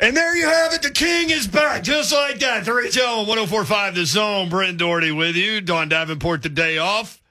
And 0.00 0.16
there 0.16 0.34
you 0.34 0.46
have 0.48 0.72
it. 0.72 0.80
The 0.80 0.90
king 0.90 1.28
is 1.28 1.46
back, 1.46 1.82
just 1.82 2.10
like 2.10 2.38
that. 2.38 2.64
3 2.64 2.88
on 3.02 3.26
1045 3.26 3.94
The 3.94 4.06
Zone. 4.06 4.48
Brent 4.48 4.78
Dougherty 4.78 5.12
with 5.12 5.36
you. 5.36 5.60
Don 5.60 5.90
Davenport 5.90 6.42
the 6.42 6.48
day 6.48 6.78
off. 6.78 7.22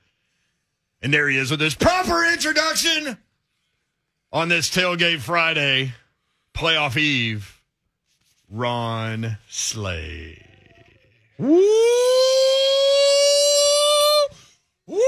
And 1.01 1.11
there 1.11 1.27
he 1.27 1.37
is 1.37 1.49
with 1.49 1.61
his 1.61 1.73
proper 1.73 2.25
introduction 2.25 3.17
on 4.31 4.49
this 4.49 4.69
Tailgate 4.69 5.21
Friday, 5.21 5.93
playoff 6.53 6.95
eve. 6.95 7.59
Ron 8.51 9.37
Slay. 9.47 10.45
Woo! 11.37 11.63
Woo! 14.85 14.99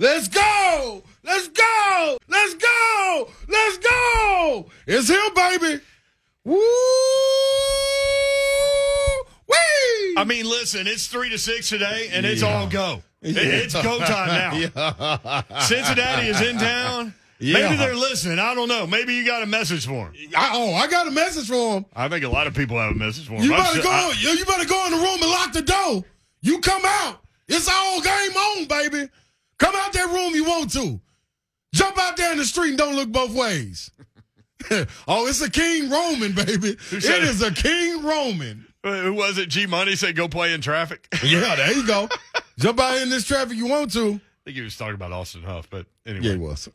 Let's 0.00 0.28
go! 0.28 1.02
Let's 1.24 1.48
go! 1.48 2.18
Let's 2.28 2.54
go! 2.54 3.28
Let's 3.48 3.78
go! 3.78 4.66
It's 4.86 5.08
him, 5.08 5.34
baby. 5.34 5.82
Woo! 6.44 6.54
Wee! 9.48 10.14
I 10.16 10.24
mean, 10.24 10.48
listen, 10.48 10.86
it's 10.86 11.08
three 11.08 11.30
to 11.30 11.38
six 11.38 11.68
today, 11.68 12.10
and 12.12 12.24
it's 12.24 12.42
Yeah. 12.42 12.48
all 12.60 12.68
go. 12.68 13.02
Yeah. 13.22 13.40
It's 13.42 13.74
go 13.74 13.98
time 13.98 14.28
now. 14.28 14.52
Yeah. 15.50 15.60
Cincinnati 15.62 16.28
is 16.28 16.40
in 16.42 16.58
town. 16.58 17.14
Yeah. 17.40 17.54
Maybe 17.54 17.76
they're 17.76 17.96
listening. 17.96 18.38
I 18.38 18.54
don't 18.54 18.68
know. 18.68 18.86
Maybe 18.86 19.14
you 19.14 19.24
got 19.26 19.42
a 19.42 19.46
message 19.46 19.86
for 19.86 20.04
them. 20.06 20.14
I, 20.36 20.50
oh, 20.54 20.74
I 20.74 20.86
got 20.88 21.08
a 21.08 21.10
message 21.10 21.48
for 21.48 21.78
him. 21.78 21.86
I 21.94 22.08
think 22.08 22.24
a 22.24 22.28
lot 22.28 22.46
of 22.46 22.54
people 22.54 22.78
have 22.78 22.92
a 22.92 22.94
message 22.94 23.26
for 23.26 23.34
them. 23.34 23.42
You 23.42 23.54
I'm 23.54 23.60
better 23.64 23.82
go. 23.82 23.90
I- 23.90 24.14
you, 24.18 24.28
you 24.30 24.44
better 24.44 24.64
go 24.68 24.84
in 24.86 24.92
the 24.92 24.98
room 24.98 25.20
and 25.22 25.30
lock 25.30 25.52
the 25.52 25.62
door. 25.62 26.04
You 26.40 26.60
come 26.60 26.82
out. 26.84 27.20
It's 27.48 27.68
all 27.68 28.00
game 28.00 28.30
on, 28.36 28.64
baby. 28.66 29.08
Come 29.58 29.74
out 29.76 29.92
that 29.92 30.06
room 30.12 30.34
you 30.34 30.44
want 30.44 30.72
to. 30.72 31.00
Jump 31.74 31.98
out 31.98 32.16
there 32.16 32.32
in 32.32 32.38
the 32.38 32.44
street 32.44 32.70
and 32.70 32.78
don't 32.78 32.96
look 32.96 33.10
both 33.10 33.34
ways. 33.34 33.90
oh, 35.08 35.26
it's 35.26 35.40
a 35.40 35.50
King 35.50 35.90
Roman, 35.90 36.32
baby. 36.32 36.76
It? 36.92 37.04
is 37.04 37.42
a 37.42 37.52
King 37.52 38.02
Roman. 38.02 38.66
Who 38.84 39.12
was 39.12 39.38
it? 39.38 39.48
G 39.48 39.66
Money 39.66 39.96
said 39.96 40.16
go 40.16 40.28
play 40.28 40.52
in 40.54 40.60
traffic. 40.60 41.06
Yeah, 41.22 41.56
there 41.56 41.72
you 41.72 41.86
go. 41.86 42.08
Jump 42.58 42.80
out 42.80 42.96
in 42.98 43.10
this 43.10 43.24
traffic 43.24 43.56
you 43.56 43.66
want 43.66 43.92
to. 43.92 44.14
I 44.14 44.20
think 44.44 44.56
he 44.56 44.62
was 44.62 44.76
talking 44.76 44.94
about 44.94 45.12
Austin 45.12 45.42
Huff, 45.42 45.68
but 45.68 45.86
anyway. 46.06 46.26
Yeah, 46.26 46.32
it 46.32 46.40
was. 46.40 46.68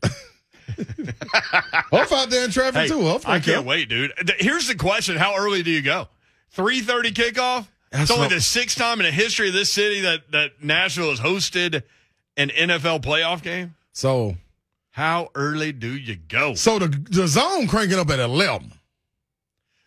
Huff 1.92 2.12
out 2.12 2.30
there 2.30 2.45
in 2.45 2.52
traffic 2.52 2.81
Hey, 2.81 2.88
too. 2.88 3.02
Huff 3.06 3.28
I 3.28 3.40
can't 3.40 3.66
wait, 3.66 3.90
dude. 3.90 4.12
Here's 4.38 4.68
the 4.68 4.75
question: 4.75 5.18
How 5.18 5.36
early 5.36 5.64
do 5.64 5.72
you 5.72 5.81
go? 5.81 6.08
Three 6.52 6.81
thirty 6.81 7.12
kickoff. 7.12 7.68
That's 7.92 8.09
it's 8.09 8.12
only 8.12 8.30
the 8.30 8.42
sixth 8.42 8.78
time 8.78 9.00
in 9.00 9.06
the 9.06 9.12
history 9.12 9.47
of 9.50 9.53
this 9.53 9.72
city 9.72 10.02
that 10.02 10.31
that 10.31 10.64
Nashville 10.64 11.09
has 11.09 11.20
hosted 11.20 11.84
an 12.38 12.50
NFL 12.50 13.02
playoff 13.02 13.42
game. 13.42 13.76
So, 13.92 14.36
How 14.92 15.30
early 15.36 15.72
do 15.72 15.95
you 15.95 16.16
go? 16.16 16.53
so 16.56 16.80
the 16.80 16.88
the 16.88 17.28
zone 17.28 17.67
cranking 17.67 18.00
up 18.00 18.09
at 18.09 18.20
eleven. 18.20 18.73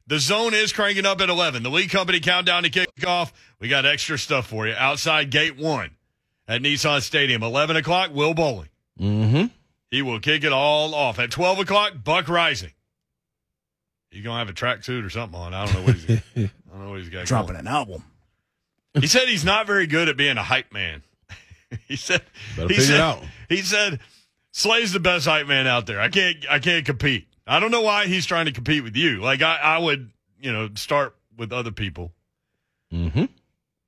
The 0.09 0.21
zone 0.21 0.55
is 0.55 0.73
cranking 0.73 1.05
up 1.05 1.21
at 1.21 1.29
11. 1.29 1.65
The 1.65 1.69
Lee 1.69 1.89
Company 1.89 2.21
countdown 2.21 2.63
to 2.63 2.71
kickoff. 2.71 3.33
We 3.59 3.67
got 3.67 3.85
extra 3.85 4.17
stuff 4.17 4.47
for 4.47 4.65
you 4.69 4.73
outside 4.79 5.31
gate 5.31 5.57
one 5.57 5.91
at 6.47 6.63
Nissan 6.63 7.03
Stadium. 7.03 7.43
11 7.43 7.75
o'clock, 7.75 8.15
Will 8.15 8.33
Bowling. 8.33 8.69
Mm-hmm. 9.01 9.47
He 9.91 10.03
will 10.03 10.21
kick 10.21 10.45
it 10.45 10.53
all 10.53 10.95
off. 10.95 11.19
At 11.19 11.33
12 11.33 11.59
o'clock, 11.59 11.95
Buck 12.05 12.27
Reising. 12.27 12.71
He's 14.13 14.23
going 14.23 14.35
to 14.35 14.39
have 14.39 14.49
a 14.49 14.53
tracksuit 14.53 15.05
or 15.05 15.11
something 15.11 15.41
on. 15.41 15.53
I 15.53 15.65
don't 15.67 15.75
know 15.75 15.83
what 15.87 15.97
he's, 15.97 16.21
I 16.37 16.51
don't 16.71 16.85
know 16.85 16.91
what 16.91 17.01
he's 17.01 17.09
got 17.09 17.27
dropping 17.27 17.55
going. 17.55 17.61
an 17.61 17.67
album. 17.67 18.05
He 18.95 19.09
said 19.09 19.27
he's 19.29 19.45
not 19.45 19.67
very 19.67 19.89
good 19.89 20.09
at 20.09 20.17
being 20.17 20.37
a 20.39 20.43
hype 20.45 20.73
man. 20.73 21.03
he 21.89 21.97
said, 21.97 22.23
Better 22.57 22.73
he 22.73 22.81
said, 22.81 23.01
out. 23.01 23.23
he 23.49 23.63
said, 23.63 24.01
Slay's 24.53 24.93
the 24.93 25.01
best 25.01 25.27
hype 25.27 25.47
man 25.47 25.67
out 25.67 25.87
there. 25.87 26.01
I 26.01 26.09
can't, 26.09 26.45
I 26.49 26.59
can't 26.59 26.87
compete. 26.87 27.27
I 27.47 27.61
don't 27.61 27.71
know 27.71 27.83
why 27.83 28.07
he's 28.07 28.27
trying 28.27 28.47
to 28.47 28.53
compete 28.53 28.83
with 28.83 28.97
you. 28.97 29.21
Like 29.21 29.43
I, 29.43 29.57
I 29.57 29.79
would, 29.79 30.11
you 30.41 30.53
know, 30.53 30.71
start 30.75 31.15
with 31.37 31.53
other 31.53 31.71
people. 31.71 32.13
Mm-hmm. 32.93 33.25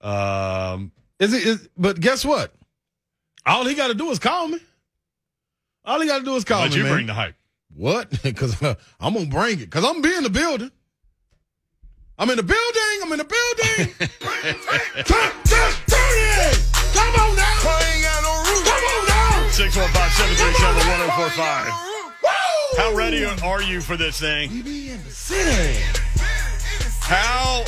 Um, 0.06 0.92
Is 1.18 1.32
it? 1.32 1.46
Is, 1.46 1.68
but 1.76 1.98
guess 2.00 2.24
what? 2.24 2.54
All 3.46 3.64
he 3.64 3.74
got 3.74 3.88
to 3.88 3.94
do 3.94 4.10
is 4.10 4.18
call 4.18 4.48
me. 4.48 4.58
All 5.84 6.00
he 6.00 6.06
got 6.06 6.18
to 6.18 6.24
do 6.24 6.36
is 6.36 6.44
call 6.44 6.68
me. 6.68 6.76
you 6.76 6.82
man. 6.84 6.92
bring 6.92 7.06
the 7.06 7.14
hype. 7.14 7.34
what? 7.74 8.10
Because 8.22 8.60
I'm 9.00 9.14
gonna 9.14 9.26
bring 9.26 9.60
it. 9.60 9.64
Because 9.70 9.84
I'm 9.84 10.02
be 10.02 10.14
in 10.14 10.22
the 10.22 10.30
building. 10.30 10.70
I'm 12.18 12.28
in 12.30 12.36
the 12.36 12.42
building. 12.42 13.00
I'm 13.02 13.12
in 13.12 13.18
the 13.18 13.24
building. 13.24 13.94
turn, 16.98 17.12
turn, 17.14 17.14
turn 17.14 17.14
it. 17.14 17.14
Come 17.14 17.14
on 17.20 17.36
now. 17.36 17.54
Come 18.64 18.84
on 18.84 19.06
now. 19.08 19.48
615-737-1045. 19.50 21.84
How 22.76 22.92
ready 22.94 23.24
are 23.24 23.62
you 23.62 23.80
for 23.80 23.96
this 23.96 24.20
thing? 24.20 24.50
We 24.50 24.62
be 24.62 24.90
in 24.90 25.02
the 25.04 25.10
city. 25.10 25.80
How 27.00 27.64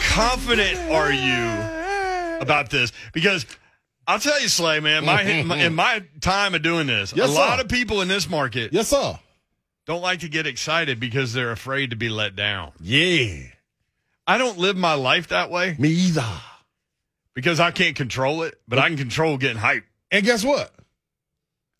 confident 0.00 0.78
are 0.90 1.12
you 1.12 2.40
about 2.40 2.70
this? 2.70 2.90
Because 3.12 3.44
I'll 4.06 4.18
tell 4.18 4.40
you, 4.40 4.48
Slay, 4.48 4.80
man, 4.80 5.04
my, 5.04 5.22
mm-hmm. 5.22 5.48
my 5.48 5.56
in 5.58 5.74
my 5.74 6.02
time 6.22 6.54
of 6.54 6.62
doing 6.62 6.86
this, 6.86 7.12
Yes, 7.14 7.28
a 7.28 7.32
lot 7.32 7.58
sir. 7.58 7.64
of 7.64 7.68
people 7.68 8.00
in 8.00 8.08
this 8.08 8.26
market 8.28 8.72
Yes, 8.72 8.88
sir. 8.88 9.18
don't 9.86 10.00
like 10.00 10.20
to 10.20 10.28
get 10.30 10.46
excited 10.46 10.98
because 10.98 11.34
they're 11.34 11.52
afraid 11.52 11.90
to 11.90 11.96
be 11.96 12.08
let 12.08 12.34
down. 12.34 12.72
Yeah. 12.80 13.42
I 14.26 14.38
don't 14.38 14.56
live 14.58 14.76
my 14.76 14.94
life 14.94 15.28
that 15.28 15.50
way 15.50 15.76
Me 15.78 15.90
either. 15.90 16.24
Because 17.38 17.60
I 17.60 17.70
can't 17.70 17.94
control 17.94 18.42
it, 18.42 18.60
but 18.66 18.80
I 18.80 18.88
can 18.88 18.96
control 18.96 19.38
getting 19.38 19.62
hyped 19.62 19.84
And 20.10 20.24
guess 20.26 20.44
what? 20.44 20.74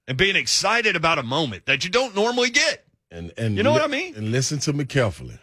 and 0.07 0.17
being 0.17 0.37
excited 0.37 0.95
about 0.95 1.19
a 1.19 1.25
moment 1.25 1.67
that 1.67 1.83
you 1.83 1.91
don't 1.91 2.15
normally 2.15 2.51
get. 2.51 2.87
And 3.11 3.33
and 3.37 3.57
You 3.57 3.65
know 3.65 3.73
what 3.73 3.83
I 3.83 3.89
mean? 3.89 4.15
And 4.15 4.31
listen 4.31 4.61
to 4.61 4.73
me 4.73 4.85
carefully. 4.85 5.37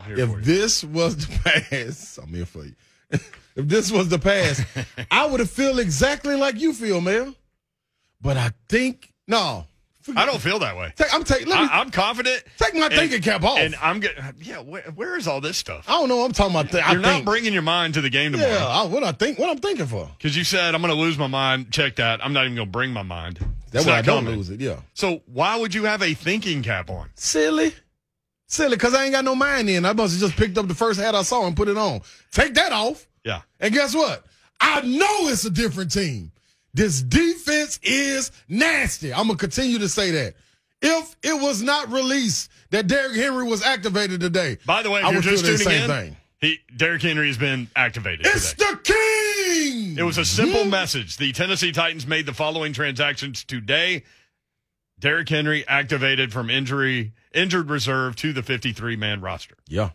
I'm 0.00 0.16
here 0.16 0.26
for 0.26 0.38
If 0.40 0.44
this 0.46 0.82
was 0.82 1.16
the 1.18 1.38
past, 1.44 2.18
I'm 2.18 2.28
here 2.28 2.46
for 2.46 2.64
you. 2.64 2.74
if 3.10 3.68
this 3.68 3.92
was 3.92 4.08
the 4.08 4.18
past, 4.18 4.64
I 5.10 5.26
would 5.26 5.40
have 5.40 5.50
feel 5.50 5.78
exactly 5.80 6.34
like 6.34 6.58
you 6.58 6.72
feel, 6.72 7.02
man. 7.02 7.36
But 8.22 8.38
I 8.38 8.52
think 8.70 9.12
no. 9.28 9.66
I 10.16 10.26
don't 10.26 10.40
feel 10.40 10.58
that 10.60 10.76
way. 10.76 10.92
Take, 10.96 11.14
I'm 11.14 11.24
taking. 11.24 11.48
Let 11.48 11.60
me 11.60 11.68
I, 11.70 11.80
I'm 11.80 11.90
confident. 11.90 12.42
take 12.58 12.74
my 12.74 12.86
and- 12.86 12.94
thinking 12.94 13.22
cap 13.22 13.42
off. 13.44 13.58
And 13.58 13.74
I'm 13.80 14.00
good. 14.00 14.12
Yeah, 14.40 14.58
where, 14.58 14.82
where 14.94 15.16
is 15.16 15.28
all 15.28 15.40
this 15.40 15.56
stuff? 15.56 15.84
I 15.88 15.92
don't 15.92 16.08
know. 16.08 16.24
I'm 16.24 16.32
talking 16.32 16.54
about. 16.54 16.70
Th- 16.70 16.84
You're 16.90 17.00
not 17.00 17.12
think. 17.14 17.24
bringing 17.24 17.52
your 17.52 17.62
mind 17.62 17.94
to 17.94 18.00
the 18.00 18.10
game 18.10 18.34
yeah. 18.34 18.46
tomorrow. 18.46 18.70
I, 18.70 18.86
what 18.86 19.04
I 19.04 19.12
think. 19.12 19.38
What 19.38 19.50
I'm 19.50 19.58
thinking 19.58 19.86
for. 19.86 20.10
Because 20.18 20.36
you 20.36 20.44
said, 20.44 20.74
I'm 20.74 20.82
going 20.82 20.94
to 20.94 21.00
lose 21.00 21.18
my 21.18 21.26
mind. 21.26 21.70
Check 21.70 21.96
that. 21.96 22.24
I'm 22.24 22.32
not 22.32 22.44
even 22.44 22.56
going 22.56 22.68
to 22.68 22.72
bring 22.72 22.92
my 22.92 23.02
mind. 23.02 23.38
That's 23.70 23.86
why 23.86 23.98
I 23.98 24.02
don't 24.02 24.24
coming. 24.24 24.36
lose 24.36 24.50
it. 24.50 24.60
Yeah. 24.60 24.80
So 24.94 25.22
why 25.26 25.56
would 25.58 25.74
you 25.74 25.84
have 25.84 26.02
a 26.02 26.14
thinking 26.14 26.62
cap 26.62 26.90
on? 26.90 27.08
Silly. 27.14 27.74
Silly, 28.46 28.76
because 28.76 28.92
I 28.92 29.04
ain't 29.04 29.12
got 29.12 29.24
no 29.24 29.34
mind 29.34 29.70
in. 29.70 29.86
I 29.86 29.94
must 29.94 30.12
have 30.12 30.20
just 30.20 30.36
picked 30.36 30.58
up 30.58 30.68
the 30.68 30.74
first 30.74 31.00
hat 31.00 31.14
I 31.14 31.22
saw 31.22 31.46
and 31.46 31.56
put 31.56 31.68
it 31.68 31.78
on. 31.78 32.02
Take 32.32 32.52
that 32.54 32.70
off. 32.70 33.06
Yeah. 33.24 33.40
And 33.60 33.72
guess 33.72 33.94
what? 33.94 34.26
I 34.60 34.82
know 34.82 35.28
it's 35.28 35.46
a 35.46 35.50
different 35.50 35.90
team. 35.90 36.32
This 36.74 37.02
defense 37.02 37.78
is 37.82 38.30
nasty. 38.48 39.12
I'm 39.12 39.26
going 39.26 39.38
to 39.38 39.46
continue 39.48 39.78
to 39.80 39.88
say 39.88 40.10
that. 40.12 40.34
If 40.80 41.16
it 41.22 41.40
was 41.40 41.62
not 41.62 41.92
released 41.92 42.50
that 42.70 42.86
Derrick 42.88 43.14
Henry 43.16 43.44
was 43.44 43.62
activated 43.62 44.20
today, 44.20 44.58
By 44.66 44.82
the 44.82 44.90
way, 44.90 45.00
I 45.02 45.10
you're 45.10 45.20
just 45.22 45.44
feel 45.44 45.52
the 45.52 45.58
same 45.58 45.82
in, 45.82 45.88
thing. 45.88 46.16
he 46.40 46.58
Derrick 46.76 47.02
Henry 47.02 47.28
has 47.28 47.38
been 47.38 47.68
activated 47.76 48.26
It's 48.26 48.52
today. 48.52 48.64
the 48.70 48.76
king. 48.78 49.98
It 49.98 50.02
was 50.02 50.18
a 50.18 50.24
simple 50.24 50.64
message. 50.64 51.18
The 51.18 51.30
Tennessee 51.32 51.70
Titans 51.70 52.06
made 52.06 52.26
the 52.26 52.32
following 52.32 52.72
transactions 52.72 53.44
today. 53.44 54.02
Derrick 54.98 55.28
Henry 55.28 55.66
activated 55.68 56.32
from 56.32 56.50
injury 56.50 57.12
injured 57.34 57.70
reserve 57.70 58.16
to 58.16 58.32
the 58.32 58.42
53 58.42 58.96
man 58.96 59.20
roster. 59.20 59.54
Yeah, 59.68 59.90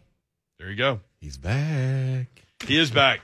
There 0.59 0.69
you 0.69 0.75
go. 0.77 1.01
he's 1.19 1.37
back. 1.37 2.27
He 2.65 2.77
is 2.79 2.91
back, 2.91 3.19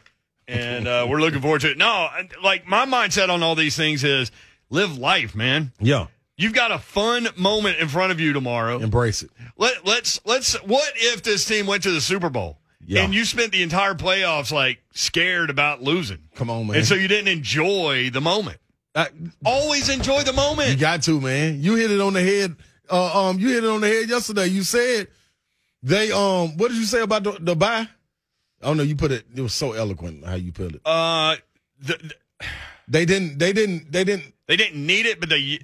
and 0.47 0.87
uh, 0.87 1.05
we're 1.09 1.19
looking 1.19 1.41
forward 1.41 1.61
to 1.61 1.71
it. 1.71 1.77
No, 1.77 2.09
like 2.43 2.67
my 2.67 2.85
mindset 2.85 3.29
on 3.29 3.43
all 3.43 3.55
these 3.55 3.75
things 3.75 4.03
is 4.03 4.31
live 4.69 4.97
life, 4.97 5.35
man. 5.35 5.71
Yeah, 5.79 6.07
You've 6.35 6.53
got 6.53 6.71
a 6.71 6.79
fun 6.79 7.27
moment 7.37 7.77
in 7.77 7.87
front 7.87 8.11
of 8.11 8.19
you 8.19 8.33
tomorrow. 8.33 8.79
embrace 8.79 9.21
it. 9.23 9.29
Let, 9.57 9.85
let's 9.85 10.19
let's. 10.25 10.55
What 10.63 10.91
if 10.95 11.21
this 11.23 11.45
team 11.45 11.67
went 11.67 11.83
to 11.83 11.91
the 11.91 12.01
Super 12.01 12.29
Bowl 12.29 12.57
Yeah. 12.85 13.03
and 13.03 13.13
you 13.13 13.23
spent 13.23 13.51
the 13.51 13.61
entire 13.61 13.93
playoffs 13.93 14.51
like 14.51 14.79
scared 14.93 15.49
about 15.51 15.83
losing, 15.83 16.19
Come 16.35 16.49
on, 16.49 16.67
man. 16.67 16.77
and 16.77 16.85
so 16.85 16.95
you 16.95 17.07
didn't 17.07 17.27
enjoy 17.27 18.09
the 18.11 18.19
moment? 18.21 18.57
I- 18.95 19.09
Always 19.45 19.89
enjoy 19.89 20.23
the 20.23 20.33
moment. 20.33 20.69
You 20.71 20.77
got 20.77 21.03
to, 21.03 21.21
man. 21.21 21.61
You 21.61 21.75
hit 21.75 21.91
it 21.91 22.01
on 22.01 22.13
the 22.13 22.21
head. 22.23 22.55
Uh, 22.89 23.27
um, 23.29 23.39
you 23.39 23.49
hit 23.49 23.63
it 23.63 23.69
on 23.69 23.81
the 23.81 23.87
head 23.87 24.09
yesterday. 24.09 24.47
You 24.47 24.63
said 24.63 25.07
they 25.83 26.11
um. 26.11 26.57
What 26.57 26.69
did 26.69 26.77
you 26.77 26.85
say 26.85 27.01
about 27.01 27.23
the, 27.23 27.37
the 27.39 27.55
bye? 27.55 27.87
Oh 28.63 28.73
no, 28.73 28.83
you 28.83 28.95
put 28.95 29.11
it. 29.11 29.25
It 29.35 29.41
was 29.41 29.53
so 29.53 29.73
eloquent 29.73 30.25
how 30.25 30.35
you 30.35 30.51
put 30.51 30.75
it. 30.75 30.81
Uh, 30.85 31.35
the, 31.79 31.93
the- 31.97 32.45
They 32.87 33.05
didn't. 33.05 33.37
They 33.39 33.53
didn't. 33.53 33.91
They 33.91 34.03
didn't. 34.03 34.33
they 34.47 34.57
didn't 34.57 34.85
need 34.85 35.05
it, 35.05 35.19
but 35.21 35.29
they. 35.29 35.59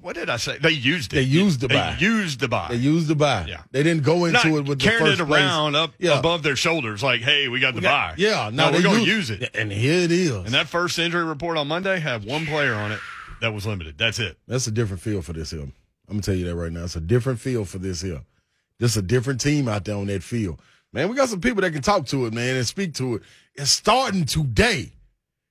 What 0.00 0.14
did 0.16 0.28
I 0.28 0.36
say? 0.38 0.58
They 0.58 0.70
used 0.70 1.12
it. 1.12 1.16
They 1.16 1.22
used 1.22 1.60
the 1.60 1.68
They 1.68 1.74
bye. 1.74 1.96
used 2.00 2.40
the 2.40 2.48
bye. 2.48 2.66
They 2.70 2.76
used 2.76 3.06
the 3.06 3.14
bye. 3.14 3.44
Yeah. 3.48 3.62
They 3.70 3.82
didn't 3.84 4.02
go 4.02 4.24
into 4.24 4.32
Not 4.32 4.46
it 4.46 4.50
with 4.68 4.78
the 4.80 4.84
carrying 4.84 5.06
first 5.06 5.20
it 5.20 5.26
place. 5.26 5.42
around 5.42 5.76
up 5.76 5.92
Yeah. 6.00 6.18
above 6.18 6.42
their 6.42 6.56
shoulders, 6.56 7.00
like, 7.02 7.20
"Hey, 7.20 7.46
we 7.48 7.60
got 7.60 7.74
the 7.76 7.80
bye." 7.82 8.14
Yeah. 8.16 8.50
no, 8.52 8.70
they 8.72 8.78
we're 8.78 8.82
going 8.82 9.04
to 9.04 9.10
use 9.10 9.30
it. 9.30 9.50
And 9.54 9.70
here 9.70 10.00
it 10.00 10.10
is. 10.10 10.30
And 10.32 10.48
that 10.48 10.66
first 10.68 10.98
injury 10.98 11.24
report 11.24 11.56
on 11.58 11.68
Monday 11.68 12.00
had 12.00 12.24
one 12.24 12.44
player 12.44 12.74
on 12.74 12.90
it 12.90 12.98
that 13.40 13.54
was 13.54 13.66
limited. 13.66 13.96
That's 13.96 14.18
it. 14.18 14.36
That's 14.48 14.66
a 14.66 14.72
different 14.72 15.00
feel 15.00 15.22
for 15.22 15.32
this 15.32 15.52
here. 15.52 15.60
I'm 15.60 15.72
gonna 16.08 16.22
tell 16.22 16.34
you 16.34 16.44
that 16.46 16.56
right 16.56 16.72
now. 16.72 16.84
It's 16.84 16.96
a 16.96 17.00
different 17.00 17.38
feel 17.40 17.64
for 17.64 17.78
this 17.78 18.00
here. 18.02 18.20
Just 18.80 18.96
a 18.96 19.02
different 19.02 19.40
team 19.40 19.68
out 19.68 19.84
there 19.84 19.94
on 19.96 20.06
that 20.08 20.22
field. 20.24 20.60
Man, 20.94 21.08
we 21.08 21.16
got 21.16 21.28
some 21.28 21.40
people 21.40 21.60
that 21.62 21.72
can 21.72 21.82
talk 21.82 22.06
to 22.06 22.26
it, 22.26 22.32
man, 22.32 22.54
and 22.54 22.64
speak 22.64 22.94
to 22.94 23.16
it. 23.16 23.22
It's 23.56 23.72
starting 23.72 24.24
today. 24.24 24.92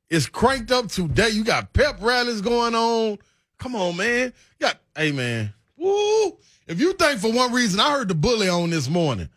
It's 0.09 0.25
cranked 0.25 0.71
up 0.71 0.87
today. 0.87 1.29
You 1.31 1.43
got 1.43 1.73
pep 1.73 1.97
rallies 1.99 2.39
going 2.39 2.73
on. 2.73 3.17
Come 3.59 3.75
on, 3.75 3.97
man. 3.97 4.31
You 4.57 4.67
got, 4.67 4.77
hey, 4.95 5.11
man. 5.11 5.53
Woo. 5.75 6.37
If 6.65 6.79
you 6.79 6.93
think 6.93 7.19
for 7.19 7.29
one 7.29 7.51
reason, 7.51 7.81
I 7.81 7.91
heard 7.91 8.07
the 8.07 8.15
bully 8.15 8.47
on 8.47 8.69
this 8.69 8.87
morning. 8.87 9.27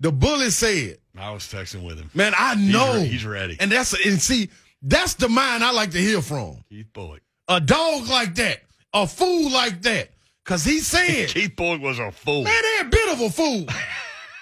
The 0.00 0.12
bully 0.12 0.50
said, 0.50 0.98
I 1.16 1.30
was 1.30 1.44
texting 1.44 1.82
with 1.82 1.98
him. 1.98 2.10
man, 2.12 2.34
I 2.36 2.56
know. 2.56 2.96
re- 2.96 3.06
he's 3.06 3.24
ready. 3.24 3.56
And 3.58 3.72
that's, 3.72 3.94
and 4.04 4.20
see, 4.20 4.50
that's 4.82 5.14
the 5.14 5.30
mind 5.30 5.64
I 5.64 5.70
like 5.70 5.92
to 5.92 5.98
hear 5.98 6.20
from. 6.20 6.62
Keith 6.68 6.92
Bulluck. 6.92 7.20
A 7.48 7.58
dog 7.58 8.06
like 8.08 8.34
that, 8.34 8.58
a 8.92 9.06
fool 9.06 9.50
like 9.50 9.80
that. 9.82 10.10
Cause 10.44 10.62
he 10.62 10.80
said, 10.80 11.28
Keith 11.28 11.52
Bulluck 11.56 11.80
was 11.80 11.98
a 11.98 12.12
fool. 12.12 12.44
Man, 12.44 12.52
they're 12.62 12.86
a 12.86 12.90
bit 12.90 13.12
of 13.14 13.20
a 13.22 13.30
fool. 13.30 13.64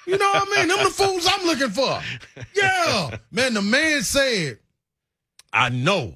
You 0.06 0.18
know 0.18 0.30
what 0.32 0.48
I 0.48 0.56
mean? 0.58 0.68
Them 0.68 0.84
the 0.84 0.90
fools 0.90 1.26
I'm 1.30 1.46
looking 1.46 1.70
for. 1.70 2.00
Yeah. 2.54 3.16
Man, 3.30 3.54
the 3.54 3.62
man 3.62 4.02
said, 4.02 4.58
I 5.52 5.68
know 5.68 6.14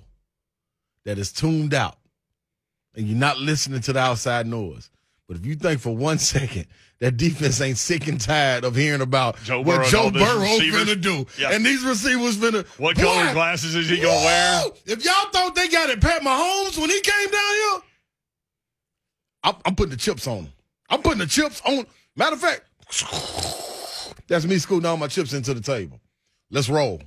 that 1.05 1.19
it's 1.19 1.33
tuned 1.33 1.73
out 1.75 1.97
and 2.97 3.07
you're 3.07 3.19
not 3.19 3.39
listening 3.39 3.81
to 3.83 3.93
the 3.93 4.01
outside 4.01 4.47
noise. 4.47 4.91
But 5.29 5.37
if 5.37 5.47
you 5.47 5.55
think 5.57 5.81
for 5.81 5.95
one 5.97 6.19
second 6.19 6.67
that 6.99 7.17
defense 7.17 7.61
ain't 7.61 7.77
sick 7.79 8.07
and 8.09 8.21
tired 8.21 8.65
of 8.65 8.75
hearing 8.75 9.03
about 9.03 9.37
Joe 9.45 9.59
what 9.61 9.77
Burrow 9.77 9.85
Joe 9.87 10.11
Burrow 10.11 10.47
finna 10.47 11.01
do, 11.01 11.27
Yeah. 11.39 11.51
and 11.53 11.65
these 11.65 11.85
receivers 11.85 12.39
finna 12.39 12.67
What 12.79 12.97
Boy, 12.97 13.03
color 13.03 13.33
glasses 13.35 13.75
is 13.75 13.89
he 13.89 13.99
gonna 14.01 14.15
wear? 14.25 14.65
If 14.87 15.05
y'all 15.05 15.31
thought 15.33 15.55
they 15.55 15.69
got 15.69 15.91
it, 15.91 16.01
Pat 16.01 16.23
Mahomes 16.23 16.79
when 16.81 16.89
he 16.91 17.01
came 17.01 17.31
down 17.31 17.55
here, 17.55 17.81
I'm, 19.45 19.55
I'm 19.67 19.75
putting 19.77 19.91
the 19.91 19.97
chips 19.97 20.27
on 20.27 20.39
him. 20.45 20.53
I'm 20.89 21.03
putting 21.03 21.19
the 21.19 21.27
chips 21.27 21.61
on. 21.67 21.87
Matter 22.17 22.35
of 22.35 22.41
fact, 22.41 22.63
that's 24.29 24.45
me 24.45 24.59
scooting 24.59 24.87
all 24.87 24.97
my 24.97 25.09
chips 25.09 25.33
into 25.33 25.55
the 25.55 25.61
table. 25.61 26.01
Let's 26.51 26.69
roll. 26.69 27.03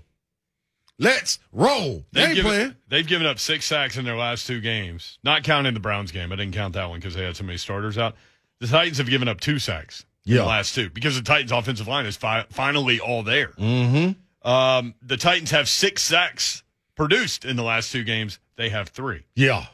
Let's 1.01 1.39
roll. 1.53 2.05
They 2.11 2.23
ain't 2.25 2.35
given, 2.35 2.51
playing. 2.51 2.75
they've 2.89 3.07
given 3.07 3.25
up 3.25 3.39
six 3.39 3.65
sacks 3.65 3.95
in 3.97 4.03
their 4.03 4.17
last 4.17 4.45
two 4.45 4.59
games, 4.59 5.17
not 5.23 5.43
counting 5.43 5.73
the 5.73 5.79
Browns 5.79 6.11
game. 6.11 6.31
I 6.33 6.35
didn't 6.35 6.53
count 6.53 6.73
that 6.73 6.89
one 6.89 6.99
because 6.99 7.15
they 7.15 7.23
had 7.23 7.37
so 7.37 7.45
many 7.45 7.57
starters 7.57 7.97
out. 7.97 8.15
The 8.59 8.67
Titans 8.67 8.97
have 8.97 9.09
given 9.09 9.29
up 9.29 9.39
two 9.39 9.59
sacks 9.59 10.05
in 10.25 10.33
Yeah. 10.33 10.41
the 10.41 10.47
last 10.47 10.75
two 10.75 10.89
because 10.89 11.15
the 11.15 11.21
Titans' 11.21 11.53
offensive 11.53 11.87
line 11.87 12.05
is 12.05 12.17
fi- 12.17 12.45
finally 12.49 12.99
all 12.99 13.23
there. 13.23 13.53
Mm-hmm. 13.57 14.49
Um, 14.49 14.93
the 15.01 15.15
Titans 15.15 15.51
have 15.51 15.69
six 15.69 16.03
sacks 16.03 16.63
produced 16.95 17.45
in 17.45 17.55
the 17.55 17.63
last 17.63 17.93
two 17.93 18.03
games. 18.03 18.39
They 18.57 18.67
have 18.69 18.89
three. 18.89 19.23
Yeah. 19.35 19.67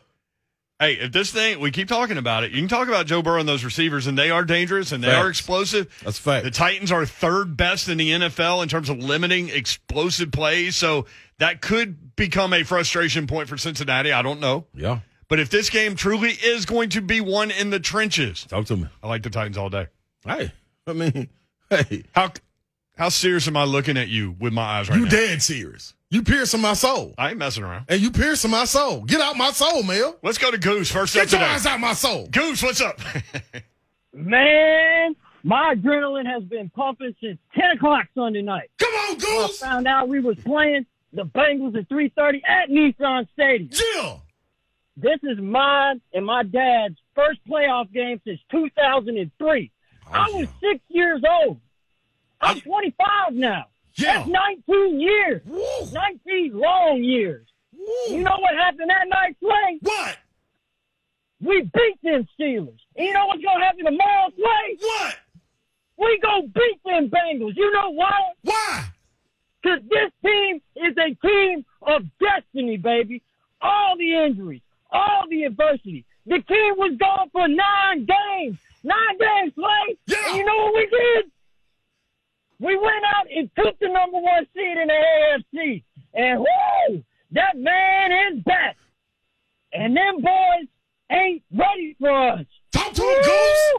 Hey, 0.80 0.96
if 0.96 1.14
this 1.14 1.32
thing, 1.32 1.62
we 1.62 1.72
keep 1.72 1.88
talking 1.88 2.18
about 2.18 2.44
it. 2.44 2.52
You 2.52 2.60
can 2.60 2.68
talk 2.68 2.90
about 2.90 3.06
Joe 3.06 3.22
Burrow 3.22 3.40
and 3.40 3.48
those 3.48 3.64
receivers, 3.64 4.08
and 4.08 4.18
they 4.18 4.30
are 4.30 4.44
dangerous 4.44 4.92
and 4.92 5.02
they 5.02 5.10
are 5.12 5.30
explosive. 5.30 5.88
That's 6.04 6.20
a 6.20 6.22
fact. 6.22 6.44
The 6.44 6.52
Titans 6.52 6.92
are 6.92 7.06
third 7.06 7.56
best 7.56 7.88
in 7.88 7.98
the 7.98 8.12
NFL 8.12 8.62
in 8.62 8.68
terms 8.68 8.90
of 8.90 8.98
limiting 9.00 9.48
explosive 9.50 10.34
plays. 10.34 10.76
So 10.76 11.06
that 11.40 11.62
could 11.62 12.16
become 12.18 12.52
a 12.54 12.64
frustration 12.64 13.26
point 13.26 13.48
for 13.48 13.58
Cincinnati. 13.58 14.12
I 14.12 14.22
don't 14.22 14.42
know. 14.42 14.66
Yeah. 14.74 15.00
But 15.30 15.40
if 15.40 15.50
this 15.50 15.70
game 15.70 15.96
truly 15.96 16.32
is 16.32 16.66
going 16.66 16.90
to 16.90 17.02
be 17.02 17.22
one 17.22 17.52
in 17.52 17.70
the 17.70 17.80
trenches, 17.80 18.44
Talk 18.46 18.66
to 18.66 18.76
me. 18.78 18.88
I 19.02 19.08
like 19.08 19.24
the 19.24 19.30
Titans 19.30 19.58
all 19.58 19.70
day. 19.70 19.88
Hey. 20.26 20.52
I 20.86 20.94
mean, 20.94 21.30
hey. 21.70 22.04
How 22.14 22.32
how 22.98 23.10
serious 23.10 23.48
am 23.48 23.58
I 23.58 23.64
looking 23.64 23.98
at 23.98 24.08
you 24.10 24.36
with 24.40 24.54
my 24.54 24.62
eyes 24.62 24.90
right 24.90 25.00
You 25.00 25.06
now? 25.06 25.12
You 25.12 25.18
dead 25.28 25.42
serious. 25.42 25.95
You 26.12 26.22
piercing 26.24 26.62
my 26.62 26.74
soul. 26.74 27.14
I 27.18 27.30
ain't 27.30 27.38
messing 27.40 27.64
around. 27.64 27.86
And 27.90 28.00
you 28.00 28.12
piercing 28.12 28.52
my 28.52 28.66
soul. 28.66 29.02
Get 29.02 29.20
out 29.22 29.36
my 29.38 29.52
soul, 29.52 29.84
Mel. 29.84 30.18
Let's 30.22 30.38
go 30.38 30.52
to 30.52 30.58
Goose 30.58 30.92
first 30.92 31.16
up 31.16 31.24
Get 31.24 31.32
your 31.32 31.42
today. 31.42 31.52
eyes 31.52 31.66
out 31.66 31.80
my 31.80 31.94
soul. 31.94 32.28
Goose, 32.32 32.62
what's 32.64 32.80
up? 32.82 33.00
Man, 34.14 35.16
my 35.44 35.76
adrenaline 35.76 36.26
has 36.26 36.44
been 36.44 36.70
pumping 36.70 37.16
since 37.22 37.38
10 37.56 37.72
o'clock 37.78 38.06
Sunday 38.16 38.42
night. 38.42 38.70
Come 38.80 38.94
on, 38.94 39.18
When 39.18 39.26
I 39.26 39.48
Goose. 39.48 39.60
found 39.60 39.88
out 39.88 40.08
we 40.08 40.20
was 40.20 40.38
playing 40.38 40.86
the 41.12 41.24
Bengals 41.26 41.78
at 41.78 41.90
3.30 41.90 42.42
at 42.48 42.70
Nissan 42.70 43.28
Stadium. 43.34 43.70
Jill. 43.72 44.22
This 44.98 45.20
is 45.24 45.38
mine 45.40 46.00
and 46.14 46.26
my 46.26 46.44
dad's 46.44 46.96
first 47.16 47.40
playoff 47.50 47.92
game 47.92 48.22
since 48.26 48.40
2003. 48.52 49.72
I 50.12 50.30
was 50.32 50.48
six 50.62 50.80
years 50.88 51.22
old. 51.44 51.60
I'm 52.40 52.62
25 52.62 53.34
now. 53.34 53.66
Yeah. 53.98 54.20
That's 54.20 54.30
19 54.68 55.00
years. 55.00 55.42
Woo. 55.46 55.62
19 55.92 56.60
long 56.60 57.04
years. 57.04 57.48
Woo. 57.74 58.16
You 58.16 58.24
know 58.24 58.38
what 58.40 58.56
happened 58.56 58.90
that 58.90 59.08
night, 59.08 59.36
Slay? 59.40 59.80
What? 59.82 60.18
We 61.42 61.62
beat 61.62 62.00
them 62.04 62.28
Steelers. 62.40 62.80
And 62.96 63.08
you 63.08 63.14
know 63.14 63.26
what's 63.28 63.44
going 63.44 63.60
to 63.60 63.66
happen 63.66 63.86
tomorrow, 63.86 64.30
Slay? 64.36 64.78
What? 64.80 65.16
We 65.98 66.20
go 66.22 66.42
beat 66.42 66.80
them 66.86 67.10
Bengals. 67.10 67.56
You 67.56 67.72
know 67.72 67.92
why? 67.92 68.20
Why? 68.44 68.86
Because 69.62 69.80
this 69.90 70.12
team 70.24 70.62
is 70.76 70.96
a 70.98 71.16
team 71.26 71.66
of 71.82 72.04
destiny, 72.20 72.78
baby. 72.78 73.22
All 73.62 73.96
the 73.98 74.14
injuries, 74.26 74.62
all 74.92 75.26
the 75.30 75.44
adversity. 75.44 76.06
The 76.26 76.42
team 76.42 76.76
was 76.78 76.98
gone 77.00 77.30
for 77.32 77.48
nine 77.48 78.06
games. 78.06 78.58
Nine 78.84 79.18
games, 79.20 79.54
Slay. 79.56 79.98
Yeah. 80.08 80.18
And 80.28 80.38
you 80.38 80.46
know 80.46 80.56
what 80.58 80.74
we 80.76 80.88
did? 80.88 81.32
We 82.60 82.78
went 82.78 83.04
out 83.16 83.28
and 83.36 83.50
took 83.58 83.78
the 83.80 83.88
number 83.90 84.18
one 84.20 84.46
seed 84.56 84.78
in 84.78 84.88
the 84.88 84.94
AFC. 84.94 85.84
And 86.14 86.40
whoo, 86.40 87.04
that 87.32 87.58
man 87.58 88.12
is 88.34 88.44
back. 88.44 88.78
And 89.74 89.96
them 89.96 90.22
boys 90.22 90.68
ain't 91.12 91.44
ready 91.54 91.96
for 92.00 92.30
us. 92.32 92.46
Talk 92.72 92.94
to 92.94 93.02
him, 93.02 93.22
Goose. 93.24 93.74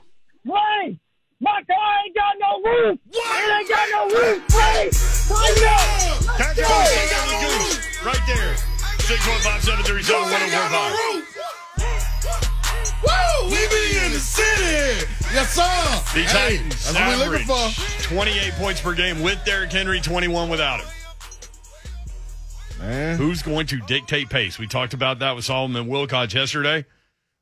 Woo! 0.44 0.52
Slay, 0.52 0.98
my 1.40 1.62
car 1.64 1.88
ain't 2.04 2.14
got 2.14 2.34
no 2.38 2.62
roof. 2.70 2.98
What? 3.08 3.42
It 3.42 3.60
ain't 3.60 3.68
got 3.68 3.88
no 3.90 4.02
roof. 4.14 4.44
Slay, 4.50 4.90
Slay, 4.92 5.62
Yeah. 5.62 6.36
That's 6.38 6.58
Yeah. 6.58 6.66
all 6.68 6.82
Ain't 6.86 7.10
got 7.10 7.26
with 7.28 7.40
Goose. 7.40 7.76
roof. 7.76 8.06
Right 8.06 8.24
there. 8.28 8.56
615 8.98 9.96
Goose 9.96 10.10
ain't 10.10 10.52
got 10.52 10.70
no 10.70 10.82
roof. 10.92 11.24
Woo! 13.02 13.50
We 13.50 13.60
be 13.68 13.98
in 14.04 14.12
the 14.12 14.18
city. 14.20 15.06
Yes, 15.36 15.50
sir. 15.50 16.14
The 16.14 16.26
hey, 16.26 16.56
Titans 16.56 16.92
that's 16.92 16.98
what 16.98 17.28
we're 17.28 17.30
looking 17.30 17.46
for. 17.46 18.04
28 18.04 18.52
points 18.54 18.80
per 18.80 18.94
game 18.94 19.20
with 19.20 19.38
Derrick 19.44 19.70
Henry, 19.70 20.00
21 20.00 20.48
without 20.48 20.80
him. 20.80 20.88
Man. 22.78 23.18
Who's 23.18 23.42
going 23.42 23.66
to 23.66 23.76
dictate 23.80 24.30
pace? 24.30 24.58
We 24.58 24.66
talked 24.66 24.94
about 24.94 25.18
that 25.18 25.36
with 25.36 25.44
Solomon 25.44 25.88
Wilcots 25.88 26.32
yesterday. 26.32 26.86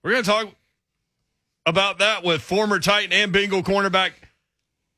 We're 0.03 0.11
going 0.11 0.25
to 0.25 0.29
talk 0.29 0.49
about 1.67 2.01
that 2.01 2.25
with 2.25 2.43
former 2.43 2.81
Titan 2.81 3.13
and 3.13 3.33
Bengal 3.33 3.63
cornerback 3.63 4.11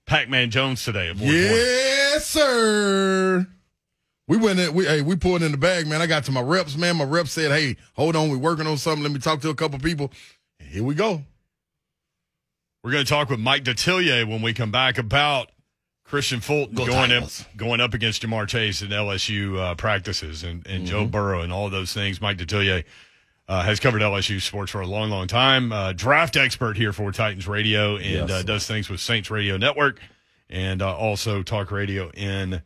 Pac-Man 0.07 0.51
Jones 0.51 0.83
today. 0.83 1.11
At 1.11 1.19
Boyd 1.19 1.27
Point. 1.27 1.33
Yes, 1.35 2.27
sir. 2.27 3.47
We 4.27 4.39
went 4.39 4.59
in, 4.59 4.73
we 4.73 4.87
hey, 4.87 5.03
we 5.03 5.17
pulled 5.17 5.43
in 5.43 5.53
the 5.53 5.59
bag, 5.59 5.87
man. 5.87 6.01
I 6.01 6.07
got 6.07 6.25
to 6.25 6.33
my 6.33 6.41
reps, 6.41 6.79
man. 6.79 6.97
My 6.97 7.05
reps 7.05 7.33
said, 7.33 7.51
Hey, 7.51 7.77
hold 7.93 8.17
on, 8.17 8.31
we're 8.31 8.39
working 8.39 8.67
on 8.67 8.79
something. 8.79 9.03
Let 9.03 9.13
me 9.13 9.19
talk 9.19 9.43
to 9.43 9.51
a 9.51 9.55
couple 9.55 9.79
people. 9.81 10.11
Here 10.59 10.83
we 10.83 10.95
go. 10.95 11.23
We're 12.87 12.93
going 12.93 13.05
to 13.05 13.11
talk 13.13 13.31
with 13.31 13.41
Mike 13.41 13.65
Detillier 13.65 14.29
when 14.29 14.43
we 14.43 14.55
come 14.55 14.71
back 14.71 14.97
about 14.97 15.51
Kristian 16.09 16.41
Fulton 16.41 16.77
Go 16.77 16.87
going 16.87 17.11
up, 17.11 17.29
going 17.57 17.81
up 17.81 17.95
against 17.95 18.23
Ja'Marr 18.23 18.47
Chase 18.47 18.81
in 18.81 18.91
LSU 18.91 19.59
uh, 19.59 19.75
practices 19.75 20.45
and, 20.45 20.65
and 20.69 20.85
Mm-hmm. 20.85 20.87
Joe 20.87 21.05
Burrow 21.05 21.41
and 21.41 21.53
all 21.53 21.69
those 21.69 21.93
things. 21.93 22.21
Mike 22.21 22.39
Detillier 22.39 22.85
uh, 23.49 23.63
has 23.65 23.81
covered 23.81 24.03
LSU 24.03 24.41
sports 24.41 24.71
for 24.71 24.83
a 24.83 24.87
long, 24.87 25.11
long 25.11 25.27
time. 25.27 25.73
Uh, 25.73 25.95
draft 25.95 26.37
expert 26.37 26.77
here 26.77 26.93
for 26.93 27.11
Titans 27.11 27.49
Radio 27.49 27.97
and 27.97 28.29
Yes. 28.29 28.31
uh, 28.31 28.43
does 28.45 28.69
things 28.69 28.89
with 28.89 29.01
Saints 29.01 29.33
Radio 29.33 29.57
Network 29.57 29.99
and 30.49 30.81
uh, 30.81 30.97
also 30.97 31.43
talk 31.43 31.73
radio 31.73 32.09
in 32.11 32.63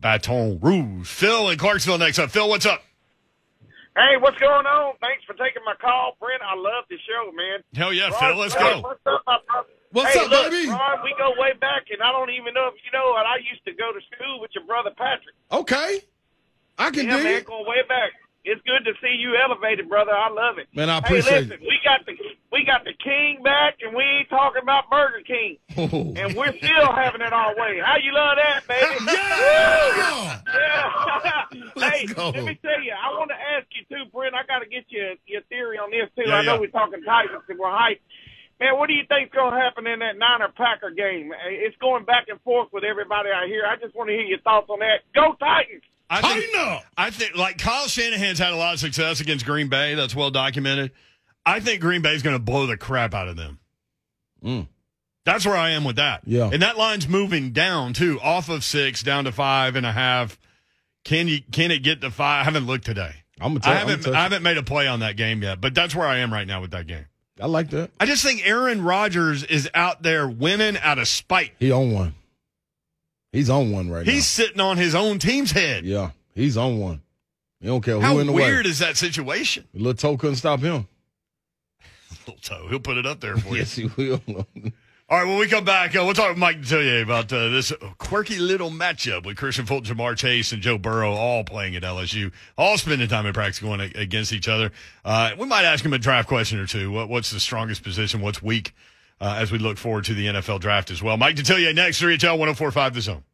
Baton 0.00 0.58
Rouge. 0.58 1.06
Phil 1.06 1.48
in 1.48 1.58
Clarksville 1.58 1.98
next 1.98 2.18
up. 2.18 2.32
Phil, 2.32 2.48
what's 2.48 2.66
up? 2.66 2.82
Hey, 3.96 4.16
what's 4.20 4.38
going 4.38 4.66
on? 4.66 4.94
Thanks 5.00 5.24
for 5.26 5.34
taking 5.34 5.62
my 5.66 5.74
call, 5.80 6.16
Brent. 6.20 6.40
I 6.42 6.54
love 6.54 6.86
the 6.88 6.96
show, 7.04 7.32
man. 7.34 7.58
Hell 7.74 7.92
yeah, 7.92 8.08
Ron, 8.10 8.20
Phil, 8.20 8.36
let's 8.38 8.54
Ron, 8.54 8.82
go. 8.82 8.88
What's 8.88 9.06
up, 9.06 9.22
my 9.26 9.38
brother? 9.46 9.68
What's 9.92 10.14
hey, 10.14 10.24
up, 10.24 10.30
look, 10.30 10.50
baby? 10.52 10.70
Ron, 10.70 11.02
we 11.02 11.10
go 11.18 11.34
way 11.36 11.52
back, 11.58 11.90
and 11.90 11.98
I 12.00 12.12
don't 12.14 12.30
even 12.30 12.54
know 12.54 12.70
if 12.70 12.78
you 12.86 12.90
know 12.94 13.18
it. 13.18 13.26
I 13.26 13.42
used 13.42 13.64
to 13.66 13.74
go 13.74 13.90
to 13.90 14.00
school 14.14 14.40
with 14.40 14.50
your 14.54 14.64
brother 14.64 14.90
Patrick. 14.96 15.34
Okay. 15.50 16.06
I 16.78 16.90
can 16.94 17.06
Yeah, 17.10 17.16
dig 17.18 17.24
man, 17.24 17.34
it. 17.42 17.46
going 17.46 17.66
way 17.66 17.82
back. 17.88 18.14
It's 18.44 18.60
good 18.62 18.84
to 18.84 18.92
see 19.02 19.16
you 19.18 19.36
elevated, 19.36 19.88
brother. 19.88 20.12
I 20.12 20.30
love 20.30 20.58
it. 20.58 20.68
Man, 20.74 20.88
I 20.88 20.98
appreciate 20.98 21.32
hey, 21.32 21.40
listen, 21.42 21.60
we 21.60 21.78
got 21.84 22.06
the 22.06 22.12
we 22.50 22.64
got 22.64 22.84
the 22.84 22.94
King 23.04 23.42
back, 23.44 23.76
and 23.82 23.94
we 23.94 24.02
ain't 24.02 24.30
talking 24.30 24.62
about 24.62 24.88
Burger 24.88 25.20
King, 25.26 25.58
it. 25.68 26.18
and 26.18 26.34
we're 26.34 26.56
still 26.56 26.92
having 26.92 27.20
it 27.20 27.32
our 27.32 27.54
way. 27.54 27.80
How 27.84 27.96
you 27.96 28.12
love 28.12 28.36
that, 28.40 28.66
baby? 28.66 29.04
yeah! 29.06 30.40
Yeah. 30.46 31.90
Hey, 31.90 32.06
go. 32.06 32.30
let 32.30 32.44
me 32.44 32.58
tell 32.62 32.80
you, 32.82 32.92
I 32.92 33.12
want 33.18 33.30
to 33.30 33.36
ask 33.36 33.66
you 33.76 33.84
too, 33.88 34.08
Brent. 34.10 34.34
I 34.34 34.46
got 34.46 34.60
to 34.60 34.68
get 34.68 34.84
your 34.88 35.14
your 35.26 35.42
theory 35.48 35.76
on 35.76 35.90
this 35.90 36.08
too. 36.16 36.28
Yeah, 36.28 36.36
I 36.36 36.42
know 36.42 36.54
yeah. 36.54 36.60
we're 36.60 36.72
talking 36.72 37.02
Titans 37.04 37.44
and 37.48 37.58
we're 37.58 37.68
hyped. 37.68 38.00
Man, 38.60 38.76
what 38.76 38.88
do 38.88 38.94
you 38.94 39.04
think's 39.08 39.34
going 39.34 39.52
to 39.52 39.60
happen 39.60 39.86
in 39.86 40.00
that 40.00 40.18
Niner 40.18 40.52
Packer 40.52 40.90
game? 40.90 41.32
It's 41.48 41.76
going 41.76 42.04
back 42.04 42.28
and 42.28 42.40
forth 42.42 42.68
with 42.72 42.84
everybody 42.84 43.30
out 43.32 43.48
here. 43.48 43.64
I 43.64 43.76
just 43.76 43.94
want 43.94 44.08
to 44.08 44.14
hear 44.14 44.24
your 44.24 44.40
thoughts 44.40 44.68
on 44.68 44.80
that. 44.80 45.00
Go 45.14 45.32
Titans! 45.40 45.82
I 46.10 46.20
think, 46.20 46.52
Tighten 46.52 46.72
up. 46.74 46.84
I 46.98 47.10
think 47.10 47.36
like 47.36 47.58
Kyle 47.58 47.86
Shanahan's 47.86 48.40
had 48.40 48.52
a 48.52 48.56
lot 48.56 48.74
of 48.74 48.80
success 48.80 49.20
against 49.20 49.46
Green 49.46 49.68
Bay. 49.68 49.94
That's 49.94 50.14
well 50.14 50.32
documented. 50.32 50.90
I 51.46 51.60
think 51.60 51.80
Green 51.80 52.02
Bay's 52.02 52.22
going 52.22 52.34
to 52.34 52.42
blow 52.42 52.66
the 52.66 52.76
crap 52.76 53.14
out 53.14 53.28
of 53.28 53.36
them. 53.36 53.60
Mm. 54.44 54.66
That's 55.24 55.46
where 55.46 55.56
I 55.56 55.70
am 55.70 55.84
with 55.84 55.96
that. 55.96 56.22
Yeah. 56.26 56.50
And 56.52 56.62
that 56.62 56.76
line's 56.76 57.08
moving 57.08 57.52
down 57.52 57.92
too, 57.92 58.20
off 58.20 58.48
of 58.48 58.64
six 58.64 59.02
down 59.02 59.24
to 59.24 59.32
five 59.32 59.76
and 59.76 59.86
a 59.86 59.92
half. 59.92 60.38
Can 61.04 61.28
you 61.28 61.40
can 61.52 61.70
it 61.70 61.82
get 61.82 62.00
to 62.00 62.10
five? 62.10 62.42
I 62.42 62.44
haven't 62.44 62.66
looked 62.66 62.84
today. 62.84 63.14
I'm 63.40 63.54
gonna 63.54 63.60
I 63.60 63.78
tell 63.78 63.88
haven't 63.88 64.14
I 64.14 64.22
haven't 64.22 64.42
made 64.42 64.58
a 64.58 64.62
play 64.62 64.86
on 64.86 65.00
that 65.00 65.16
game 65.16 65.42
yet, 65.42 65.60
but 65.60 65.74
that's 65.74 65.94
where 65.94 66.06
I 66.06 66.18
am 66.18 66.32
right 66.32 66.46
now 66.46 66.60
with 66.60 66.72
that 66.72 66.86
game. 66.86 67.06
I 67.40 67.46
like 67.46 67.70
that. 67.70 67.90
I 67.98 68.06
just 68.06 68.22
think 68.22 68.46
Aaron 68.46 68.82
Rodgers 68.82 69.44
is 69.44 69.70
out 69.74 70.02
there 70.02 70.28
winning 70.28 70.76
out 70.78 70.98
of 70.98 71.08
spite. 71.08 71.52
He 71.58 71.70
on 71.70 71.92
one. 71.92 72.14
He's 73.32 73.48
on 73.48 73.70
one 73.70 73.90
right 73.90 74.04
now. 74.04 74.12
He's 74.12 74.26
sitting 74.26 74.60
on 74.60 74.76
his 74.76 74.94
own 74.94 75.18
team's 75.18 75.52
head. 75.52 75.84
Yeah, 75.84 76.10
he's 76.34 76.56
on 76.56 76.78
one. 76.78 77.02
He 77.60 77.66
don't 77.68 77.82
care 77.82 77.94
who 77.94 78.00
How 78.00 78.18
in 78.18 78.26
the 78.26 78.32
weird 78.32 78.66
is 78.66 78.78
that 78.78 78.96
situation? 78.96 79.68
Little 79.74 79.94
toe 79.94 80.16
couldn't 80.16 80.36
stop 80.36 80.60
him. 80.60 80.88
Little 82.26 82.40
toe, 82.40 82.66
he'll 82.68 82.80
put 82.80 82.96
it 82.96 83.06
up 83.06 83.20
there 83.20 83.36
for 83.36 83.50
you. 83.50 83.56
Yes, 83.58 83.74
he 83.74 83.86
will. 83.96 84.20
All 85.10 85.18
right, 85.18 85.26
when 85.26 85.38
we 85.38 85.48
come 85.48 85.64
back, 85.64 85.96
uh, 85.96 86.04
we'll 86.04 86.14
talk 86.14 86.28
with 86.28 86.38
Mike 86.38 86.60
Detillier 86.60 87.02
about 87.02 87.32
uh, 87.32 87.48
this 87.48 87.72
quirky 87.98 88.38
little 88.38 88.70
matchup 88.70 89.26
with 89.26 89.36
Kristian 89.36 89.66
Fulton, 89.66 89.96
Ja'Marr 89.96 90.16
Chase, 90.16 90.52
and 90.52 90.62
Joe 90.62 90.78
Burrow 90.78 91.12
all 91.12 91.42
playing 91.42 91.74
at 91.74 91.82
LSU, 91.82 92.32
all 92.56 92.78
spending 92.78 93.08
time 93.08 93.26
in 93.26 93.32
practice 93.32 93.58
going 93.58 93.80
against 93.80 94.32
each 94.32 94.46
other. 94.46 94.70
Uh, 95.04 95.32
we 95.36 95.46
might 95.46 95.64
ask 95.64 95.84
him 95.84 95.92
a 95.92 95.98
draft 95.98 96.28
question 96.28 96.60
or 96.60 96.66
two. 96.66 96.92
What, 96.92 97.08
what's 97.08 97.32
the 97.32 97.40
strongest 97.40 97.82
position? 97.82 98.20
What's 98.20 98.40
weak 98.40 98.72
uh, 99.20 99.36
as 99.38 99.52
we 99.52 99.58
look 99.58 99.78
forward 99.78 100.04
to 100.04 100.14
the 100.14 100.26
NFL 100.26 100.60
draft 100.60 100.90
as 100.90 101.02
well? 101.02 101.16
Mike 101.16 101.36
Detillier 101.36 101.74
next, 101.74 102.00
3HL 102.00 102.38
1045 102.38 102.94
The 102.94 103.00
Zone. 103.00 103.24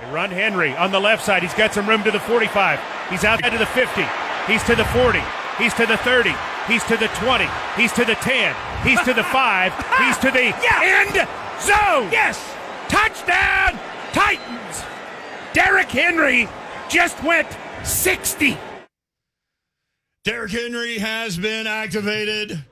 They 0.00 0.10
run 0.10 0.30
Henry 0.30 0.74
on 0.76 0.92
the 0.92 1.00
left 1.00 1.24
side. 1.24 1.42
He's 1.42 1.54
got 1.54 1.74
some 1.74 1.88
room 1.88 2.02
to 2.04 2.10
the 2.10 2.20
45. 2.20 2.80
He's 3.10 3.24
out 3.24 3.42
to 3.44 3.58
the 3.58 3.66
50. 3.66 4.02
He's 4.46 4.62
to 4.64 4.74
the 4.74 4.84
40. 4.86 5.20
He's 5.58 5.74
to 5.74 5.86
the 5.86 5.98
30. 5.98 6.32
He's 6.66 6.82
to 6.84 6.96
the 6.96 7.08
20. 7.08 7.46
He's 7.76 7.92
to 7.92 8.04
the 8.04 8.14
10. 8.14 8.56
He's 8.82 9.00
to 9.02 9.12
the 9.12 9.24
5. 9.24 9.72
He's 9.98 10.16
to 10.18 10.30
the 10.30 10.54
end 10.82 11.28
zone. 11.60 12.10
Yes. 12.10 12.59
Touchdown, 12.90 13.78
Titans. 14.12 14.82
Derrick 15.52 15.88
Henry 15.90 16.48
just 16.88 17.22
went 17.22 17.46
60. 17.84 18.58
Derrick 20.24 20.50
Henry 20.50 20.98
has 20.98 21.38
been 21.38 21.68
activated. 21.68 22.64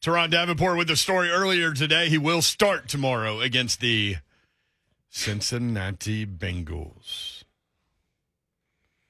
Teron 0.00 0.30
Davenport 0.30 0.78
with 0.78 0.86
the 0.86 0.94
story 0.94 1.28
earlier 1.28 1.74
today. 1.74 2.08
He 2.08 2.18
will 2.18 2.40
start 2.40 2.86
tomorrow 2.86 3.40
against 3.40 3.80
the 3.80 4.18
Cincinnati 5.10 6.24
Bengals. 6.24 7.33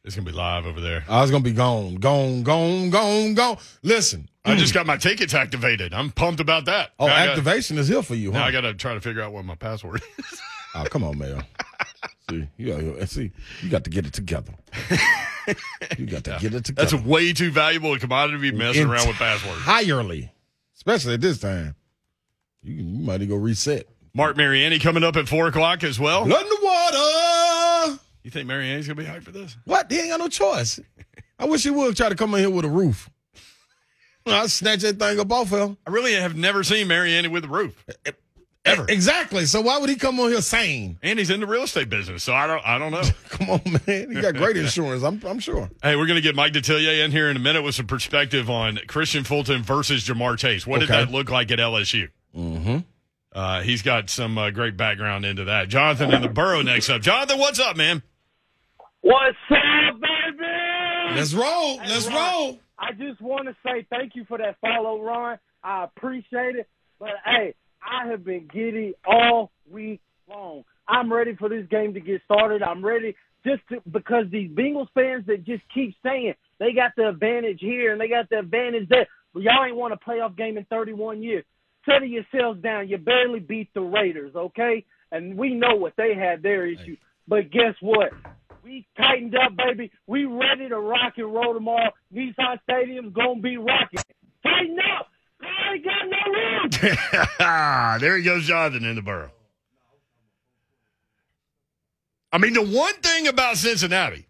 It's 0.05 0.15
going 0.15 0.27
to 0.27 0.31
be 0.33 0.37
live 0.37 0.67
over 0.67 0.81
there. 0.83 1.05
Oh, 1.09 1.19
I 1.19 1.23
was 1.23 1.31
gonna 1.31 1.43
be 1.43 1.53
gone, 1.53 1.95
gone, 1.95 2.43
gone, 2.43 2.91
gone, 2.91 3.33
gone. 3.33 3.57
Listen, 3.83 4.29
I 4.45 4.55
just 4.55 4.75
got 4.75 4.85
my 4.85 4.99
tickets 4.99 5.33
activated. 5.33 5.95
I'm 5.95 6.11
pumped 6.11 6.41
about 6.41 6.67
that. 6.67 6.91
oh, 6.99 7.07
Now 7.07 7.15
I 7.15 7.19
gotta- 7.21 7.31
activation 7.33 7.79
is 7.79 7.89
here 7.89 8.03
for 8.03 8.15
you, 8.15 8.31
huh? 8.31 8.41
Now 8.41 8.45
I 8.45 8.51
got 8.53 8.61
to 8.63 8.75
try 8.75 8.93
to 8.93 9.01
figure 9.01 9.23
out 9.23 9.33
what 9.33 9.47
my 9.47 9.55
password 9.55 10.03
is. 10.19 10.41
oh, 10.75 10.85
come 10.91 11.05
on, 11.05 11.17
Mayo. 11.19 11.41
see, 12.29 12.47
you 12.59 12.95
got, 12.99 13.09
see, 13.09 13.31
you 13.63 13.71
got 13.71 13.85
to 13.85 13.91
get 13.91 14.05
it 14.05 14.13
together. 14.13 14.53
you 15.97 16.05
got 16.07 16.25
to 16.25 16.37
get 16.41 16.53
it 16.55 16.65
together. 16.67 16.91
That's 16.91 16.93
way 17.07 17.33
too 17.33 17.51
valuable 17.51 17.95
a 17.95 17.99
commodity 17.99 18.37
to 18.37 18.53
be 18.53 18.57
messing 18.57 18.87
around 18.87 19.09
with 19.09 19.17
passwords. 19.17 19.57
entirely, 19.61 20.31
especially 20.77 21.15
at 21.15 21.23
this 21.23 21.39
time. 21.39 21.77
You, 22.63 22.75
you 22.75 22.85
might 22.85 23.27
go 23.27 23.37
reset. 23.37 23.89
Mark 24.13 24.37
Mariani 24.37 24.79
coming 24.79 25.03
up 25.03 25.17
at 25.17 25.29
4 25.29 25.49
o'clock 25.49 25.83
as 25.83 25.99
well. 25.99 26.25
Blood 26.27 26.43
in 26.43 26.49
the 26.49 26.59
water. 26.63 27.24
You 28.25 28.31
think 28.31 28.47
Mariani's 28.49 28.87
going 28.89 28.97
to 28.97 29.03
be 29.03 29.09
hyped 29.09 29.23
for 29.23 29.31
this? 29.33 29.57
What? 29.65 29.91
He 29.93 30.01
ain't 30.01 30.09
got 30.09 30.19
no 30.21 30.29
choice. 30.29 30.81
I 31.39 31.45
wish 31.45 31.63
he 31.63 31.71
would 31.71 31.97
try 31.97 32.09
to 32.09 32.15
come 32.15 32.35
in 32.35 32.41
here 32.41 32.51
with 32.51 32.65
a 32.65 32.69
roof. 32.71 33.09
I'll 34.27 34.49
snatch 34.49 34.81
that 34.81 34.99
thing 34.99 35.21
up 35.21 35.31
off 35.31 35.51
him. 35.51 35.77
I 35.87 35.91
really 35.91 36.15
have 36.15 36.35
never 36.35 36.65
seen 36.65 36.89
Mariani 36.89 37.29
with 37.29 37.45
a 37.45 37.49
roof. 37.49 37.85
Ever. 38.65 38.87
Exactly. 38.89 39.45
So 39.45 39.61
why 39.61 39.77
would 39.77 39.91
he 39.91 39.97
come 39.97 40.19
on 40.19 40.31
here 40.31 40.41
sane? 40.41 40.99
And 41.03 41.19
he's 41.19 41.29
in 41.29 41.41
the 41.41 41.47
real 41.47 41.65
estate 41.65 41.91
business, 41.91 42.23
so 42.23 42.33
I 42.33 42.47
don't 42.47 42.67
I 42.67 42.79
don't 42.79 42.93
know. 42.93 43.03
Come 43.29 43.51
on, 43.51 43.61
man. 43.87 44.11
He 44.11 44.23
got 44.23 44.37
great 44.37 44.57
insurance. 44.57 45.03
I'm, 45.03 45.21
I'm 45.27 45.39
sure. 45.39 45.69
Hey, 45.83 45.97
we're 45.97 46.07
going 46.07 46.17
to 46.17 46.23
get 46.23 46.35
Mike 46.35 46.55
Detillier 46.55 47.05
in 47.05 47.11
here 47.11 47.29
in 47.29 47.37
a 47.37 47.41
minute 47.41 47.61
with 47.61 47.75
some 47.75 47.87
perspective 47.87 48.49
on 48.49 48.77
Kristian 48.87 49.27
Fulton 49.27 49.63
versus 49.63 50.09
Ja'Marr 50.09 50.39
Chase. 50.39 50.67
What 50.67 50.81
did 50.81 50.91
Okay. 50.91 51.05
that 51.05 51.13
look 51.13 51.31
like 51.31 51.51
at 51.51 51.59
LSU? 51.59 52.09
Mm-hmm. 52.35 52.79
Uh, 53.33 53.61
he's 53.61 53.83
got 53.83 54.09
some 54.09 54.39
uh, 54.39 54.49
great 54.49 54.79
background 54.79 55.27
into 55.27 55.45
that. 55.45 55.69
Jonathan 55.69 56.15
in 56.15 56.23
the 56.23 56.29
Borough 56.31 56.63
next 56.63 56.89
up. 56.89 57.03
Jonathan, 57.03 57.39
what's 57.39 57.61
up, 57.61 57.77
man? 57.77 58.03
What's 59.05 59.37
up, 59.51 60.01
baby? 60.01 61.15
Let's 61.15 61.35
roll. 61.35 61.77
Let's 61.77 62.07
roll. 62.07 62.59
I 62.79 62.93
just 62.93 63.21
want 63.21 63.49
to 63.49 63.55
say 63.63 63.87
thank 63.91 64.17
you 64.17 64.25
for 64.25 64.39
that 64.39 64.57
follow, 64.63 65.03
Ron. 65.03 65.39
I 65.63 65.85
appreciate 65.85 66.57
it. 66.57 66.67
But 66.99 67.11
hey, 67.23 67.55
I 67.83 68.09
have 68.09 68.25
been 68.25 68.49
giddy 68.51 68.95
all 69.07 69.53
week 69.71 70.01
long. 70.27 70.65
I'm 70.89 71.13
ready 71.13 71.37
for 71.37 71.51
this 71.51 71.67
game 71.71 71.93
to 71.93 72.01
get 72.01 72.23
started. 72.25 72.63
I'm 72.63 72.83
ready 72.83 73.15
just 73.45 73.61
to, 73.69 73.83
because 73.93 74.25
these 74.33 74.51
Bengals 74.51 74.89
fans 74.95 75.27
that 75.27 75.45
just 75.45 75.65
keep 75.75 75.95
saying 76.03 76.33
they 76.59 76.73
got 76.73 76.93
the 76.97 77.11
advantage 77.11 77.59
here 77.61 77.93
and 77.93 78.01
they 78.01 78.09
got 78.09 78.31
the 78.31 78.39
advantage 78.39 78.89
there. 78.89 79.07
But 79.35 79.43
y'all 79.43 79.67
ain't 79.67 79.77
won 79.77 79.93
a 79.93 79.99
playoff 79.99 80.35
game 80.35 80.57
in 80.57 80.65
31 80.65 81.23
years. 81.23 81.45
Settle 81.85 82.09
yourselves 82.09 82.63
down. 82.63 82.89
You 82.89 82.97
barely 82.97 83.41
beat 83.41 83.69
the 83.75 83.83
Raiders, 83.83 84.35
okay? 84.35 84.87
And 85.13 85.37
we 85.37 85.53
know 85.53 85.75
what 85.75 85.93
they 85.99 86.15
had 86.15 86.43
their 86.43 86.67
issue. 86.67 86.97
But 87.29 87.51
guess 87.51 87.75
what? 87.83 88.11
We 88.65 88.87
tightened 88.97 89.37
up, 89.37 89.55
baby. 89.57 89.91
We 90.07 90.25
ready 90.25 90.71
to 90.71 90.79
rock 90.81 91.15
and 91.19 91.33
roll 91.35 91.53
tomorrow. 91.53 91.91
Nissan 92.13 92.59
Stadium's 92.63 93.13
gonna 93.13 93.41
be 93.41 93.59
rocking. 93.59 94.01
Tighten 94.43 94.79
up. 94.99 95.09
I 95.43 95.75
ain't 95.75 95.85
got 95.85 96.09
no 96.09 96.89
room. 96.89 98.01
there 98.01 98.17
he 98.17 98.23
goes, 98.23 98.47
Jonathan 98.47 98.87
in 98.87 98.97
the 98.97 99.03
Borough. 99.03 99.33
I 102.33 102.39
mean, 102.39 102.55
the 102.55 102.65
one 102.65 102.95
thing 102.95 103.29
about 103.29 103.59
Cincinnati, 103.59 104.27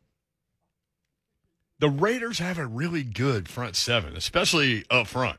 the 1.78 1.88
Raiders 1.88 2.40
have 2.40 2.58
a 2.58 2.66
really 2.66 3.04
good 3.04 3.48
front 3.48 3.76
seven, 3.76 4.16
especially 4.16 4.84
up 4.90 5.06
front. 5.06 5.38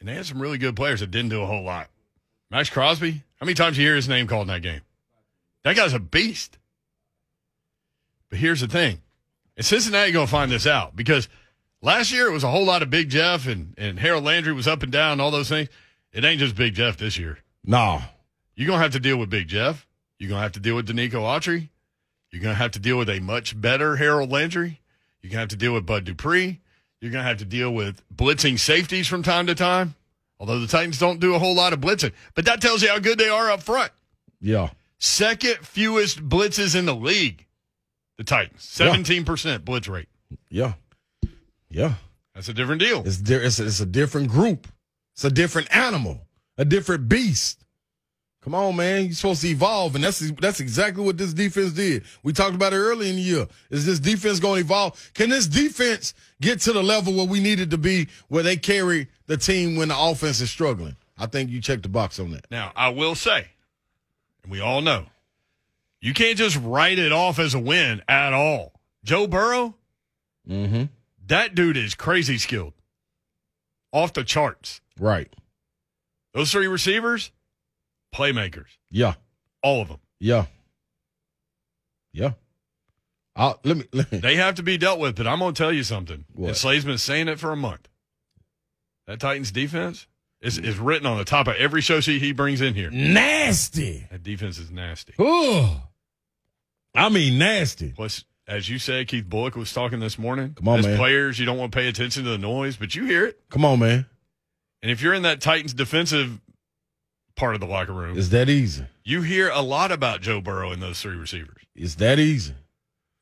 And 0.00 0.08
they 0.08 0.14
had 0.14 0.26
some 0.26 0.42
really 0.42 0.58
good 0.58 0.74
players 0.74 0.98
that 0.98 1.12
didn't 1.12 1.30
do 1.30 1.42
a 1.42 1.46
whole 1.46 1.62
lot. 1.62 1.90
Maxx 2.50 2.70
Crosby, 2.70 3.22
how 3.36 3.46
many 3.46 3.54
times 3.54 3.78
you 3.78 3.84
hear 3.84 3.94
his 3.94 4.08
name 4.08 4.26
called 4.26 4.48
in 4.48 4.54
that 4.54 4.62
game? 4.62 4.80
That 5.62 5.76
guy's 5.76 5.94
a 5.94 6.00
beast. 6.00 6.58
But 8.30 8.38
here's 8.38 8.60
the 8.60 8.68
thing. 8.68 9.00
And 9.56 9.64
Cincinnati 9.64 10.12
going 10.12 10.26
to 10.26 10.30
find 10.30 10.50
this 10.50 10.66
out 10.66 10.96
because 10.96 11.28
last 11.82 12.12
year 12.12 12.26
it 12.26 12.32
was 12.32 12.44
a 12.44 12.50
whole 12.50 12.64
lot 12.64 12.82
of 12.82 12.90
Big 12.90 13.08
Jeff 13.08 13.46
and, 13.46 13.74
and 13.78 13.98
Harold 13.98 14.24
Landry 14.24 14.52
was 14.52 14.66
up 14.66 14.82
and 14.82 14.90
down 14.90 15.12
and 15.12 15.20
all 15.20 15.30
those 15.30 15.48
things. 15.48 15.68
It 16.12 16.24
ain't 16.24 16.40
just 16.40 16.56
Big 16.56 16.74
Jeff 16.74 16.96
this 16.96 17.18
year. 17.18 17.38
No. 17.64 18.00
You're 18.56 18.66
going 18.66 18.78
to 18.78 18.82
have 18.82 18.92
to 18.92 19.00
deal 19.00 19.16
with 19.16 19.30
Big 19.30 19.48
Jeff. 19.48 19.86
You're 20.18 20.28
going 20.28 20.38
to 20.38 20.42
have 20.42 20.52
to 20.52 20.60
deal 20.60 20.76
with 20.76 20.88
Denico 20.88 21.22
Autry. 21.22 21.68
You're 22.30 22.42
going 22.42 22.54
to 22.54 22.62
have 22.62 22.72
to 22.72 22.78
deal 22.78 22.98
with 22.98 23.08
a 23.08 23.20
much 23.20 23.60
better 23.60 23.96
Harold 23.96 24.30
Landry. 24.30 24.80
You're 25.22 25.30
going 25.30 25.36
to 25.36 25.40
have 25.40 25.48
to 25.50 25.56
deal 25.56 25.74
with 25.74 25.86
Bud 25.86 26.04
Dupree. 26.04 26.60
You're 27.00 27.10
going 27.10 27.22
to 27.22 27.28
have 27.28 27.38
to 27.38 27.44
deal 27.44 27.72
with 27.72 28.02
blitzing 28.14 28.58
safeties 28.58 29.06
from 29.06 29.22
time 29.22 29.46
to 29.46 29.54
time. 29.54 29.94
Although 30.40 30.58
the 30.58 30.66
Titans 30.66 30.98
don't 30.98 31.20
do 31.20 31.34
a 31.34 31.38
whole 31.38 31.54
lot 31.54 31.72
of 31.72 31.80
blitzing, 31.80 32.12
but 32.34 32.44
that 32.46 32.60
tells 32.60 32.82
you 32.82 32.88
how 32.88 32.98
good 32.98 33.18
they 33.18 33.28
are 33.28 33.50
up 33.50 33.62
front. 33.62 33.92
Yeah. 34.40 34.70
Second 34.98 35.58
fewest 35.58 36.28
blitzes 36.28 36.74
in 36.74 36.86
the 36.86 36.94
league. 36.94 37.46
The 38.16 38.24
Titans, 38.24 38.76
Yeah. 38.80 38.94
17% 38.94 39.64
blitz 39.64 39.88
rate. 39.88 40.08
Yeah. 40.48 40.74
Yeah. 41.70 41.94
That's 42.34 42.48
a 42.48 42.54
different 42.54 42.80
deal. 42.80 43.02
It's, 43.06 43.16
di- 43.18 43.34
it's, 43.34 43.58
it's 43.58 43.80
a 43.80 43.86
different 43.86 44.28
group. 44.28 44.68
It's 45.14 45.24
a 45.24 45.30
different 45.30 45.74
animal, 45.74 46.26
a 46.58 46.64
different 46.64 47.08
beast. 47.08 47.60
Come 48.42 48.54
on, 48.54 48.76
man. 48.76 49.04
You're 49.06 49.12
supposed 49.14 49.40
to 49.40 49.48
evolve, 49.48 49.94
and 49.94 50.04
that's 50.04 50.18
that's 50.32 50.60
exactly 50.60 51.02
what 51.02 51.16
this 51.16 51.32
defense 51.32 51.72
did. 51.72 52.04
We 52.22 52.34
talked 52.34 52.54
about 52.54 52.74
it 52.74 52.76
early 52.76 53.08
in 53.08 53.16
the 53.16 53.22
year. 53.22 53.46
Is 53.70 53.86
this 53.86 53.98
defense 53.98 54.38
going 54.38 54.56
to 54.60 54.64
evolve? 54.66 55.10
Can 55.14 55.30
this 55.30 55.46
defense 55.46 56.12
get 56.42 56.60
to 56.62 56.72
the 56.74 56.82
level 56.82 57.14
where 57.14 57.26
we 57.26 57.40
needed 57.40 57.70
to 57.70 57.78
be, 57.78 58.08
where 58.28 58.42
they 58.42 58.58
carry 58.58 59.08
the 59.28 59.38
team 59.38 59.76
when 59.76 59.88
the 59.88 59.98
offense 59.98 60.42
is 60.42 60.50
struggling? 60.50 60.94
I 61.16 61.24
think 61.24 61.48
you 61.48 61.60
checked 61.62 61.84
the 61.84 61.88
box 61.88 62.18
on 62.20 62.32
that. 62.32 62.44
Now, 62.50 62.70
I 62.76 62.90
will 62.90 63.14
say, 63.14 63.46
and 64.42 64.52
we 64.52 64.60
all 64.60 64.82
know, 64.82 65.06
you 66.04 66.12
can't 66.14 66.36
just 66.36 66.56
write 66.60 66.98
it 66.98 67.12
off 67.12 67.38
as 67.38 67.54
a 67.54 67.58
win 67.58 68.02
at 68.08 68.32
all. 68.32 68.72
Joe 69.04 69.26
Burrow, 69.26 69.74
Mm-hmm. 70.48 70.84
that 71.28 71.54
dude 71.54 71.76
is 71.78 71.94
crazy 71.94 72.36
skilled. 72.36 72.74
Off 73.92 74.12
the 74.12 74.22
charts. 74.24 74.80
Right. 74.98 75.32
Those 76.34 76.52
three 76.52 76.66
receivers, 76.66 77.30
playmakers. 78.14 78.66
Yeah. 78.90 79.14
All 79.62 79.80
of 79.80 79.88
them. 79.88 80.00
Yeah. 80.20 80.46
Yeah. 82.12 82.32
I'll, 83.36 83.58
let 83.64 83.76
me. 83.78 83.84
Let 83.92 84.12
me. 84.12 84.18
They 84.18 84.36
have 84.36 84.56
to 84.56 84.62
be 84.62 84.76
dealt 84.76 85.00
with, 85.00 85.16
but 85.16 85.26
I'm 85.26 85.38
going 85.38 85.54
to 85.54 85.58
tell 85.62 85.72
you 85.72 85.82
something. 85.82 86.24
What? 86.34 86.48
And 86.48 86.56
Slay's 86.56 86.84
been 86.84 86.98
saying 86.98 87.28
it 87.28 87.40
for 87.40 87.50
a 87.52 87.56
month. 87.56 87.88
That 89.06 89.18
Titans 89.20 89.50
defense 89.50 90.06
is, 90.40 90.58
is 90.58 90.78
written 90.78 91.06
on 91.06 91.16
the 91.18 91.24
top 91.24 91.48
of 91.48 91.56
every 91.56 91.80
show 91.80 92.00
sheet 92.00 92.20
he 92.22 92.32
brings 92.32 92.60
in 92.60 92.74
here. 92.74 92.90
Nasty. 92.90 94.06
That 94.10 94.22
defense 94.22 94.58
is 94.58 94.70
nasty. 94.70 95.14
Oh, 95.18 95.82
I 96.94 97.08
mean 97.08 97.38
nasty. 97.38 97.90
Plus, 97.90 98.24
as 98.46 98.68
you 98.68 98.78
said, 98.78 99.08
Keith 99.08 99.24
Bulluck 99.24 99.56
was 99.56 99.72
talking 99.72 100.00
this 100.00 100.18
morning. 100.18 100.54
Come 100.54 100.68
on, 100.68 100.78
as 100.80 100.86
man. 100.86 100.96
players, 100.96 101.38
you 101.38 101.46
don't 101.46 101.58
want 101.58 101.72
to 101.72 101.76
pay 101.78 101.88
attention 101.88 102.24
to 102.24 102.30
the 102.30 102.38
noise, 102.38 102.76
but 102.76 102.94
you 102.94 103.04
hear 103.04 103.26
it. 103.26 103.40
Come 103.50 103.64
on, 103.64 103.78
man. 103.80 104.06
And 104.82 104.90
if 104.90 105.00
you're 105.02 105.14
in 105.14 105.22
that 105.22 105.40
Titans 105.40 105.72
defensive 105.74 106.40
part 107.36 107.54
of 107.54 107.60
the 107.60 107.66
locker 107.66 107.92
room, 107.92 108.16
It's 108.18 108.28
that 108.28 108.48
easy. 108.48 108.84
you 109.02 109.22
hear 109.22 109.48
a 109.50 109.62
lot 109.62 109.90
about 109.90 110.20
Joe 110.20 110.40
Burrow 110.40 110.70
and 110.72 110.80
those 110.82 111.00
three 111.00 111.16
receivers. 111.16 111.62
It's 111.74 111.94
that 111.96 112.18
easy. 112.18 112.54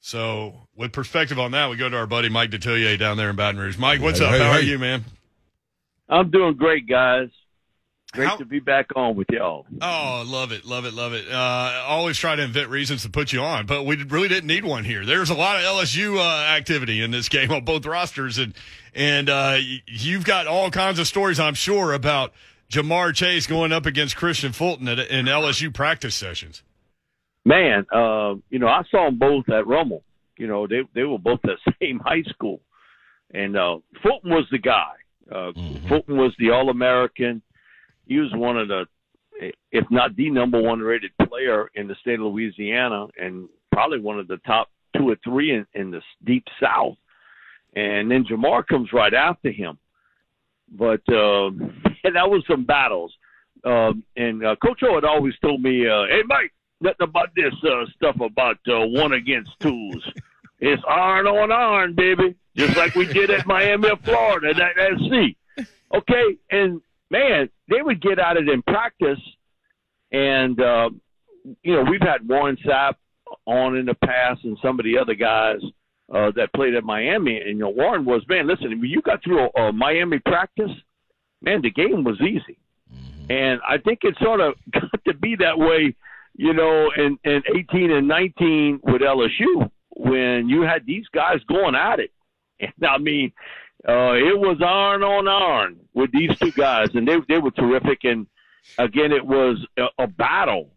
So, 0.01 0.67
with 0.75 0.93
perspective 0.93 1.39
on 1.39 1.53
that, 1.53 1.71
we 1.71 1.77
go 1.77 1.89
to 1.89 1.97
our 1.97 2.09
buddy 2.09 2.29
Mike 2.29 2.51
Detillier 2.51 2.99
down 2.99 3.17
there 3.17 3.31
in 3.31 3.37
Baton 3.37 3.61
Rouge. 3.61 3.79
Mike, 3.79 4.01
what's 4.01 4.19
Hey, 4.19 4.25
up? 4.27 4.33
hey, 4.33 4.39
How 4.41 4.51
are 4.51 4.61
hey. 4.61 4.67
you, 4.67 4.79
man? 4.79 5.05
I'm 6.09 6.31
doing 6.31 6.57
great, 6.57 6.89
guys. 6.89 7.29
Great 8.13 8.29
How- 8.29 8.37
to 8.37 8.45
be 8.45 8.61
back 8.61 8.89
on 8.95 9.17
with 9.17 9.29
y'all. 9.31 9.67
Oh, 9.81 10.23
love 10.27 10.53
it, 10.53 10.67
love 10.67 10.85
it, 10.85 10.93
love 10.93 11.15
it. 11.15 11.25
Uh, 11.31 11.83
always 11.87 12.19
try 12.19 12.37
to 12.37 12.43
invent 12.43 12.69
reasons 12.69 13.03
to 13.03 13.09
put 13.09 13.33
you 13.33 13.41
on, 13.41 13.65
but 13.65 13.85
we 13.85 13.97
really 14.05 14.29
didn't 14.29 14.49
need 14.49 14.65
one 14.65 14.85
here. 14.85 15.07
There's 15.07 15.31
a 15.31 15.35
lot 15.35 15.57
of 15.57 15.63
LSU 15.63 16.19
uh, 16.19 16.47
activity 16.51 17.01
in 17.01 17.11
this 17.11 17.31
game 17.31 17.51
on 17.51 17.65
both 17.65 17.87
rosters, 17.87 18.37
and 18.37 18.53
and 18.95 19.31
uh, 19.31 19.57
you've 19.87 20.27
got 20.27 20.47
all 20.47 20.71
kinds 20.71 20.99
of 20.99 21.07
stories, 21.07 21.41
I'm 21.41 21.55
sure, 21.55 21.95
about 21.95 22.35
Ja'Marr 22.71 23.15
Chase 23.15 23.47
going 23.47 23.73
up 23.73 23.87
against 23.87 24.17
Kristian 24.17 24.55
Fulton 24.55 24.89
at, 24.89 24.99
in 24.99 25.25
LSU 25.25 25.73
practice 25.73 26.15
sessions. 26.15 26.63
Man, 27.47 27.87
uh, 27.91 28.35
you 28.51 28.59
know, 28.59 28.69
I 28.69 28.83
saw 28.91 29.07
them 29.07 29.19
both 29.19 29.49
at 29.49 29.67
Rummel. 29.67 30.03
You 30.37 30.49
know, 30.49 30.67
they 30.67 30.83
they 30.95 31.05
were 31.05 31.19
both 31.19 31.41
at 31.45 31.57
the 31.65 31.73
same 31.83 31.99
high 31.99 32.25
school, 32.29 32.61
and 33.33 33.57
uh, 33.57 33.79
Fulton 34.03 34.31
was 34.31 34.45
the 34.51 34.59
guy. 34.59 34.93
Uh, 35.35 35.53
Fulton 35.89 36.19
was 36.19 36.35
the 36.39 36.51
All 36.51 36.69
American. 36.69 37.41
He 38.13 38.19
was 38.19 38.31
one 38.35 38.59
of 38.59 38.69
the, 38.69 38.85
if 39.71 39.87
not 39.91 40.15
the 40.17 40.29
number 40.29 40.61
one 40.61 40.81
rated 40.81 41.13
player 41.27 41.71
in 41.75 41.89
the 41.89 41.95
state 42.03 42.21
of 42.21 42.27
Louisiana, 42.27 43.07
and 43.19 43.49
probably 43.73 44.01
one 44.01 44.19
of 44.19 44.29
the 44.29 44.37
top 44.47 44.69
two 44.95 45.09
or 45.09 45.17
three 45.25 45.53
in, 45.53 45.67
in 45.73 45.91
the 45.91 46.03
deep 46.23 46.45
South. 46.61 46.97
And 47.75 48.11
then 48.11 48.25
Ja'Marr 48.25 48.67
comes 48.67 48.93
right 48.93 49.15
after 49.15 49.51
him. 49.51 49.79
But 50.71 51.01
uh, 51.09 51.51
that 52.05 52.29
was 52.29 52.45
some 52.47 52.67
battles. 52.67 53.15
Um, 53.65 54.05
and 54.15 54.45
uh, 54.45 54.57
Coach 54.57 54.83
O 54.83 54.95
had 54.97 55.05
always 55.05 55.35
told 55.41 55.63
me, 55.63 55.89
uh, 55.89 56.05
"Hey, 56.11 56.23
Mike, 56.27 56.53
nothing 56.83 57.09
about 57.09 57.31
this 57.35 57.55
uh, 57.65 57.87
stuff 57.97 58.17
about 58.21 58.59
uh, 58.69 58.87
one 58.87 59.15
against 59.15 59.53
twos. 59.59 60.07
It's 60.61 60.83
iron 60.87 61.27
on 61.29 61.51
iron, 61.51 61.95
baby, 61.95 62.35
just 62.57 62.77
like 62.77 62.95
we 62.95 63.07
did 63.07 63.31
at 63.31 63.47
Miami 63.47 63.89
of 63.89 64.01
Florida 64.01 64.51
at 64.63 64.99
SC. 64.99 65.67
Okay, 65.95 66.37
and 66.51 66.83
man, 67.13 67.49
they 67.69 67.83
would 67.83 68.01
get 68.01 68.19
at 68.19 68.37
it 68.37 68.49
in 68.49 68.63
practice, 68.63 69.21
and 70.11 70.61
uh, 70.61 70.91
you 71.63 71.75
know 71.75 71.85
we've 71.89 72.01
had 72.01 72.27
Warren 72.27 72.57
Sapp 72.67 72.95
on 73.47 73.77
in 73.77 73.87
the 73.87 73.95
past, 73.95 74.41
and 74.45 74.59
some 74.63 74.81
of 74.81 74.85
the 74.85 74.99
other 74.99 75.15
guys 75.15 75.61
uh, 76.13 76.33
that 76.35 76.53
played 76.55 76.75
at 76.75 76.83
Miami. 76.83 77.39
And 77.39 77.51
you 77.51 77.59
know 77.59 77.71
Warren 77.71 78.05
was 78.05 78.23
man. 78.29 78.49
Listen, 78.49 78.71
when 78.81 78.91
you 78.91 79.03
got 79.03 79.23
through 79.23 79.47
a, 79.47 79.61
a 79.61 79.73
Miami 79.73 80.19
practice, 80.19 80.73
man, 81.43 81.63
the 81.63 81.71
game 81.71 82.03
was 82.03 82.21
easy. 82.21 82.59
And 83.31 83.61
I 83.67 83.79
think 83.79 84.01
it 84.03 84.17
sort 84.21 84.41
of 84.41 84.55
got 84.73 85.05
to 85.07 85.15
be 85.15 85.37
that 85.37 85.59
way, 85.59 85.95
you 86.35 86.53
know, 86.53 86.91
in, 86.97 87.19
in 87.25 87.43
18 87.55 87.91
and 87.91 88.09
19 88.09 88.81
with 88.83 89.03
LSU 89.03 89.71
when 89.91 90.49
you 90.49 90.63
had 90.63 90.85
these 90.87 91.05
guys 91.15 91.39
going 91.49 91.75
at 91.75 92.01
it. 92.01 92.11
And 92.61 92.87
I 92.89 92.97
mean, 92.99 93.33
uh, 93.89 94.15
it 94.15 94.39
was 94.39 94.59
iron 94.65 95.03
on 95.03 95.27
iron 95.27 95.81
with 95.93 96.13
these 96.13 96.37
two 96.39 96.53
guys, 96.53 96.89
and 96.95 97.07
they 97.07 97.17
they 97.29 97.39
were 97.39 97.51
terrific. 97.51 98.05
And 98.05 98.27
again, 98.79 99.13
it 99.13 99.27
was 99.27 99.59
a, 99.77 99.87
a 99.99 100.07
battle 100.07 100.71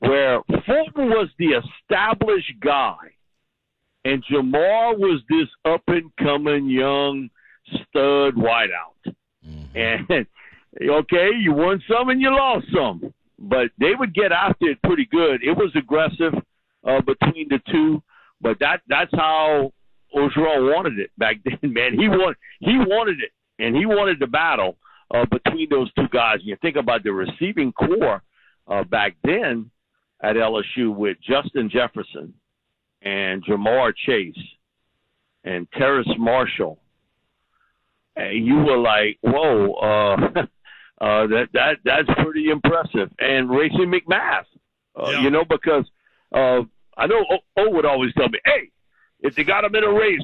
where 0.00 0.42
Fulton 0.66 1.08
was 1.10 1.28
the 1.38 1.60
established 1.62 2.52
guy, 2.60 2.96
and 4.04 4.22
Ja'Marr 4.24 4.98
was 4.98 5.22
this 5.30 5.48
up 5.64 5.82
and 5.86 6.14
coming 6.16 6.68
young 6.68 7.30
stud 7.66 8.34
wideout. 8.34 9.14
And 9.74 10.26
okay, 10.82 11.30
you 11.40 11.52
won 11.52 11.82
some 11.88 12.10
and 12.10 12.20
you 12.20 12.30
lost 12.30 12.66
some, 12.74 13.14
but 13.38 13.70
they 13.78 13.94
would 13.94 14.14
get 14.14 14.32
after 14.32 14.66
it 14.66 14.82
pretty 14.82 15.06
good. 15.06 15.42
It 15.42 15.56
was 15.56 15.70
aggressive 15.74 16.34
uh, 16.84 17.00
between 17.00 17.48
the 17.48 17.60
two, 17.70 18.02
but 18.40 18.58
that 18.60 18.82
that's 18.88 19.12
how 19.14 19.72
Orgeron 20.14 20.74
wanted 20.74 20.98
it 20.98 21.10
back 21.18 21.36
then. 21.44 21.72
Man, 21.72 21.92
he 21.98 22.08
want 22.08 22.36
he 22.60 22.76
wanted 22.78 23.20
it, 23.22 23.30
and 23.58 23.76
he 23.76 23.86
wanted 23.86 24.18
the 24.20 24.26
battle 24.26 24.76
uh, 25.14 25.24
between 25.26 25.68
those 25.70 25.92
two 25.94 26.08
guys. 26.12 26.36
And 26.40 26.46
you 26.48 26.56
think 26.62 26.76
about 26.76 27.02
the 27.04 27.12
receiving 27.12 27.72
corps 27.72 28.22
uh, 28.68 28.84
back 28.84 29.16
then 29.24 29.70
at 30.22 30.36
LSU 30.36 30.94
with 30.94 31.16
Justin 31.20 31.68
Jefferson 31.70 32.32
and 33.02 33.44
Ja'Marr 33.44 33.92
Chase 34.06 34.38
and 35.44 35.66
Terrace 35.72 36.08
Marshall. 36.18 36.78
And 38.14 38.46
you 38.46 38.56
were 38.56 38.76
like, 38.78 39.18
"Whoa, 39.22 39.72
uh, 39.72 40.16
uh, 41.04 41.26
that 41.28 41.48
that 41.54 41.78
that's 41.84 42.08
pretty 42.22 42.50
impressive." 42.50 43.10
And 43.18 43.48
Racey 43.50 43.86
McMath, 43.86 44.44
uh, 44.96 45.10
Yeah. 45.10 45.22
you 45.22 45.30
know, 45.30 45.44
because 45.44 45.84
uh, 46.34 46.62
I 46.96 47.06
know 47.06 47.24
O, 47.30 47.38
o 47.56 47.70
would 47.70 47.86
always 47.86 48.12
tell 48.14 48.28
me, 48.28 48.38
"Hey, 48.44 48.70
if 49.22 49.34
they 49.34 49.44
got 49.44 49.64
him 49.64 49.74
in 49.74 49.84
a 49.84 49.92
race, 49.92 50.20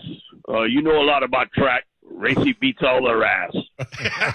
uh, 0.48 0.62
you 0.62 0.82
know 0.82 1.00
a 1.00 1.04
lot 1.04 1.22
about 1.22 1.50
track. 1.52 1.84
Racey 2.10 2.56
beats 2.60 2.80
all 2.82 3.04
their 3.04 3.24
ass 3.24 3.54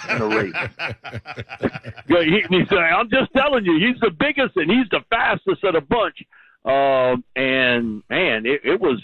in 0.10 0.22
a 0.22 0.28
race." 0.28 0.54
He, 2.08 2.44
he's 2.50 2.72
like, 2.72 2.94
I'm 2.94 3.10
just 3.10 3.34
telling 3.36 3.66
you, 3.66 3.74
he's 3.80 4.00
the 4.00 4.12
biggest 4.12 4.56
and 4.56 4.70
he's 4.70 4.88
the 4.92 5.02
fastest 5.10 5.64
of 5.64 5.74
the 5.74 5.82
bunch. 5.82 6.24
Um, 6.66 7.24
and 7.36 8.04
man, 8.10 8.46
it, 8.46 8.62
it 8.64 8.80
was 8.80 9.02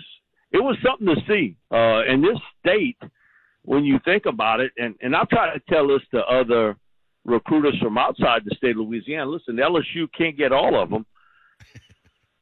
it 0.51 0.57
was 0.57 0.77
something 0.85 1.07
to 1.07 1.21
see. 1.27 1.55
Uh, 1.71 2.03
in 2.05 2.21
this 2.21 2.37
state, 2.59 2.97
when 3.63 3.83
you 3.83 3.99
think 4.05 4.25
about 4.25 4.59
it, 4.59 4.71
and 4.77 4.95
and 5.01 5.15
I've 5.15 5.29
tried 5.29 5.53
to 5.53 5.61
tell 5.69 5.87
this 5.87 6.01
to 6.11 6.19
other 6.19 6.77
recruiters 7.25 7.77
from 7.81 7.97
outside 7.97 8.43
the 8.45 8.55
state 8.55 8.71
of 8.71 8.77
Louisiana. 8.77 9.29
Listen, 9.29 9.57
LSU 9.57 10.07
can't 10.17 10.37
get 10.37 10.51
all 10.51 10.81
of 10.81 10.89
them. 10.89 11.05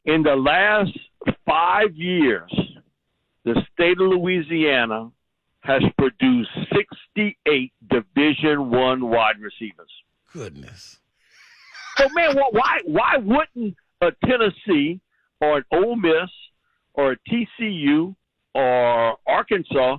In 0.06 0.24
the 0.24 0.36
last 0.36 0.98
five 1.46 1.96
years, 1.96 2.52
the 3.48 3.62
state 3.74 4.02
of 4.02 4.10
Louisiana 4.10 5.10
has 5.62 5.82
produced 5.98 6.50
68 6.76 7.72
Division 7.90 8.70
One 8.70 9.10
wide 9.10 9.40
receivers. 9.40 9.90
Goodness. 10.34 11.00
So 11.98 12.08
man, 12.14 12.36
why 12.52 12.80
why 12.86 13.16
wouldn't 13.18 13.76
a 14.02 14.12
Tennessee 14.26 15.00
or 15.40 15.58
an 15.58 15.64
Ole 15.72 15.96
Miss 15.96 16.30
or 16.94 17.14
a 17.14 17.18
TCU 17.30 18.16
or 18.54 19.18
Arkansas 19.26 19.98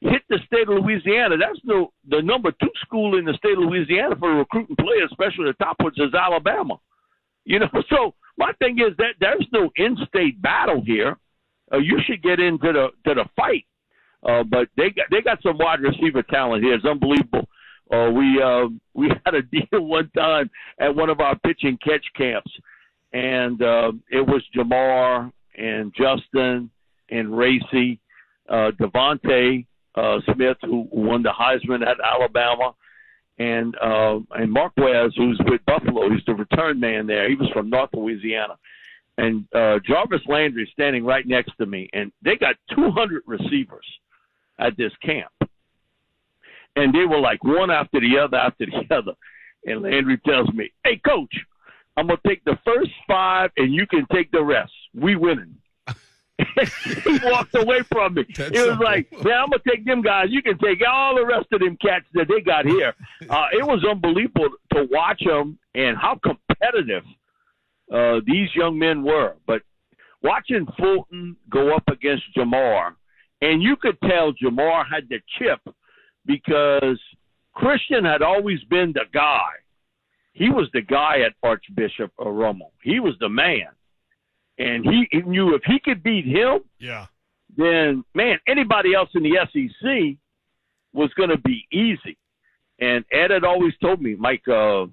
hit 0.00 0.22
the 0.28 0.38
state 0.46 0.68
of 0.68 0.82
Louisiana? 0.82 1.36
That's 1.36 1.60
the 1.64 1.86
the 2.08 2.22
number 2.22 2.52
two 2.52 2.70
school 2.82 3.18
in 3.18 3.24
the 3.24 3.34
state 3.34 3.58
of 3.58 3.64
Louisiana 3.64 4.14
for 4.16 4.34
recruiting 4.36 4.76
players, 4.76 5.10
especially 5.10 5.46
the 5.46 5.64
top 5.64 5.76
ones 5.80 5.98
is 5.98 6.14
Alabama. 6.14 6.78
You 7.44 7.58
know, 7.58 7.68
so 7.90 8.14
my 8.36 8.52
thing 8.60 8.78
is 8.78 8.96
that 8.98 9.14
there's 9.20 9.46
no 9.52 9.68
in-state 9.76 10.40
battle 10.40 10.80
here. 10.86 11.16
Uh, 11.72 11.78
you 11.78 11.98
should 12.06 12.22
get 12.22 12.40
into 12.40 12.72
the 12.72 12.88
to 13.06 13.14
the 13.14 13.24
fight. 13.36 13.64
Uh, 14.26 14.42
but 14.42 14.68
they 14.76 14.90
got 14.90 15.06
they 15.10 15.20
got 15.20 15.42
some 15.42 15.58
wide 15.58 15.80
receiver 15.80 16.22
talent 16.22 16.64
here. 16.64 16.74
It's 16.74 16.84
unbelievable. 16.84 17.48
Uh, 17.92 18.10
we 18.10 18.42
uh, 18.42 18.66
we 18.94 19.08
had 19.24 19.34
a 19.34 19.42
deal 19.42 19.80
one 19.80 20.10
time 20.16 20.50
at 20.80 20.94
one 20.94 21.10
of 21.10 21.20
our 21.20 21.38
pitch 21.38 21.60
and 21.62 21.80
catch 21.80 22.04
camps, 22.16 22.50
and 23.12 23.62
uh, 23.62 23.92
it 24.10 24.26
was 24.26 24.42
Ja'Marr 24.56 25.32
and 25.56 25.92
Justin 25.94 26.70
and 27.10 27.36
Racey, 27.36 28.00
uh, 28.48 28.70
DeVonta 28.78 29.64
uh, 29.94 30.18
Smith, 30.32 30.56
who 30.62 30.86
won 30.90 31.22
the 31.22 31.30
Heisman 31.30 31.86
at 31.86 31.96
Alabama, 32.00 32.74
and 33.38 33.74
uh, 33.76 34.18
and 34.32 34.52
Marquez, 34.52 35.12
who's 35.16 35.40
with 35.46 35.64
Buffalo. 35.66 36.10
He's 36.10 36.24
the 36.26 36.34
return 36.34 36.80
man 36.80 37.06
there. 37.06 37.28
He 37.28 37.36
was 37.36 37.48
from 37.50 37.70
North 37.70 37.90
Louisiana, 37.92 38.58
and 39.18 39.44
uh, 39.54 39.78
Jarvis 39.86 40.22
Landry 40.26 40.68
standing 40.72 41.04
right 41.04 41.26
next 41.26 41.52
to 41.58 41.66
me, 41.66 41.90
and 41.92 42.10
they 42.22 42.36
got 42.36 42.56
200 42.74 43.24
receivers 43.26 43.84
at 44.58 44.76
this 44.76 44.92
camp 45.04 45.30
and 46.78 46.94
they 46.94 47.04
were 47.04 47.18
like 47.18 47.42
one 47.44 47.70
after 47.70 48.00
the 48.00 48.18
other 48.18 48.36
after 48.36 48.66
the 48.66 48.94
other. 48.94 49.12
And 49.66 49.82
Landry 49.82 50.18
tells 50.18 50.48
me, 50.52 50.72
"Hey, 50.84 51.00
coach, 51.04 51.34
I'm 51.96 52.06
gonna 52.06 52.20
take 52.26 52.44
the 52.44 52.58
first 52.64 52.90
five, 53.06 53.50
and 53.56 53.74
you 53.74 53.86
can 53.86 54.06
take 54.12 54.30
the 54.30 54.42
rest. 54.42 54.72
We 54.94 55.16
winning." 55.16 55.56
he 56.84 57.18
walked 57.24 57.54
away 57.56 57.80
from 57.90 58.14
me. 58.14 58.24
That's 58.36 58.50
it 58.50 58.54
was 58.54 58.68
simple. 58.68 58.84
like, 58.84 59.08
"Yeah, 59.10 59.42
I'm 59.42 59.50
gonna 59.50 59.62
take 59.68 59.84
them 59.84 60.02
guys. 60.02 60.28
You 60.30 60.42
can 60.42 60.56
take 60.58 60.78
all 60.88 61.16
the 61.16 61.26
rest 61.26 61.46
of 61.52 61.60
them 61.60 61.76
cats 61.82 62.06
that 62.14 62.28
they 62.28 62.40
got 62.40 62.64
here." 62.66 62.94
Uh, 63.28 63.46
it 63.52 63.66
was 63.66 63.84
unbelievable 63.84 64.48
to 64.72 64.88
watch 64.90 65.20
them 65.22 65.58
and 65.74 65.98
how 65.98 66.18
competitive 66.22 67.02
uh, 67.92 68.20
these 68.26 68.48
young 68.54 68.78
men 68.78 69.02
were. 69.02 69.34
But 69.46 69.62
watching 70.22 70.66
Fulton 70.78 71.36
go 71.50 71.74
up 71.74 71.84
against 71.88 72.24
Ja'Marr, 72.36 72.94
and 73.40 73.62
you 73.62 73.76
could 73.76 73.96
tell 74.02 74.32
Ja'Marr 74.32 74.84
had 74.90 75.08
the 75.08 75.20
chip 75.38 75.60
because 76.26 77.00
Kristian 77.56 78.04
had 78.04 78.22
always 78.22 78.62
been 78.64 78.92
the 78.92 79.04
guy. 79.12 79.50
He 80.32 80.50
was 80.50 80.68
the 80.72 80.82
guy 80.82 81.20
at 81.26 81.34
Archbishop 81.42 82.12
Rummel. 82.18 82.72
He 82.82 83.00
was 83.00 83.14
the 83.20 83.28
man, 83.28 83.66
and 84.58 84.84
he, 84.84 85.08
he 85.10 85.22
knew 85.22 85.54
if 85.54 85.62
he 85.64 85.78
could 85.80 86.02
beat 86.02 86.24
him, 86.26 86.60
Yeah. 86.78 87.06
then 87.56 88.04
man, 88.14 88.38
anybody 88.46 88.94
else 88.94 89.08
in 89.14 89.22
the 89.24 89.36
SEC 89.52 90.16
was 90.92 91.12
going 91.14 91.30
to 91.30 91.38
be 91.38 91.66
easy. 91.72 92.16
And 92.80 93.04
Ed 93.10 93.32
had 93.32 93.42
always 93.42 93.72
told 93.82 94.00
me, 94.00 94.14
Mike, 94.14 94.46
uh, 94.46 94.86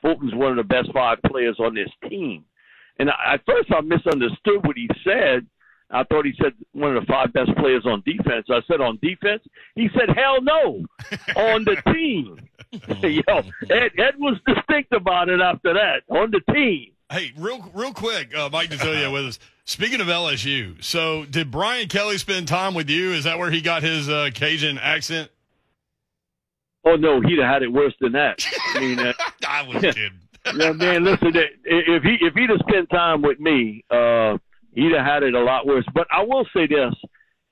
Fulton's 0.00 0.34
one 0.34 0.50
of 0.50 0.56
the 0.56 0.64
best 0.64 0.92
five 0.92 1.18
players 1.26 1.56
on 1.58 1.74
this 1.74 1.90
team. 2.08 2.44
And 2.98 3.10
I, 3.10 3.34
at 3.34 3.40
first, 3.46 3.70
I 3.72 3.80
misunderstood 3.80 4.64
what 4.64 4.76
he 4.76 4.88
said. 5.04 5.46
I 5.90 6.04
thought 6.04 6.24
he 6.24 6.32
said 6.40 6.52
one 6.72 6.96
of 6.96 7.02
the 7.02 7.06
five 7.06 7.32
best 7.32 7.54
players 7.56 7.84
on 7.84 8.02
defense. 8.06 8.46
I 8.48 8.60
said 8.66 8.80
on 8.80 8.98
defense. 9.02 9.42
He 9.74 9.88
said, 9.94 10.14
"Hell 10.16 10.40
no, 10.40 10.84
on 11.36 11.64
the 11.64 11.76
team." 11.92 12.38
Yo, 13.02 13.38
Ed, 13.70 13.90
Ed 13.98 14.14
was 14.18 14.38
distinct 14.46 14.92
about 14.92 15.28
it 15.28 15.40
after 15.40 15.74
that. 15.74 16.02
On 16.08 16.30
the 16.30 16.40
team. 16.52 16.92
Hey, 17.10 17.32
real 17.36 17.70
real 17.74 17.92
quick, 17.92 18.34
uh, 18.34 18.48
Mike 18.50 18.70
Detillier 18.70 19.12
with 19.12 19.26
us. 19.26 19.38
Speaking 19.64 20.00
of 20.00 20.06
LSU, 20.06 20.82
so 20.82 21.26
did 21.26 21.50
Brian 21.50 21.88
Kelly 21.88 22.16
spend 22.16 22.48
time 22.48 22.72
with 22.74 22.88
you? 22.88 23.12
Is 23.12 23.24
that 23.24 23.38
where 23.38 23.50
he 23.50 23.60
got 23.60 23.82
his 23.82 24.08
uh, 24.08 24.30
Cajun 24.32 24.78
accent? 24.78 25.30
Oh 26.84 26.96
no, 26.96 27.20
he'd 27.20 27.38
have 27.38 27.48
had 27.52 27.62
it 27.62 27.72
worse 27.72 27.94
than 28.00 28.12
that. 28.12 28.44
I 28.74 28.80
mean, 28.80 28.98
uh, 28.98 29.12
I 29.48 29.62
was 29.62 29.80
kidding. 29.82 30.10
yeah, 30.56 30.72
man. 30.72 31.04
Listen, 31.04 31.32
if 31.64 32.02
he 32.02 32.18
if 32.20 32.34
he'd 32.34 32.50
have 32.50 32.58
spent 32.68 32.90
time 32.90 33.22
with 33.22 33.38
me, 33.38 33.84
uh, 33.90 34.36
he'd 34.74 34.92
have 34.92 35.06
had 35.06 35.22
it 35.22 35.34
a 35.34 35.40
lot 35.40 35.66
worse. 35.66 35.84
But 35.94 36.06
I 36.10 36.22
will 36.22 36.46
say 36.54 36.66
this, 36.66 36.94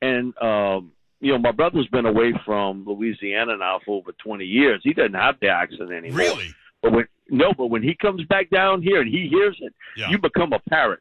and 0.03 0.37
um, 0.43 0.93
you 1.21 1.33
know, 1.33 1.39
my 1.39 1.53
brother's 1.53 1.87
been 1.89 2.07
away 2.07 2.33
from 2.45 2.85
Louisiana 2.87 3.57
now 3.57 3.81
for 3.85 3.99
over 3.99 4.13
twenty 4.23 4.47
years. 4.47 4.81
He 4.83 4.93
doesn't 4.93 5.15
have 5.15 5.37
the 5.41 5.49
accent 5.49 5.93
anymore. 5.93 6.19
Really? 6.19 6.55
But 6.83 6.93
when 6.93 7.07
no, 7.29 7.53
but 7.57 7.67
when 7.67 7.83
he 7.85 7.95
comes 7.95 8.25
back 8.25 8.51
down 8.51 8.83
here 8.83 9.01
and 9.01 9.09
he 9.09 9.29
hears 9.29 9.57
it, 9.61 9.73
Yeah. 9.97 10.11
you 10.11 10.19
become 10.19 10.53
a 10.53 10.59
parrot. 10.69 11.01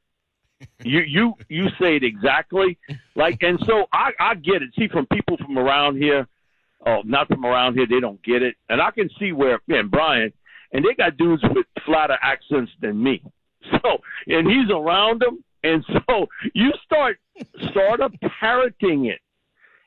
you 0.83 0.99
you 0.99 1.33
you 1.47 1.69
say 1.79 1.95
it 1.95 2.03
exactly 2.03 2.77
like, 3.15 3.41
and 3.41 3.57
so 3.65 3.85
I 3.91 4.11
I 4.19 4.35
get 4.35 4.61
it. 4.61 4.69
See, 4.77 4.89
from 4.89 5.07
people 5.07 5.37
from 5.37 5.57
around 5.57 5.97
here, 5.97 6.27
oh, 6.85 7.01
not 7.05 7.27
from 7.27 7.45
around 7.45 7.75
here, 7.75 7.85
they 7.89 7.99
don't 7.99 8.21
get 8.23 8.41
it, 8.41 8.55
and 8.69 8.81
I 8.81 8.91
can 8.91 9.09
see 9.19 9.31
where 9.31 9.59
man 9.67 9.87
Brian, 9.89 10.31
and 10.71 10.83
they 10.85 10.93
got 10.95 11.17
dudes 11.17 11.43
with 11.43 11.65
flatter 11.85 12.17
accents 12.21 12.71
than 12.81 13.01
me. 13.01 13.21
So, 13.71 13.97
and 14.25 14.47
he's 14.49 14.69
around 14.71 15.21
them, 15.21 15.43
and 15.63 15.83
so 16.09 16.27
you 16.53 16.71
start 16.85 17.17
sort 17.73 17.99
of 17.99 18.13
parroting 18.39 19.05
it. 19.07 19.19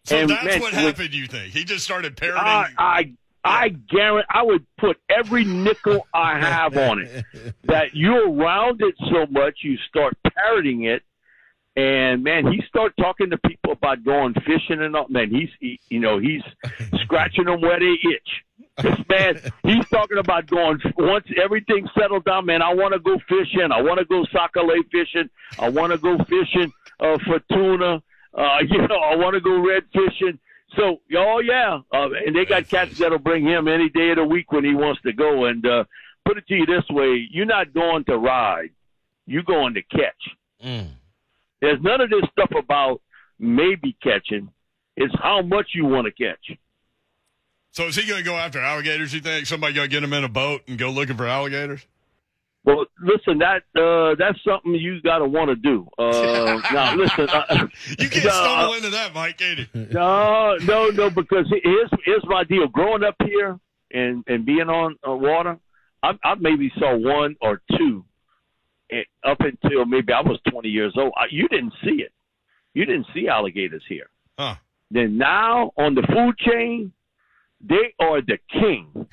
So 0.05 0.19
And, 0.19 0.31
that's 0.31 0.45
man, 0.45 0.61
what 0.61 0.73
with- 0.73 0.81
happened. 0.81 1.15
You 1.15 1.27
think 1.27 1.53
he 1.55 1.65
just 1.65 1.83
started 1.85 2.17
parroting? 2.17 2.43
I, 2.45 2.69
I 2.79 3.13
I 3.45 3.69
guarantee 3.71 4.27
I 4.31 4.43
would 4.43 4.65
put 4.79 4.99
every 5.09 5.45
nickel 5.45 6.07
I 6.15 6.39
have 6.39 6.77
on 6.77 7.01
it. 7.01 7.25
That 7.65 7.95
you're 7.95 8.31
around 8.31 8.83
it 8.83 8.95
so 9.11 9.27
much, 9.31 9.61
you 9.63 9.77
start 9.89 10.17
parroting 10.37 10.85
it, 10.85 11.03
and 11.75 12.23
man, 12.23 12.53
he 12.53 12.63
start 12.69 12.93
talking 12.99 13.31
to 13.31 13.39
people 13.39 13.73
about 13.73 14.05
going 14.05 14.35
fishing 14.35 14.83
and 14.83 14.95
all. 14.95 15.09
Man, 15.09 15.31
he's 15.31 15.49
he, 15.59 15.81
you 15.89 16.01
know 16.01 16.19
he's 16.19 16.43
scratching 17.03 17.45
them 17.45 17.61
where 17.61 17.79
they 17.79 17.95
itch. 18.11 18.45
This 18.79 18.99
man, 19.09 19.41
he's 19.63 19.89
talking 19.89 20.19
about 20.19 20.47
going 20.47 20.81
once 20.97 21.27
everything's 21.43 21.89
settled 21.99 22.25
down. 22.25 22.47
Man, 22.47 22.63
I 22.63 22.75
want 22.75 22.93
to 22.93 22.99
go 22.99 23.19
fishing. 23.29 23.71
I 23.73 23.81
want 23.81 23.99
to 23.99 24.05
go 24.05 24.25
sac-a-lait 24.33 24.87
fishing. 24.91 25.31
I 25.59 25.69
want 25.69 25.93
to 25.93 25.99
go 25.99 26.17
fishing 26.25 26.73
uh, 27.01 27.19
for 27.27 27.41
tuna. 27.51 28.03
Uh, 28.35 28.59
you 28.69 28.87
know, 28.87 28.97
I 28.97 29.17
want 29.17 29.35
to 29.35 29.41
go 29.41 29.59
red 29.67 29.85
fishing. 29.93 30.39
So, 30.77 31.01
oh 31.17 31.41
yeah, 31.41 31.81
uh, 31.93 32.09
and 32.27 32.35
they 32.35 32.47
got 32.47 32.69
cats 32.69 32.99
that'll 32.99 33.19
bring 33.19 33.45
him 33.45 33.69
any 33.69 33.89
day 33.91 34.11
of 34.11 34.17
the 34.17 34.25
week 34.25 34.53
when 34.53 34.65
he 34.65 34.75
wants 34.75 35.03
to 35.03 35.13
go. 35.13 35.45
And 35.47 35.67
uh, 35.67 35.85
put 36.25 36.39
it 36.39 36.47
to 36.49 36.55
you 36.55 36.67
this 36.67 36.85
way: 36.91 37.27
you're 37.31 37.47
not 37.47 37.75
going 37.75 38.05
to 38.05 38.17
ride, 38.17 38.71
you're 39.27 39.43
going 39.43 39.75
to 39.75 39.83
catch. 39.83 40.29
Mm. 40.65 40.89
There's 41.63 41.81
none 41.81 42.03
of 42.03 42.11
this 42.11 42.25
stuff 42.33 42.51
about 42.59 43.01
maybe 43.39 43.97
catching. 44.03 44.51
It's 44.97 45.15
how 45.23 45.41
much 45.41 45.69
you 45.75 45.87
want 45.87 46.07
to 46.07 46.13
catch. 46.13 46.59
so 47.71 47.87
is 47.87 47.97
he 47.97 48.07
going 48.07 48.19
to 48.23 48.25
go 48.29 48.37
after 48.37 48.61
alligators? 48.61 49.15
You 49.15 49.21
think 49.21 49.47
somebody 49.47 49.73
going 49.73 49.89
to 49.89 49.91
get 49.91 50.05
him 50.05 50.13
in 50.13 50.25
a 50.25 50.29
boat 50.29 50.61
and 50.69 50.77
go 50.79 50.91
looking 50.91 51.17
for 51.17 51.27
alligators? 51.27 51.87
Well, 52.65 52.85
listen, 53.03 53.39
that 53.39 53.63
uh, 53.77 54.15
that's 54.19 54.39
something 54.47 54.73
you 54.75 55.01
got 55.03 55.19
to 55.19 55.25
want 55.27 55.49
to 55.49 55.57
do. 55.57 55.89
Uh, 55.99 56.61
now, 56.73 56.95
listen, 56.95 57.29
uh, 57.29 57.67
You 57.99 58.09
can't 58.09 58.33
stumble 58.33 58.75
into 58.75 58.91
that, 58.91 59.13
Mike, 59.15 59.39
can 59.39 59.57
you? 59.59 59.87
No, 59.93 60.57
no, 60.59 60.91
no. 60.91 61.11
Because 61.11 61.47
here's 61.49 61.91
here's 62.05 62.25
my 62.27 62.45
deal. 62.45 62.69
Growing 62.69 63.03
up 63.03 63.17
here 63.25 63.59
and 63.93 64.23
and 64.29 64.45
being 64.47 64.69
on 64.69 64.97
uh, 65.09 65.13
water, 65.13 65.59
I, 66.05 66.13
I 66.23 66.35
maybe 66.39 66.71
saw 66.79 66.97
one 66.97 67.35
or 67.41 67.63
two, 67.77 68.05
up 69.25 69.41
until 69.41 69.85
maybe 69.85 70.13
I 70.13 70.21
was 70.21 70.39
20 70.51 70.69
years 70.69 70.95
old. 70.97 71.13
I, 71.17 71.27
you 71.31 71.49
didn't 71.49 71.75
see 71.85 72.03
it. 72.03 72.13
You 72.75 72.85
didn't 72.85 73.07
see 73.15 73.29
alligators 73.29 73.83
here. 73.89 74.09
Huh. 74.39 74.57
Then 74.91 75.19
now 75.19 75.73
on 75.77 75.95
the 75.95 76.03
food 76.03 76.39
chain, 76.39 76.93
they 77.61 77.95
are 77.99 78.21
the 78.21 78.39
king. 78.51 79.07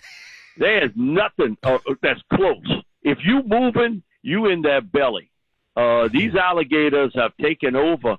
There's 0.57 0.91
nothing 0.95 1.57
uh, 1.63 1.79
that's 2.01 2.21
close. 2.33 2.83
If 3.01 3.19
you 3.23 3.43
moving, 3.45 4.03
you 4.21 4.47
in 4.47 4.61
their 4.61 4.81
belly. 4.81 5.31
Uh, 5.75 6.09
these 6.11 6.35
alligators 6.35 7.13
have 7.15 7.31
taken 7.37 7.75
over. 7.75 8.17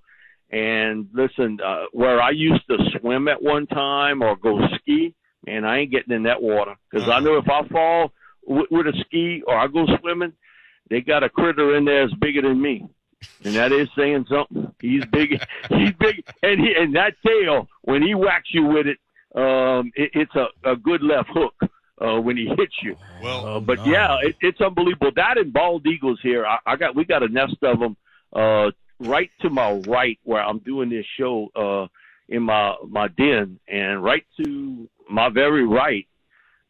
And 0.51 1.09
listen, 1.13 1.59
uh, 1.65 1.85
where 1.93 2.21
I 2.21 2.31
used 2.31 2.67
to 2.69 2.79
swim 2.99 3.29
at 3.29 3.43
one 3.43 3.67
time 3.67 4.23
or 4.23 4.37
go 4.37 4.59
ski, 4.77 5.15
man, 5.47 5.65
I 5.65 5.81
ain't 5.81 5.91
getting 5.91 6.15
in 6.15 6.25
that 6.25 6.43
water 6.43 6.77
because 6.91 7.09
I 7.09 7.21
know 7.21 7.37
if 7.37 7.49
I 7.49 7.69
fall 7.69 8.13
with, 8.45 8.67
with 8.71 8.87
a 8.87 9.05
ski 9.07 9.43
or 9.47 9.57
I 9.57 9.69
go 9.69 9.87
swimming, 10.01 10.33
they 10.91 11.01
got 11.01 11.23
a 11.23 11.29
critter 11.29 11.77
in 11.77 11.85
there 11.85 12.07
that's 12.07 12.19
bigger 12.19 12.43
than 12.43 12.61
me. 12.61 12.87
And 13.45 13.55
that 13.55 13.71
is 13.73 13.89
saying 13.97 14.27
something. 14.31 14.73
He's 14.81 15.05
big. 15.07 15.31
He's 15.69 15.93
big, 15.99 16.25
and 16.43 16.59
he 16.61 16.75
and 16.75 16.95
that 16.97 17.15
tail 17.27 17.69
when 17.83 18.03
he 18.03 18.15
whacks 18.15 18.49
you 18.53 18.65
with 18.65 18.87
it, 18.87 18.99
um, 19.35 19.93
it, 19.95 20.11
it's 20.15 20.35
a, 20.35 20.47
a 20.71 20.75
good 20.77 21.03
left 21.03 21.29
hook 21.31 21.55
uh, 22.01 22.19
when 22.21 22.37
he 22.37 22.47
hits 22.47 22.75
you. 22.83 22.97
Well, 23.23 23.47
Uh, 23.47 23.61
but 23.61 23.87
yeah, 23.87 24.17
it, 24.23 24.37
it's 24.41 24.61
unbelievable. 24.61 25.11
That 25.15 25.37
and 25.37 25.53
bald 25.53 25.87
eagles 25.87 26.19
here. 26.23 26.47
I, 26.47 26.59
I 26.65 26.77
got 26.77 26.97
we 26.97 27.05
got 27.05 27.23
a 27.23 27.29
nest 27.29 27.57
of 27.63 27.79
them 27.79 27.97
uh, 28.35 28.71
right 29.01 29.31
to 29.43 29.51
my 29.51 29.73
right 29.87 30.19
where 30.25 30.43
I'm 30.43 30.59
doing 30.61 30.89
this 30.89 31.07
show 31.19 31.49
uh, 31.55 31.89
in 32.35 32.43
my 32.45 32.75
my 32.89 33.09
den, 33.09 33.61
and 33.69 34.03
right 34.03 34.25
to 34.43 34.89
my 35.11 35.29
very 35.29 35.67
right, 35.67 36.07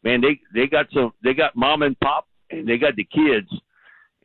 man, 0.03 0.19
they 0.19 0.41
they 0.53 0.67
got 0.67 0.87
some. 0.93 1.13
They 1.23 1.33
got 1.33 1.55
mom 1.55 1.81
and 1.81 1.97
pop, 1.99 2.27
and 2.49 2.67
they 2.67 2.77
got 2.77 2.97
the 2.97 3.05
kids, 3.05 3.49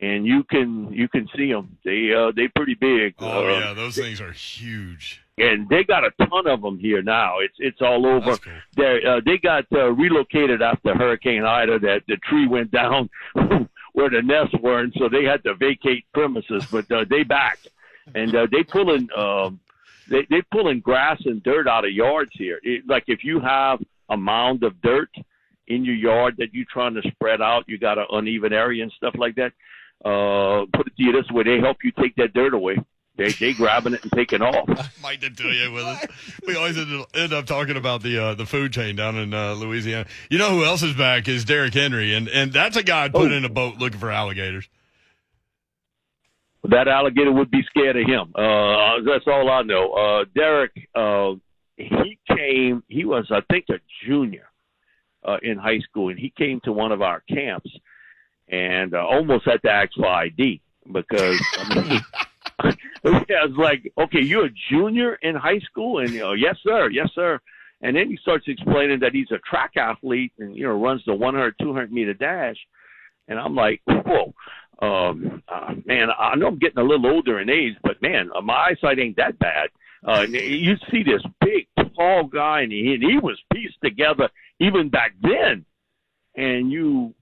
and 0.01 0.25
you 0.25 0.43
can 0.43 0.91
you 0.93 1.07
can 1.07 1.27
see 1.35 1.51
them. 1.51 1.77
They 1.83 2.13
uh, 2.13 2.31
they 2.35 2.47
pretty 2.49 2.75
big. 2.75 3.15
oh 3.19 3.45
Uh, 3.47 3.59
yeah, 3.59 3.73
those 3.73 3.95
things 3.95 4.21
are 4.21 4.31
huge. 4.31 5.21
and 5.37 5.67
they 5.69 5.83
got 5.83 6.03
a 6.03 6.11
ton 6.25 6.47
of 6.47 6.61
them 6.61 6.77
here 6.79 7.01
now. 7.01 7.39
It's 7.39 7.55
it's 7.59 7.81
all 7.81 8.05
over. 8.05 8.37
Cool. 8.37 8.53
They 8.75 9.03
uh, 9.03 9.21
they 9.25 9.37
got 9.37 9.65
uh, 9.71 9.91
relocated 9.91 10.61
after 10.61 10.95
Hurricane 10.95 11.43
Ida. 11.43 11.79
That 11.79 12.03
the 12.07 12.17
tree 12.17 12.47
went 12.47 12.71
down 12.71 13.09
where 13.93 14.09
the 14.09 14.21
nests 14.21 14.55
were, 14.61 14.79
and 14.79 14.93
so 14.97 15.09
they 15.09 15.23
had 15.23 15.43
to 15.43 15.55
vacate 15.55 16.05
premises. 16.13 16.65
But 16.71 16.91
uh, 16.91 17.05
they 17.09 17.23
back, 17.23 17.59
and 18.15 18.35
uh, 18.35 18.47
they 18.51 18.63
pulling 18.63 19.09
um, 19.15 19.59
they 20.09 20.25
they 20.29 20.41
pulling 20.51 20.79
grass 20.79 21.19
and 21.25 21.41
dirt 21.43 21.67
out 21.67 21.85
of 21.85 21.91
yards 21.91 22.31
here. 22.33 22.59
It, 22.63 22.87
like 22.87 23.05
if 23.07 23.23
you 23.23 23.39
have 23.39 23.79
a 24.09 24.17
mound 24.17 24.63
of 24.63 24.79
dirt 24.81 25.09
in 25.67 25.83
your 25.83 25.95
yard 25.95 26.35
that 26.37 26.53
you're 26.53 26.65
trying 26.71 26.93
to 26.93 27.01
spread 27.11 27.41
out, 27.41 27.65
you 27.67 27.77
got 27.77 27.97
an 27.97 28.05
uneven 28.11 28.53
area 28.53 28.83
and 28.83 28.91
stuff 28.93 29.15
like 29.17 29.35
that. 29.35 29.51
Uh, 30.05 30.65
put 30.73 30.87
it 30.87 30.95
to 30.97 31.03
you 31.03 31.11
this 31.11 31.29
way: 31.31 31.43
they 31.43 31.59
help 31.59 31.77
you 31.83 31.91
take 31.99 32.15
that 32.17 32.33
dirt 32.33 32.53
away. 32.53 32.77
They 33.17 33.29
they 33.31 33.53
grabbing 33.53 33.95
it 33.95 34.03
and 34.03 34.11
taking 34.11 34.41
off. 34.43 34.67
Mike 35.01 35.21
Detillier 35.21 35.73
with 35.73 35.83
us. 35.85 36.05
We 36.45 36.55
always 36.55 36.77
end 37.15 37.33
up, 37.33 37.45
talking 37.47 37.75
about 37.75 38.03
the 38.03 38.17
uh, 38.23 38.33
the 38.35 38.45
food 38.45 38.71
chain 38.73 38.95
down 38.95 39.15
in 39.17 39.33
uh, 39.33 39.53
Louisiana. 39.53 40.05
You 40.29 40.37
know 40.37 40.51
who 40.51 40.63
else 40.63 40.83
is 40.83 40.93
back 40.95 41.27
is 41.27 41.43
Derrick 41.43 41.73
Henry, 41.73 42.13
and 42.13 42.27
and 42.27 42.53
that's 42.53 42.77
a 42.77 42.83
guy 42.83 43.09
put 43.09 43.31
Oh. 43.31 43.35
in 43.35 43.43
a 43.43 43.49
boat 43.49 43.77
looking 43.77 43.99
for 43.99 44.11
alligators. 44.11 44.69
that 46.69 46.87
alligator 46.87 47.31
would 47.31 47.49
be 47.49 47.63
scared 47.63 47.95
of 47.95 48.05
him. 48.07 48.33
Uh, 48.35 49.01
that's 49.05 49.25
all 49.25 49.49
I 49.49 49.61
know. 49.63 49.93
Uh, 49.93 50.25
Derrick, 50.35 50.71
uh, 50.93 51.33
he 51.77 52.19
came, 52.27 52.83
he 52.89 53.05
was, 53.05 53.27
I 53.31 53.39
think, 53.51 53.65
a 53.69 53.79
junior 54.05 54.49
uh, 55.25 55.37
in 55.41 55.57
high 55.57 55.79
school, 55.79 56.09
and 56.09 56.19
he 56.19 56.31
came 56.37 56.59
to 56.65 56.73
one 56.73 56.91
of 56.91 57.01
our 57.01 57.21
camps 57.29 57.69
and 58.49 58.93
uh, 58.93 59.05
almost 59.05 59.45
had 59.45 59.61
to 59.63 59.69
ask 59.69 59.93
for 59.95 60.07
ID 60.07 60.61
because, 60.91 61.41
I 61.57 61.81
mean, 61.81 62.01
I 63.05 63.45
was 63.45 63.57
like, 63.57 63.91
okay, 63.97 64.21
you're 64.21 64.45
a 64.45 64.53
junior 64.69 65.15
in 65.15 65.35
high 65.35 65.59
school? 65.59 65.99
And, 65.99 66.09
you 66.09 66.19
know, 66.19 66.33
yes, 66.33 66.55
sir, 66.63 66.89
yes, 66.89 67.09
sir. 67.13 67.39
And 67.81 67.95
then 67.95 68.09
he 68.09 68.17
starts 68.17 68.45
explaining 68.47 69.01
that 69.01 69.13
he's 69.13 69.29
a 69.31 69.37
track 69.39 69.77
athlete 69.77 70.33
and, 70.39 70.55
you 70.55 70.63
know, 70.63 70.81
runs 70.81 71.03
the 71.05 71.13
100, 71.13 71.55
200 71.61 71.91
meter 71.91 72.13
dash. 72.13 72.57
And 73.27 73.37
I'm 73.37 73.55
like, 73.55 73.81
whoa 73.85 74.33
um, 74.79 75.41
uh, 75.47 75.73
man, 75.85 76.09
I 76.17 76.35
know 76.35 76.47
I'm 76.47 76.59
getting 76.59 76.77
a 76.77 76.83
little 76.83 77.07
older 77.07 77.39
in 77.39 77.49
age, 77.49 77.75
but 77.83 78.01
man, 78.01 78.29
uh, 78.35 78.41
my 78.41 78.71
eyesight 78.71 78.99
ain't 78.99 79.17
that 79.17 79.39
bad. 79.39 79.69
Uh, 80.07 80.21
you 80.21 80.75
see 80.91 81.03
this 81.03 81.23
big, 81.41 81.67
tall 81.95 82.25
guy, 82.25 82.61
and 82.61 82.71
he, 82.71 82.93
and 82.93 83.03
he 83.03 83.17
was 83.17 83.39
pieced 83.53 83.81
together. 83.83 84.29
even 84.59 84.89
back 84.89 85.13
then. 85.21 85.65
And 86.35 86.71
you, 86.71 87.15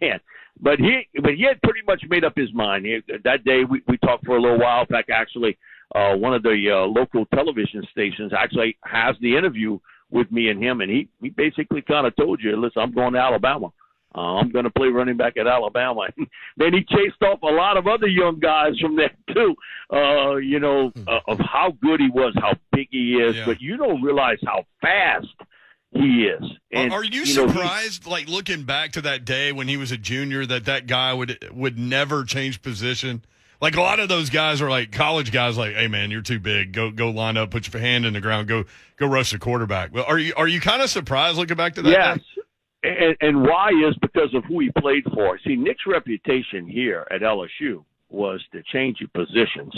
man, 0.00 0.20
but 0.60 0.78
he, 0.78 1.08
but 1.22 1.34
he 1.34 1.42
had 1.44 1.60
pretty 1.62 1.80
much 1.86 2.02
made 2.08 2.24
up 2.24 2.34
his 2.36 2.52
mind. 2.52 2.86
He, 2.86 3.00
that 3.24 3.44
day 3.44 3.64
we, 3.64 3.82
we 3.86 3.96
talked 3.98 4.24
for 4.26 4.36
a 4.36 4.40
little 4.40 4.58
while. 4.58 4.80
In 4.82 4.86
fact, 4.86 5.10
actually, 5.10 5.56
uh, 5.94 6.14
one 6.16 6.34
of 6.34 6.42
the 6.42 6.70
uh, 6.70 6.86
local 6.86 7.26
television 7.34 7.82
stations 7.90 8.32
actually 8.36 8.76
has 8.84 9.16
the 9.20 9.36
interview 9.36 9.78
with 10.10 10.30
me 10.32 10.48
and 10.48 10.62
him, 10.62 10.80
and 10.80 10.90
he 10.90 11.08
he 11.20 11.28
basically 11.30 11.82
kind 11.82 12.06
of 12.06 12.16
told 12.16 12.40
you, 12.42 12.56
listen, 12.56 12.82
I'm 12.82 12.92
going 12.92 13.12
to 13.12 13.18
Alabama. 13.20 13.68
Uh, 14.14 14.36
I'm 14.36 14.50
going 14.50 14.64
to 14.64 14.70
play 14.70 14.88
running 14.88 15.18
back 15.18 15.36
at 15.36 15.46
Alabama. 15.46 16.08
then 16.56 16.72
he 16.72 16.80
chased 16.80 17.22
off 17.22 17.42
a 17.42 17.46
lot 17.46 17.76
of 17.76 17.86
other 17.86 18.06
young 18.06 18.38
guys 18.40 18.72
from 18.80 18.96
there 18.96 19.10
too. 19.34 19.54
Uh, 19.92 20.36
you 20.36 20.58
know 20.60 20.90
uh, 21.06 21.20
of 21.28 21.38
how 21.40 21.72
good 21.82 22.00
he 22.00 22.08
was, 22.08 22.32
how 22.40 22.54
big 22.72 22.88
he 22.90 23.14
is, 23.16 23.36
Yeah. 23.36 23.44
but 23.46 23.60
you 23.60 23.76
don't 23.76 24.00
realize 24.02 24.38
how 24.46 24.64
fast 24.80 25.26
he 25.92 26.26
is. 26.26 26.44
And, 26.70 26.92
are 26.92 27.02
you, 27.02 27.20
know, 27.20 27.24
he- 27.24 27.32
surprised, 27.32 28.06
like 28.06 28.28
looking 28.28 28.64
back 28.64 28.92
to 28.92 29.00
that 29.02 29.24
day 29.24 29.52
when 29.52 29.68
he 29.68 29.76
was 29.76 29.90
a 29.90 29.96
junior, 29.96 30.44
that 30.46 30.66
that 30.66 30.86
guy 30.86 31.14
would 31.14 31.48
would 31.52 31.78
never 31.78 32.24
change 32.24 32.62
position? 32.62 33.24
Like 33.60 33.76
a 33.76 33.80
lot 33.80 33.98
of 33.98 34.08
those 34.08 34.30
guys 34.30 34.62
are 34.62 34.70
like 34.70 34.92
college 34.92 35.32
guys, 35.32 35.58
like, 35.58 35.74
"Hey 35.74 35.88
man, 35.88 36.10
you're 36.10 36.22
too 36.22 36.38
big. 36.38 36.72
Go 36.72 36.90
go 36.90 37.10
line 37.10 37.36
up, 37.36 37.50
put 37.50 37.72
your 37.72 37.80
hand 37.80 38.06
in 38.06 38.12
the 38.12 38.20
ground, 38.20 38.46
go 38.46 38.64
go 38.96 39.06
rush 39.06 39.32
the 39.32 39.38
quarterback." 39.38 39.92
Well, 39.92 40.04
are 40.06 40.18
you 40.18 40.32
are 40.36 40.46
you 40.46 40.60
kind 40.60 40.80
of 40.82 40.90
surprised 40.90 41.38
looking 41.38 41.56
back 41.56 41.74
to 41.74 41.82
that? 41.82 41.90
Yes. 41.90 42.18
And, 42.84 43.16
and 43.20 43.42
why 43.42 43.70
is 43.70 43.96
because 44.00 44.32
of 44.34 44.44
who 44.44 44.60
he 44.60 44.70
played 44.78 45.02
for. 45.12 45.36
See, 45.44 45.56
Nick's 45.56 45.84
reputation 45.86 46.68
here 46.68 47.08
at 47.10 47.22
LSU 47.22 47.84
was 48.08 48.40
to 48.52 48.62
change 48.72 48.98
your 49.00 49.08
positions. 49.12 49.74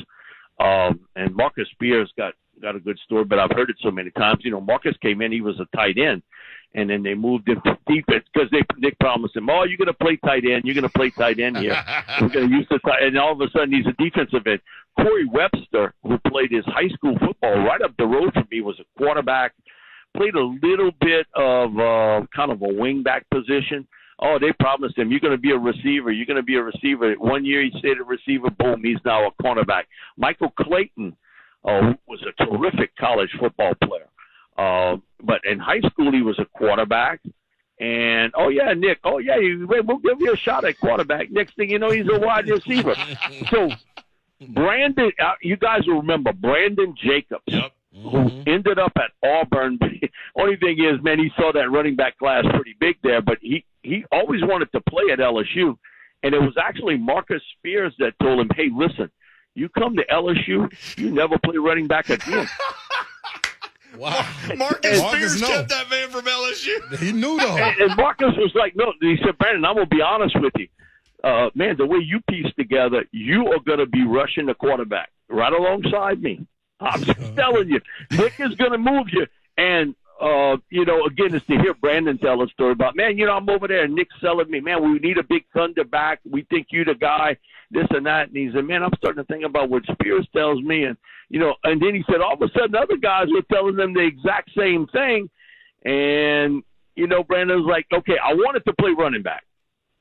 Um, 0.58 1.00
and 1.16 1.34
Marcus 1.34 1.66
Spears 1.72 2.12
got 2.18 2.34
got 2.60 2.76
a 2.76 2.80
good 2.80 2.98
story, 3.04 3.24
but 3.24 3.38
I've 3.38 3.50
heard 3.52 3.70
it 3.70 3.76
so 3.82 3.90
many 3.90 4.10
times. 4.10 4.40
You 4.42 4.50
know, 4.50 4.60
Marcus 4.60 4.96
came 5.02 5.22
in, 5.22 5.32
he 5.32 5.40
was 5.40 5.58
a 5.60 5.76
tight 5.76 5.98
end, 5.98 6.22
and 6.74 6.88
then 6.88 7.02
they 7.02 7.14
moved 7.14 7.48
him 7.48 7.60
to 7.64 7.76
defense 7.86 8.24
because 8.32 8.50
they 8.50 8.62
Nick 8.78 8.98
promised 8.98 9.36
him, 9.36 9.48
"Oh, 9.50 9.64
you're 9.64 9.78
going 9.78 9.86
to 9.86 9.94
play 9.94 10.18
tight 10.24 10.44
end. 10.44 10.64
You're 10.64 10.74
going 10.74 10.82
to 10.82 10.88
play 10.88 11.10
tight 11.10 11.40
end 11.40 11.58
here. 11.58 11.76
We're 12.20 12.28
going 12.28 12.48
to 12.48 12.54
use 12.54 12.66
the 12.70 12.78
tight." 12.80 13.02
And 13.02 13.18
all 13.18 13.32
of 13.32 13.40
a 13.40 13.50
sudden, 13.50 13.72
he's 13.72 13.86
a 13.86 14.02
defensive 14.02 14.46
end. 14.46 14.60
Corey 14.96 15.26
Webster, 15.26 15.94
who 16.02 16.18
played 16.28 16.52
his 16.52 16.64
high 16.66 16.88
school 16.88 17.16
football 17.18 17.58
right 17.64 17.80
up 17.82 17.96
the 17.96 18.06
road 18.06 18.32
from 18.32 18.46
me, 18.50 18.60
was 18.60 18.78
a 18.80 18.98
quarterback 18.98 19.52
played 20.16 20.34
a 20.34 20.44
little 20.44 20.90
bit 21.00 21.26
of 21.34 21.78
uh, 21.78 22.26
kind 22.34 22.50
of 22.50 22.62
a 22.62 22.68
wing 22.68 23.02
back 23.02 23.28
position. 23.30 23.86
Oh, 24.22 24.38
they 24.38 24.52
promised 24.60 24.98
him 24.98 25.10
you're 25.10 25.20
going 25.20 25.32
to 25.32 25.38
be 25.38 25.52
a 25.52 25.58
receiver. 25.58 26.12
You're 26.12 26.26
going 26.26 26.36
to 26.36 26.42
be 26.42 26.56
a 26.56 26.62
receiver. 26.62 27.14
One 27.14 27.44
year 27.44 27.62
he 27.62 27.70
stayed 27.78 27.98
a 27.98 28.04
receiver. 28.04 28.50
Boom, 28.50 28.82
he's 28.84 28.98
now 29.04 29.26
a 29.26 29.42
cornerback. 29.42 29.84
Michael 30.18 30.52
Clayton 30.58 31.16
uh, 31.64 31.92
was 32.06 32.22
a 32.26 32.44
terrific 32.44 32.96
college 32.96 33.30
football 33.38 33.72
player, 33.84 34.08
uh, 34.58 34.96
but 35.22 35.40
in 35.44 35.58
high 35.58 35.80
school 35.90 36.10
he 36.12 36.22
was 36.22 36.38
a 36.38 36.44
quarterback. 36.56 37.20
And 37.78 38.32
oh 38.36 38.48
yeah, 38.50 38.74
Nick. 38.74 38.98
Oh 39.04 39.18
yeah, 39.18 39.38
you, 39.38 39.66
we'll 39.66 39.98
give 39.98 40.20
you 40.20 40.32
a 40.34 40.36
shot 40.36 40.64
at 40.64 40.78
quarterback. 40.78 41.30
Next 41.30 41.56
thing 41.56 41.70
you 41.70 41.78
know, 41.78 41.90
he's 41.90 42.08
a 42.12 42.18
wide 42.20 42.48
receiver. 42.48 42.94
So 43.50 43.70
Brandon, 44.48 45.10
uh, 45.22 45.32
you 45.42 45.56
guys 45.56 45.86
will 45.86 46.00
remember 46.00 46.32
Brandon 46.32 46.94
Jacobs 46.96 47.42
Yep. 47.46 47.72
who 47.92 48.42
ended 48.46 48.78
up 48.78 48.92
at 48.96 49.10
Auburn. 49.28 49.78
Only 50.36 50.56
thing 50.56 50.78
is, 50.82 51.02
man, 51.02 51.18
he 51.18 51.30
saw 51.36 51.52
that 51.52 51.70
running 51.70 51.96
back 51.96 52.18
class 52.18 52.44
pretty 52.54 52.76
big 52.78 52.96
there, 53.02 53.20
but 53.20 53.38
he 53.40 53.64
he 53.82 54.04
always 54.12 54.42
wanted 54.44 54.70
to 54.72 54.80
play 54.82 55.04
at 55.12 55.18
LSU, 55.18 55.76
and 56.22 56.34
it 56.34 56.38
was 56.40 56.54
actually 56.62 56.96
Marcus 56.98 57.42
Spears 57.58 57.94
that 57.98 58.12
told 58.22 58.40
him, 58.40 58.48
"Hey, 58.54 58.68
listen, 58.74 59.10
you 59.54 59.68
come 59.68 59.96
to 59.96 60.04
LSU, 60.10 60.70
you 60.98 61.10
never 61.10 61.38
play 61.38 61.56
running 61.58 61.86
back 61.86 62.08
again." 62.10 62.48
Wow. 63.96 64.24
Marcus, 64.56 65.00
Marcus, 65.00 65.32
Spears 65.32 65.40
no. 65.40 65.48
kept 65.48 65.68
that 65.70 65.90
man 65.90 66.10
from 66.10 66.24
LSU. 66.24 66.96
He 66.98 67.12
knew 67.12 67.38
though. 67.38 67.56
and, 67.56 67.80
and 67.80 67.96
Marcus 67.96 68.32
was 68.36 68.52
like, 68.54 68.76
"No," 68.76 68.92
he 69.00 69.16
said, 69.24 69.36
"Brandon, 69.36 69.64
I'm 69.64 69.74
gonna 69.74 69.86
be 69.86 70.00
honest 70.00 70.40
with 70.40 70.52
you, 70.56 70.68
uh, 71.24 71.50
man. 71.54 71.76
The 71.76 71.86
way 71.86 71.98
you 71.98 72.20
piece 72.30 72.46
together, 72.56 73.04
you 73.10 73.48
are 73.48 73.58
gonna 73.58 73.86
be 73.86 74.04
rushing 74.06 74.46
the 74.46 74.54
quarterback 74.54 75.10
right 75.28 75.52
alongside 75.52 76.22
me. 76.22 76.46
I'm 76.78 77.02
just 77.02 77.18
telling 77.36 77.68
you, 77.68 77.80
Nick 78.12 78.38
is 78.38 78.54
gonna 78.54 78.78
move 78.78 79.08
you." 79.12 79.26
And 79.58 79.94
uh, 80.20 80.56
you 80.68 80.84
know, 80.84 81.06
again, 81.06 81.34
it's 81.34 81.46
to 81.46 81.58
hear 81.58 81.74
Brandon 81.74 82.18
tell 82.18 82.42
a 82.42 82.48
story 82.48 82.72
about, 82.72 82.96
man, 82.96 83.16
you 83.16 83.26
know, 83.26 83.32
I'm 83.32 83.48
over 83.48 83.66
there, 83.66 83.84
and 83.84 83.94
Nick's 83.94 84.14
telling 84.20 84.50
me, 84.50 84.60
man, 84.60 84.82
we 84.82 84.98
need 84.98 85.18
a 85.18 85.22
big 85.22 85.44
thunder 85.54 85.84
back. 85.84 86.20
We 86.30 86.42
think 86.50 86.68
you 86.70 86.84
the 86.84 86.94
guy, 86.94 87.36
this 87.70 87.86
and 87.90 88.04
that. 88.06 88.28
And 88.28 88.36
he 88.36 88.50
said, 88.54 88.66
man, 88.66 88.82
I'm 88.82 88.92
starting 88.98 89.24
to 89.24 89.32
think 89.32 89.44
about 89.44 89.70
what 89.70 89.82
Spears 89.84 90.28
tells 90.34 90.62
me, 90.62 90.84
and 90.84 90.96
you 91.30 91.38
know, 91.38 91.54
and 91.64 91.80
then 91.80 91.94
he 91.94 92.04
said, 92.10 92.20
all 92.20 92.34
of 92.34 92.42
a 92.42 92.48
sudden, 92.52 92.74
other 92.74 92.96
guys 92.96 93.28
were 93.30 93.42
telling 93.52 93.76
them 93.76 93.94
the 93.94 94.00
exact 94.00 94.50
same 94.56 94.86
thing. 94.88 95.30
And, 95.84 96.62
you 96.96 97.06
know, 97.06 97.22
Brandon 97.22 97.62
was 97.62 97.70
like, 97.70 97.86
okay, 97.92 98.18
I 98.22 98.34
wanted 98.34 98.64
to 98.66 98.74
play 98.74 98.90
running 98.98 99.22
back 99.22 99.44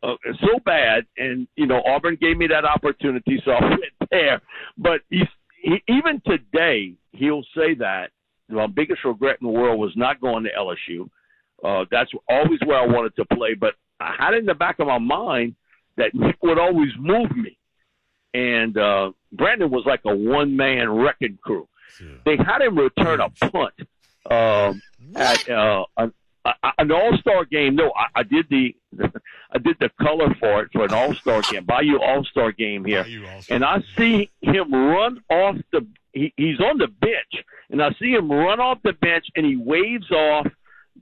uh, 0.01 0.15
so 0.41 0.59
bad. 0.65 1.05
And, 1.17 1.47
you 1.55 1.67
know, 1.67 1.81
Auburn 1.85 2.17
gave 2.19 2.37
me 2.37 2.47
that 2.47 2.65
opportunity, 2.65 3.41
so 3.45 3.51
I 3.51 3.61
went 3.69 4.09
there. 4.09 4.41
But 4.77 5.01
he's, 5.09 5.27
he, 5.61 5.83
even 5.87 6.21
today, 6.25 6.95
he'll 7.11 7.43
say 7.55 7.75
that 7.75 8.09
my 8.49 8.67
biggest 8.67 9.03
regret 9.05 9.37
in 9.41 9.47
the 9.47 9.53
world 9.53 9.79
was 9.79 9.91
not 9.95 10.19
going 10.19 10.43
to 10.43 10.49
LSU. 10.51 11.09
Uh, 11.63 11.85
that's 11.91 12.11
always 12.29 12.59
where 12.65 12.77
I 12.79 12.85
wanted 12.85 13.15
to 13.17 13.25
play. 13.35 13.53
But 13.53 13.75
I 13.99 14.15
had 14.17 14.33
in 14.33 14.45
the 14.45 14.53
back 14.53 14.79
of 14.79 14.87
my 14.87 14.97
mind 14.97 15.55
that 15.97 16.13
Nick 16.13 16.37
would 16.41 16.57
always 16.59 16.91
move 16.97 17.35
me. 17.35 17.57
And 18.33 18.77
uh, 18.77 19.11
Brandon 19.31 19.69
was 19.69 19.83
like 19.85 20.01
a 20.05 20.15
one 20.15 20.55
man 20.55 20.89
wrecking 20.89 21.37
crew. 21.43 21.67
They 22.25 22.37
had 22.37 22.61
him 22.61 22.77
return 22.77 23.19
a 23.19 23.29
punt 23.29 23.73
um, 24.29 24.81
at 25.15 25.49
uh, 25.49 25.85
an, 25.97 26.13
an 26.77 26.91
All 26.91 27.17
Star 27.19 27.43
game. 27.45 27.75
No, 27.75 27.91
I, 27.95 28.19
I 28.19 28.23
did 28.23 28.45
the 28.49 28.75
I 29.51 29.57
did 29.57 29.75
the 29.79 29.89
color 30.01 30.33
for 30.39 30.61
it 30.61 30.69
for 30.71 30.85
an 30.85 30.93
All 30.93 31.13
Star 31.15 31.41
game, 31.41 31.65
Bayou 31.65 31.99
All 31.99 32.23
Star 32.25 32.51
game 32.51 32.85
here, 32.85 33.03
and 33.49 33.65
I 33.65 33.81
see 33.97 34.29
him 34.41 34.73
run 34.73 35.21
off 35.29 35.55
the. 35.73 35.85
He, 36.13 36.33
he's 36.37 36.59
on 36.59 36.77
the 36.77 36.87
bench, 36.87 37.45
and 37.69 37.81
I 37.81 37.89
see 37.99 38.11
him 38.11 38.31
run 38.31 38.59
off 38.59 38.79
the 38.83 38.93
bench, 38.93 39.25
and 39.35 39.45
he 39.45 39.55
waves 39.55 40.09
off 40.11 40.47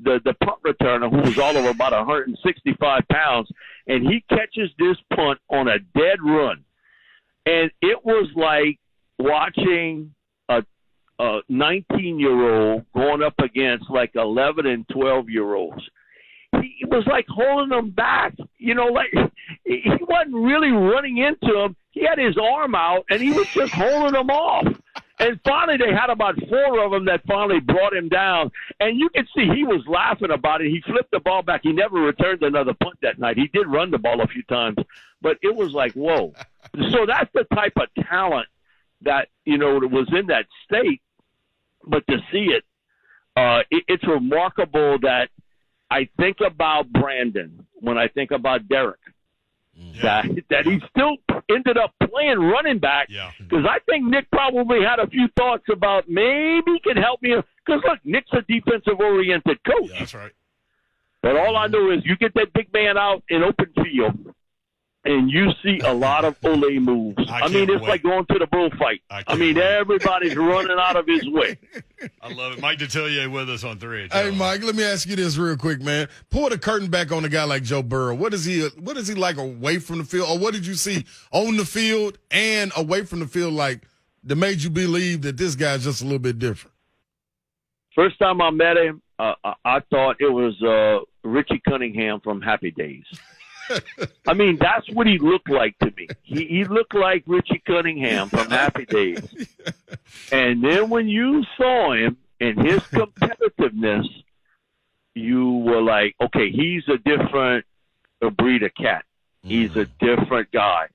the 0.03 0.19
the 0.23 0.33
punt 0.33 0.61
returner 0.65 1.09
who 1.09 1.21
was 1.21 1.39
all 1.39 1.55
of 1.55 1.65
about 1.65 1.91
165 1.93 3.01
pounds, 3.11 3.49
and 3.87 4.03
he 4.03 4.23
catches 4.29 4.69
this 4.77 4.97
punt 5.15 5.39
on 5.49 5.67
a 5.67 5.79
dead 5.79 6.19
run, 6.23 6.63
and 7.45 7.71
it 7.81 8.03
was 8.03 8.29
like 8.35 8.79
watching 9.17 10.13
a 10.49 10.63
a 11.19 11.39
19 11.49 12.19
year 12.19 12.53
old 12.53 12.85
going 12.93 13.23
up 13.23 13.39
against 13.39 13.89
like 13.89 14.11
11 14.15 14.65
and 14.65 14.87
12 14.89 15.29
year 15.29 15.55
olds. 15.55 15.83
He 16.61 16.85
was 16.85 17.05
like 17.07 17.25
holding 17.27 17.69
them 17.69 17.89
back, 17.89 18.35
you 18.57 18.73
know, 18.73 18.85
like 18.85 19.11
he 19.65 19.83
wasn't 20.01 20.35
really 20.35 20.71
running 20.71 21.17
into 21.17 21.53
them. 21.53 21.75
He 21.91 22.05
had 22.05 22.17
his 22.17 22.37
arm 22.37 22.75
out 22.75 23.05
and 23.09 23.21
he 23.21 23.31
was 23.31 23.47
just 23.47 23.73
holding 23.73 24.13
them 24.13 24.29
off. 24.29 24.65
And 25.19 25.39
finally, 25.43 25.77
they 25.77 25.93
had 25.93 26.11
about 26.11 26.35
four 26.47 26.83
of 26.85 26.91
them 26.91 27.05
that 27.05 27.25
finally 27.27 27.59
brought 27.59 27.93
him 27.93 28.07
down. 28.07 28.51
And 28.79 28.99
you 28.99 29.09
could 29.09 29.27
see 29.35 29.45
he 29.45 29.63
was 29.63 29.83
laughing 29.87 30.29
about 30.31 30.61
it. 30.61 30.69
He 30.69 30.81
flipped 30.81 31.11
the 31.11 31.19
ball 31.19 31.41
back. 31.41 31.61
He 31.63 31.73
never 31.73 31.99
returned 31.99 32.43
another 32.43 32.73
punt 32.73 32.99
that 33.01 33.17
night. 33.17 33.35
He 33.37 33.47
did 33.47 33.67
run 33.67 33.89
the 33.89 33.97
ball 33.97 34.21
a 34.21 34.27
few 34.27 34.43
times, 34.43 34.77
but 35.21 35.37
it 35.41 35.55
was 35.55 35.71
like, 35.73 35.93
whoa. 35.93 36.33
So 36.91 37.05
that's 37.07 37.31
the 37.33 37.45
type 37.55 37.73
of 37.77 37.87
talent 38.07 38.47
that, 39.01 39.29
you 39.45 39.57
know, 39.57 39.79
was 39.79 40.07
in 40.11 40.27
that 40.27 40.45
state. 40.65 41.01
But 41.83 42.05
to 42.07 42.17
see 42.31 42.49
it, 42.51 42.63
uh, 43.37 43.61
it 43.71 43.83
it's 43.87 44.05
remarkable 44.05 44.99
that 44.99 45.29
I 45.89 46.09
think 46.17 46.37
about 46.45 46.91
Brandon 46.91 47.65
when 47.75 47.97
I 47.97 48.09
think 48.09 48.31
about 48.31 48.67
Derrick. 48.67 48.99
Mm-hmm. 49.79 50.01
That 50.01 50.25
that 50.49 50.65
he 50.65 50.79
still 50.89 51.17
ended 51.49 51.77
up 51.77 51.93
playing 52.09 52.39
running 52.39 52.79
back 52.79 53.07
Yeah. 53.09 53.27
Mm-hmm. 53.29 53.43
because 53.43 53.65
I 53.69 53.77
think 53.89 54.05
Nick 54.05 54.29
probably 54.31 54.79
had 54.83 54.97
a 54.99 55.07
few 55.07 55.27
thoughts 55.37 55.65
about 55.71 56.09
maybe 56.09 56.63
he 56.73 56.79
can 56.79 56.97
help 56.97 57.21
me. 57.21 57.35
Because 57.65 57.81
look, 57.85 57.99
Nick's 58.03 58.31
a 58.33 58.41
defensive 58.41 58.99
oriented 58.99 59.59
coach, 59.63 59.91
That's 59.99 60.13
right. 60.15 60.31
but 61.21 61.35
all 61.37 61.55
I 61.55 61.67
know 61.67 61.91
is 61.91 61.99
you 62.05 62.15
get 62.17 62.33
that 62.35 62.53
big 62.53 62.73
man 62.73 62.97
out 62.97 63.21
in 63.29 63.43
open 63.43 63.71
field, 63.83 64.33
and 65.07 65.31
you 65.31 65.51
see 65.63 65.79
a 65.79 65.93
lot 65.93 66.25
of 66.25 66.35
ole 66.43 66.79
moves. 66.79 67.17
I 67.29 67.41
I, 67.41 67.47
mean, 67.47 67.69
it's 67.69 67.81
wait. 67.81 67.89
like 67.89 68.03
going 68.03 68.25
to 68.25 68.39
the 68.39 68.47
bullfight. 68.47 69.01
I 69.09 69.23
I, 69.27 69.35
mean, 69.35 69.55
wait. 69.55 69.63
everybody's 69.63 70.35
running 70.35 70.77
out 70.77 70.97
of 70.97 71.07
his 71.07 71.27
way. 71.29 71.57
I 72.21 72.33
love 72.33 72.53
it. 72.53 72.61
Mike 72.61 72.79
Detillier 72.79 73.31
with 73.31 73.49
us 73.49 73.63
on 73.63 73.79
three. 73.79 74.09
Hey, 74.11 74.31
Mike, 74.31 74.63
let 74.63 74.75
me 74.75 74.83
ask 74.83 75.07
you 75.07 75.15
this 75.15 75.37
real 75.37 75.55
quick, 75.55 75.81
man. 75.81 76.09
Pull 76.29 76.49
the 76.49 76.57
curtain 76.57 76.89
back 76.89 77.11
on 77.11 77.23
a 77.25 77.29
guy 77.29 77.45
like 77.45 77.63
Joe 77.63 77.81
Burrow. 77.81 78.15
What 78.15 78.33
is 78.33 78.45
he? 78.45 78.67
What 78.79 78.97
is 78.97 79.07
he 79.07 79.15
like 79.15 79.37
away 79.37 79.79
from 79.79 79.99
the 79.99 80.03
field, 80.03 80.29
or 80.29 80.37
what 80.37 80.53
did 80.53 80.67
you 80.67 80.75
see 80.75 81.05
on 81.31 81.57
the 81.57 81.65
field 81.65 82.17
and 82.29 82.71
away 82.75 83.03
from 83.05 83.19
the 83.19 83.27
field, 83.27 83.53
like 83.53 83.87
that 84.23 84.35
made 84.35 84.61
you 84.61 84.69
believe 84.69 85.21
that 85.21 85.37
this 85.37 85.55
guy's 85.55 85.85
just 85.85 86.01
a 86.01 86.03
little 86.03 86.19
bit 86.19 86.37
different? 86.37 86.73
First 87.95 88.19
time 88.19 88.41
I 88.41 88.51
met 88.51 88.77
him, 88.77 89.01
uh, 89.17 89.33
I, 89.43 89.53
I 89.65 89.79
thought 89.89 90.17
it 90.19 90.31
was 90.31 90.61
uh, 90.61 91.03
Richie 91.27 91.61
Cunningham 91.67 92.19
from 92.19 92.41
Happy 92.41 92.71
Days. 92.71 93.05
I 94.27 94.33
mean, 94.33 94.57
that's 94.59 94.89
what 94.91 95.07
he 95.07 95.17
looked 95.17 95.49
like 95.49 95.77
to 95.79 95.91
me. 95.97 96.07
He, 96.23 96.45
he 96.45 96.63
looked 96.65 96.93
like 96.95 97.23
Richie 97.25 97.61
Cunningham 97.65 98.29
from 98.29 98.49
Happy 98.49 98.85
Days. 98.85 99.47
And 100.31 100.63
then 100.63 100.89
when 100.89 101.07
you 101.07 101.43
saw 101.57 101.93
him 101.93 102.17
and 102.39 102.57
his 102.59 102.81
competitiveness, 102.83 104.05
you 105.15 105.51
were 105.65 105.81
like, 105.81 106.15
okay, 106.21 106.51
he's 106.51 106.83
a 106.87 106.97
different 106.97 107.65
a 108.21 108.29
breed 108.31 108.63
of 108.63 108.71
cat. 108.75 109.05
He's 109.43 109.75
a 109.75 109.85
different 109.99 110.51
guy. 110.51 110.87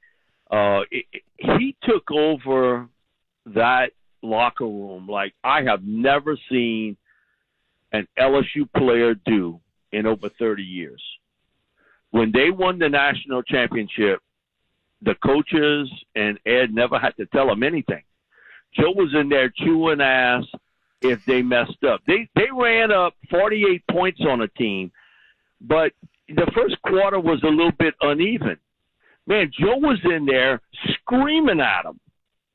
Uh, 0.50 0.82
it, 0.90 1.06
it- 1.12 1.22
he 1.38 1.74
took 1.82 2.08
over 2.12 2.86
that 3.46 3.90
locker 4.22 4.64
room 4.64 5.08
like 5.08 5.34
I 5.42 5.62
have 5.62 5.82
never 5.82 6.38
seen 6.48 6.96
an 7.90 8.06
LSU 8.16 8.68
player 8.76 9.14
do 9.14 9.60
in 9.90 10.06
over 10.06 10.28
30 10.28 10.62
years. 10.62 11.02
When 12.12 12.30
they 12.30 12.50
won 12.50 12.78
the 12.78 12.88
national 12.88 13.42
championship, 13.42 14.20
the 15.00 15.14
coaches 15.16 15.90
and 16.14 16.38
Ed 16.46 16.72
never 16.72 16.98
had 16.98 17.16
to 17.16 17.26
tell 17.26 17.48
them 17.48 17.62
anything. 17.62 18.02
Joe 18.78 18.92
was 18.94 19.14
in 19.18 19.28
there 19.28 19.50
chewing 19.50 20.00
ass 20.00 20.44
if 21.00 21.24
they 21.24 21.42
messed 21.42 21.82
up. 21.84 22.00
They 22.06 22.28
they 22.36 22.48
ran 22.52 22.92
up 22.92 23.14
48 23.30 23.82
points 23.90 24.20
on 24.20 24.42
a 24.42 24.48
team, 24.48 24.92
but 25.60 25.92
the 26.28 26.50
first 26.54 26.80
quarter 26.82 27.18
was 27.18 27.42
a 27.42 27.48
little 27.48 27.72
bit 27.78 27.94
uneven. 28.00 28.58
Man, 29.26 29.50
Joe 29.58 29.76
was 29.76 29.98
in 30.04 30.26
there 30.26 30.60
screaming 30.94 31.60
at 31.60 31.82
them. 31.82 31.98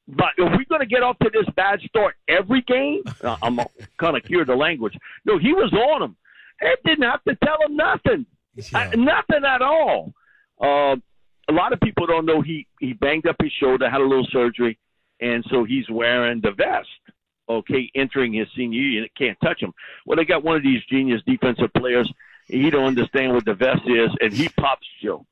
But 0.07 0.39
are 0.39 0.57
we 0.57 0.65
going 0.65 0.79
to 0.79 0.87
get 0.87 1.03
off 1.03 1.19
to 1.19 1.29
this 1.31 1.47
bad 1.55 1.81
start 1.81 2.15
every 2.29 2.61
game? 2.61 3.03
I'm 3.41 3.59
kind 3.97 4.15
of 4.15 4.23
cured 4.23 4.47
the 4.47 4.55
language. 4.55 4.97
No, 5.25 5.37
he 5.37 5.51
was 5.51 5.71
on 5.73 6.01
them. 6.01 6.15
Ed 6.61 6.77
didn't 6.85 7.03
have 7.03 7.23
to 7.25 7.35
tell 7.43 7.57
him 7.67 7.75
nothing. 7.75 8.25
Uh, 8.73 8.89
nothing 8.95 9.45
at 9.45 9.61
all. 9.61 10.13
Uh, 10.61 10.95
a 11.49 11.53
lot 11.53 11.73
of 11.73 11.79
people 11.79 12.05
don't 12.05 12.25
know 12.25 12.41
he 12.41 12.67
he 12.79 12.93
banged 12.93 13.27
up 13.27 13.35
his 13.41 13.51
shoulder, 13.53 13.89
had 13.89 14.01
a 14.01 14.05
little 14.05 14.27
surgery, 14.31 14.77
and 15.21 15.45
so 15.49 15.63
he's 15.63 15.89
wearing 15.89 16.41
the 16.41 16.51
vest. 16.51 16.89
Okay, 17.49 17.89
entering 17.95 18.33
his 18.33 18.47
senior 18.57 18.81
year, 18.81 19.01
and 19.03 19.15
can't 19.15 19.37
touch 19.41 19.61
him. 19.61 19.73
Well, 20.05 20.17
they 20.17 20.25
got 20.25 20.43
one 20.43 20.57
of 20.57 20.63
these 20.63 20.83
genius 20.89 21.21
defensive 21.25 21.71
players. 21.73 22.11
He 22.47 22.69
don't 22.69 22.85
understand 22.85 23.33
what 23.33 23.45
the 23.45 23.53
vest 23.53 23.83
is, 23.85 24.09
and 24.19 24.33
he 24.33 24.49
pops 24.49 24.85
Joe. 25.01 25.25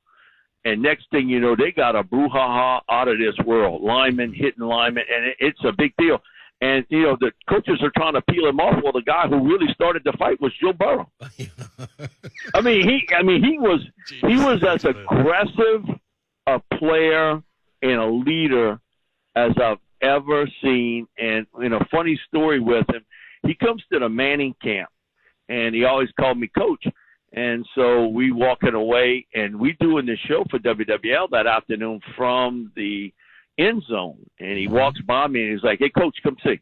And 0.64 0.82
next 0.82 1.10
thing 1.10 1.28
you 1.28 1.40
know, 1.40 1.54
they 1.54 1.72
got 1.72 1.94
a 1.94 2.02
brouhaha 2.02 2.80
out 2.88 3.08
of 3.08 3.18
this 3.18 3.36
world. 3.46 3.82
Lineman 3.82 4.32
hitting 4.32 4.64
lineman, 4.64 5.04
and 5.14 5.26
it, 5.26 5.36
it's 5.40 5.64
a 5.64 5.72
big 5.72 5.94
deal. 5.98 6.22
And 6.62 6.86
you 6.88 7.02
know 7.02 7.16
the 7.20 7.32
coaches 7.48 7.82
are 7.82 7.92
trying 7.96 8.14
to 8.14 8.22
peel 8.22 8.46
him 8.46 8.60
off. 8.60 8.82
Well, 8.82 8.92
the 8.92 9.02
guy 9.02 9.28
who 9.28 9.46
really 9.46 9.72
started 9.74 10.02
the 10.04 10.14
fight 10.18 10.40
was 10.40 10.52
Joe 10.60 10.72
Burrow. 10.72 11.10
I 12.54 12.60
mean, 12.62 12.88
he. 12.88 13.06
I 13.14 13.22
mean, 13.22 13.44
he 13.44 13.58
was. 13.58 13.80
He 14.22 14.36
was 14.36 14.62
as 14.64 14.84
aggressive 14.84 15.84
a 16.46 16.60
player 16.78 17.42
and 17.82 18.00
a 18.00 18.06
leader 18.06 18.80
as 19.34 19.52
I've 19.62 19.78
ever 20.00 20.48
seen. 20.62 21.06
And 21.18 21.46
you 21.60 21.68
know, 21.68 21.80
funny 21.90 22.18
story 22.28 22.60
with 22.60 22.88
him. 22.88 23.04
He 23.46 23.54
comes 23.54 23.82
to 23.92 23.98
the 23.98 24.08
Manning 24.08 24.54
camp, 24.62 24.88
and 25.48 25.74
he 25.74 25.84
always 25.84 26.08
called 26.18 26.38
me 26.38 26.48
coach. 26.48 26.84
And 27.32 27.66
so 27.74 28.06
we 28.06 28.32
walking 28.32 28.74
away, 28.74 29.26
and 29.34 29.60
we 29.60 29.76
doing 29.78 30.06
the 30.06 30.16
show 30.26 30.44
for 30.48 30.58
WWL 30.58 31.30
that 31.32 31.46
afternoon 31.46 32.00
from 32.16 32.72
the 32.76 33.12
end 33.58 33.82
zone. 33.88 34.18
And 34.40 34.58
he 34.58 34.68
walks 34.68 35.00
by 35.00 35.26
me, 35.26 35.42
and 35.42 35.52
he's 35.52 35.64
like, 35.64 35.78
"Hey, 35.78 35.90
coach, 35.90 36.16
come 36.22 36.36
see." 36.44 36.60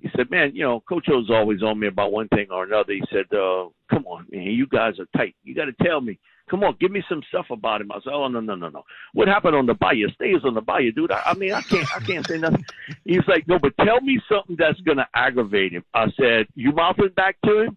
He 0.00 0.08
said, 0.16 0.30
"Man, 0.30 0.54
you 0.54 0.62
know, 0.62 0.80
Coach 0.80 1.08
O's 1.08 1.30
always 1.30 1.62
on 1.62 1.78
me 1.80 1.88
about 1.88 2.12
one 2.12 2.28
thing 2.28 2.46
or 2.50 2.64
another." 2.64 2.92
He 2.92 3.02
said, 3.10 3.26
uh, 3.36 3.68
"Come 3.90 4.06
on, 4.06 4.26
man, 4.30 4.42
you 4.42 4.66
guys 4.66 4.98
are 4.98 5.06
tight. 5.16 5.34
You 5.42 5.54
got 5.54 5.66
to 5.66 5.84
tell 5.84 6.00
me. 6.00 6.18
Come 6.48 6.64
on, 6.64 6.76
give 6.80 6.90
me 6.90 7.02
some 7.08 7.22
stuff 7.28 7.46
about 7.50 7.80
him." 7.80 7.90
I 7.90 7.96
said, 7.96 8.12
"Oh 8.12 8.28
no, 8.28 8.40
no, 8.40 8.54
no, 8.54 8.68
no. 8.68 8.84
What 9.12 9.28
happened 9.28 9.56
on 9.56 9.66
the 9.66 9.74
bayou 9.74 10.08
stays 10.10 10.44
on 10.44 10.54
the 10.54 10.60
bayou, 10.60 10.92
dude. 10.92 11.10
I, 11.10 11.22
I 11.26 11.34
mean, 11.34 11.52
I 11.52 11.62
can't, 11.62 11.96
I 11.96 12.00
can't 12.00 12.26
say 12.26 12.38
nothing." 12.38 12.64
He's 13.04 13.26
like, 13.26 13.48
"No, 13.48 13.58
but 13.58 13.76
tell 13.84 14.00
me 14.00 14.20
something 14.30 14.56
that's 14.56 14.80
gonna 14.82 15.08
aggravate 15.14 15.72
him." 15.72 15.84
I 15.92 16.06
said, 16.18 16.46
"You 16.54 16.72
mouthing 16.72 17.10
back 17.16 17.36
to 17.44 17.62
him?" 17.62 17.76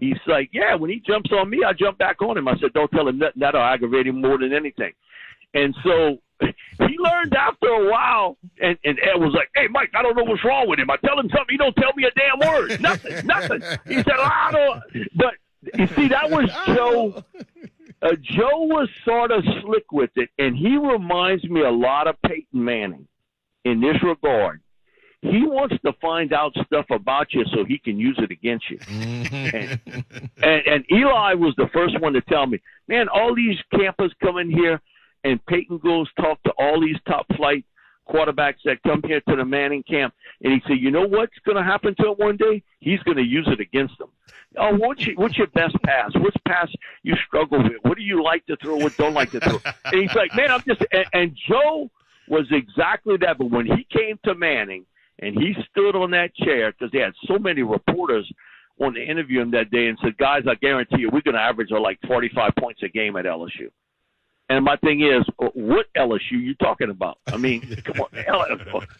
He's 0.00 0.18
like, 0.26 0.50
"Yeah. 0.52 0.74
When 0.74 0.90
he 0.90 1.00
jumps 1.06 1.30
on 1.32 1.48
me, 1.48 1.62
I 1.64 1.72
jump 1.72 1.98
back 1.98 2.20
on 2.20 2.36
him." 2.36 2.48
I 2.48 2.58
said, 2.58 2.72
"Don't 2.72 2.90
tell 2.90 3.06
him 3.08 3.18
nothing. 3.18 3.40
That'll 3.40 3.62
aggravate 3.62 4.08
him 4.08 4.20
more 4.20 4.38
than 4.38 4.52
anything." 4.52 4.92
And 5.54 5.72
so 5.84 6.18
he 6.78 6.96
learned 6.98 7.34
after 7.34 7.68
a 7.68 7.90
while, 7.90 8.36
and, 8.60 8.78
and 8.84 8.98
Ed 8.98 9.18
was 9.20 9.32
like, 9.34 9.50
"Hey, 9.54 9.68
Mike, 9.70 9.90
I 9.94 10.02
don't 10.02 10.16
know 10.16 10.24
what's 10.24 10.44
wrong 10.44 10.68
with 10.68 10.78
him. 10.78 10.90
I 10.90 10.96
tell 10.96 11.18
him 11.18 11.28
something, 11.30 11.50
he 11.50 11.56
don't 11.56 11.76
tell 11.76 11.92
me 11.96 12.04
a 12.04 12.10
damn 12.12 12.38
word. 12.48 12.80
Nothing, 12.80 13.26
nothing." 13.26 13.60
He 13.86 13.94
said, 13.94 14.18
"I 14.18 14.50
don't." 14.52 14.82
But 15.14 15.34
you 15.78 15.86
see, 15.88 16.08
that 16.08 16.30
was 16.30 16.50
Joe. 16.66 17.22
Uh, 18.02 18.16
Joe 18.20 18.64
was 18.66 18.88
sort 19.04 19.30
of 19.30 19.42
slick 19.62 19.90
with 19.90 20.10
it, 20.16 20.28
and 20.38 20.56
he 20.56 20.76
reminds 20.76 21.44
me 21.44 21.62
a 21.62 21.70
lot 21.70 22.06
of 22.06 22.16
Peyton 22.22 22.64
Manning 22.64 23.08
in 23.64 23.80
this 23.80 23.96
regard. 24.02 24.60
He 25.22 25.42
wants 25.42 25.74
to 25.86 25.94
find 26.02 26.34
out 26.34 26.52
stuff 26.66 26.84
about 26.90 27.32
you 27.32 27.44
so 27.54 27.64
he 27.64 27.78
can 27.78 27.98
use 27.98 28.18
it 28.18 28.30
against 28.30 28.68
you. 28.70 28.78
and, 28.86 29.80
and, 30.42 30.66
and 30.66 30.84
Eli 30.92 31.32
was 31.32 31.54
the 31.56 31.68
first 31.72 31.98
one 31.98 32.12
to 32.12 32.20
tell 32.20 32.46
me, 32.46 32.60
man, 32.88 33.08
all 33.08 33.34
these 33.34 33.56
campers 33.74 34.12
come 34.22 34.36
in 34.36 34.50
here, 34.50 34.82
and 35.24 35.44
Peyton 35.46 35.78
goes 35.78 36.08
talk 36.14 36.42
to 36.44 36.52
all 36.58 36.80
these 36.80 36.96
top 37.06 37.26
flight 37.36 37.64
quarterbacks 38.08 38.58
that 38.64 38.82
come 38.82 39.02
here 39.06 39.20
to 39.28 39.36
the 39.36 39.44
Manning 39.44 39.82
camp, 39.82 40.14
and 40.42 40.52
he 40.52 40.60
said, 40.66 40.78
you 40.78 40.90
know 40.90 41.06
what's 41.06 41.32
going 41.44 41.56
to 41.56 41.62
happen 41.62 41.94
to 41.96 42.08
him 42.10 42.14
one 42.16 42.36
day? 42.36 42.62
He's 42.80 43.00
going 43.00 43.16
to 43.16 43.24
use 43.24 43.48
it 43.50 43.60
against 43.60 43.98
them. 43.98 44.10
Oh, 44.58 44.74
what's 44.76 45.06
your, 45.06 45.16
what's 45.16 45.36
your 45.36 45.48
best 45.48 45.74
pass? 45.82 46.12
What's 46.14 46.36
pass 46.46 46.68
you 47.02 47.14
struggle 47.26 47.62
with? 47.62 47.72
What 47.82 47.96
do 47.96 48.04
you 48.04 48.22
like 48.22 48.46
to 48.46 48.56
throw? 48.56 48.76
What 48.76 48.96
don't 48.96 49.14
like 49.14 49.30
to 49.32 49.40
throw? 49.40 49.58
And 49.84 50.00
he's 50.00 50.14
like, 50.14 50.34
man, 50.36 50.50
I'm 50.50 50.62
just. 50.66 50.82
And, 50.92 51.06
and 51.12 51.38
Joe 51.48 51.90
was 52.28 52.46
exactly 52.50 53.16
that. 53.18 53.38
But 53.38 53.50
when 53.50 53.66
he 53.66 53.86
came 53.90 54.18
to 54.24 54.34
Manning 54.34 54.86
and 55.18 55.34
he 55.34 55.54
stood 55.70 55.96
on 55.96 56.10
that 56.12 56.34
chair 56.36 56.72
because 56.72 56.92
they 56.92 57.00
had 57.00 57.14
so 57.26 57.38
many 57.38 57.62
reporters 57.62 58.30
on 58.80 58.94
to 58.94 59.04
interview 59.04 59.40
him 59.40 59.50
that 59.52 59.70
day 59.70 59.86
and 59.86 59.98
said, 60.02 60.16
guys, 60.18 60.42
I 60.48 60.54
guarantee 60.54 61.00
you, 61.00 61.10
we're 61.12 61.22
going 61.22 61.34
to 61.34 61.40
average 61.40 61.70
like 61.70 61.98
45 62.06 62.52
points 62.58 62.82
a 62.82 62.88
game 62.88 63.16
at 63.16 63.24
LSU. 63.24 63.70
And 64.50 64.64
my 64.64 64.76
thing 64.76 65.00
is, 65.00 65.24
what 65.54 65.86
LSU 65.96 66.32
you 66.32 66.54
talking 66.56 66.90
about? 66.90 67.18
I 67.26 67.38
mean, 67.38 67.60
come 67.84 68.00
on, 68.00 68.08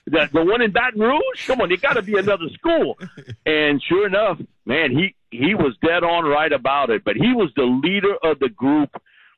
the, 0.07 0.29
the 0.33 0.43
one 0.45 0.63
in 0.63 0.71
Baton 0.73 1.01
Rouge? 1.01 1.47
Come 1.47 1.61
on, 1.61 1.69
there 1.69 1.77
got 1.77 1.95
to 1.95 2.03
be 2.03 2.17
another 2.19 2.49
school. 2.55 2.99
And 3.45 3.83
sure 3.87 4.07
enough, 4.07 4.39
man, 4.65 4.91
he 4.91 5.15
he 5.31 5.55
was 5.55 5.77
dead 5.85 6.03
on 6.03 6.25
right 6.25 6.53
about 6.53 6.89
it. 6.91 7.05
But 7.05 7.17
he 7.17 7.35
was 7.35 7.51
the 7.57 7.65
leader 7.65 8.15
of 8.23 8.39
the 8.39 8.49
group, 8.49 8.91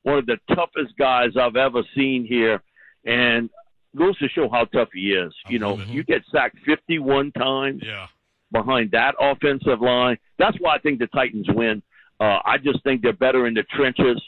one 0.05 0.19
of 0.19 0.27
the 0.27 0.39
toughest 0.55 0.97
guys 0.97 1.31
I've 1.41 1.57
ever 1.57 1.83
seen 1.97 2.25
here, 2.25 2.63
and 3.05 3.51
goes 3.97 4.17
to 4.19 4.29
show 4.29 4.49
how 4.49 4.67
tough 4.67 4.91
he 4.95 5.11
is. 5.13 5.33
You 5.49 5.59
know, 5.59 5.77
you 5.79 6.05
get 6.05 6.23
sacked 6.31 6.59
51 6.67 7.33
times 7.33 7.83
Yeah. 7.85 8.07
behind 8.53 8.93
that 8.93 9.15
offensive 9.19 9.81
line. 9.81 10.19
That's 10.39 10.57
why 10.61 10.77
I 10.77 10.79
think 10.79 10.99
the 11.01 11.07
Titans 11.09 11.47
win. 11.49 11.83
Uh, 12.21 12.39
I 12.45 12.59
just 12.63 12.85
think 12.85 13.03
they're 13.03 13.13
better 13.13 13.47
in 13.47 13.55
the 13.55 13.63
trenches 13.75 14.23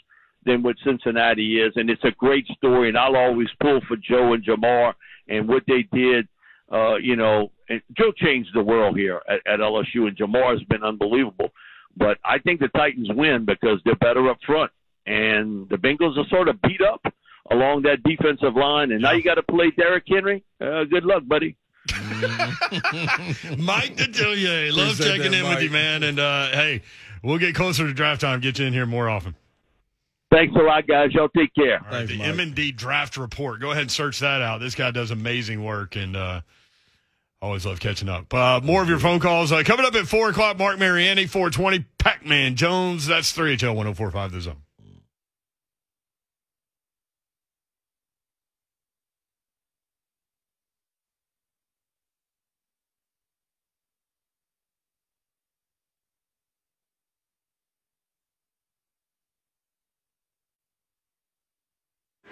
than 0.45 0.63
what 0.63 0.75
Cincinnati 0.83 1.59
is, 1.59 1.73
and 1.75 1.89
it's 1.89 2.03
a 2.03 2.11
great 2.11 2.45
story. 2.57 2.89
And 2.89 2.97
I'll 2.97 3.15
always 3.15 3.49
pull 3.59 3.81
for 3.87 3.97
Joe 3.97 4.33
and 4.33 4.43
Ja'Marr 4.43 4.93
and 5.27 5.47
what 5.47 5.63
they 5.67 5.87
did. 5.91 6.27
Uh, 6.71 6.95
you 6.95 7.15
know, 7.15 7.51
and 7.67 7.81
Joe 7.97 8.11
changed 8.15 8.51
the 8.53 8.61
world 8.61 8.97
here 8.97 9.21
at, 9.27 9.39
at 9.45 9.59
LSU, 9.59 10.07
and 10.07 10.17
Ja'Marr 10.17 10.51
has 10.51 10.63
been 10.63 10.83
unbelievable. 10.83 11.49
But 11.97 12.17
I 12.23 12.37
think 12.39 12.59
the 12.59 12.67
Titans 12.69 13.09
win 13.11 13.45
because 13.45 13.79
they're 13.83 13.95
better 13.95 14.29
up 14.29 14.37
front, 14.45 14.71
and 15.05 15.67
the 15.69 15.77
Bengals 15.77 16.17
are 16.17 16.27
sort 16.29 16.47
of 16.47 16.61
beat 16.61 16.81
up 16.81 17.01
along 17.51 17.81
that 17.83 18.03
defensive 18.03 18.55
line. 18.55 18.91
And 18.91 19.01
now 19.01 19.11
you 19.11 19.23
got 19.23 19.35
to 19.35 19.43
play 19.43 19.71
Derrick 19.71 20.03
Henry. 20.07 20.43
Uh, 20.61 20.83
good 20.85 21.03
luck, 21.03 21.23
buddy. 21.25 21.55
Mike 23.57 23.95
Detillier, 23.95 24.71
love 24.71 24.93
Appreciate 24.93 25.17
checking 25.17 25.31
that, 25.31 25.43
in 25.43 25.49
with 25.49 25.63
you, 25.63 25.71
man. 25.71 26.03
And 26.03 26.19
uh, 26.19 26.49
hey, 26.51 26.83
we'll 27.23 27.39
get 27.39 27.55
closer 27.55 27.87
to 27.87 27.93
draft 27.93 28.21
time. 28.21 28.39
Get 28.41 28.59
you 28.59 28.67
in 28.67 28.73
here 28.73 28.85
more 28.85 29.09
often. 29.09 29.35
Thanks 30.31 30.55
a 30.55 30.59
lot, 30.59 30.85
guys. 30.87 31.11
Y'all 31.13 31.29
take 31.29 31.53
care. 31.55 31.79
All 31.79 31.85
right, 31.85 32.07
Thanks, 32.07 32.11
the 32.13 32.21
M 32.21 32.39
and 32.39 32.53
D 32.53 32.71
draft 32.71 33.17
report. 33.17 33.59
Go 33.61 33.71
ahead 33.71 33.83
and 33.83 33.91
search 33.91 34.19
that 34.19 34.41
out. 34.41 34.59
This 34.59 34.75
guy 34.75 34.91
does 34.91 35.09
amazing 35.09 35.63
work, 35.63 35.95
and 35.95 36.15
uh, 36.15 36.41
always 37.41 37.65
love 37.65 37.79
catching 37.79 38.09
up. 38.09 38.31
Uh, 38.33 38.59
more 38.63 38.83
of 38.83 38.89
your 38.89 38.99
phone 38.99 39.19
calls 39.19 39.51
uh, 39.51 39.63
coming 39.63 39.85
up 39.85 39.95
at 39.95 40.07
four 40.07 40.29
o'clock. 40.29 40.57
Marc 40.59 40.77
Mariani, 40.77 41.25
four 41.25 41.49
twenty. 41.49 41.85
Pac 41.97 42.25
Man 42.25 42.55
Jones. 42.55 43.07
That's 43.07 43.31
three 43.31 43.57
HL 43.57 43.75
one 43.75 43.85
zero 43.85 43.95
four 43.95 44.11
five. 44.11 44.31
The 44.31 44.41
zone. 44.41 44.57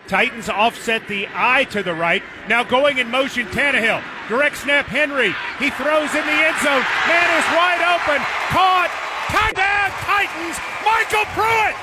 Titans 0.07 0.47
offset 0.47 1.07
the 1.07 1.27
eye 1.33 1.65
to 1.71 1.83
the 1.83 1.93
right. 1.93 2.23
Now 2.47 2.63
going 2.63 2.97
in 2.97 3.11
motion, 3.11 3.45
Tannehill. 3.47 4.01
Direct 4.29 4.55
snap, 4.57 4.85
Henry. 4.85 5.35
He 5.59 5.69
throws 5.71 6.11
in 6.15 6.23
the 6.23 6.37
end 6.47 6.57
zone. 6.63 6.83
Man 7.07 7.27
is 7.35 7.47
wide 7.51 7.83
open. 7.83 8.23
Caught. 8.55 8.91
Touchdown, 9.27 9.91
Titans. 10.07 10.55
MyCole 10.87 11.27
Pruitt. 11.35 11.75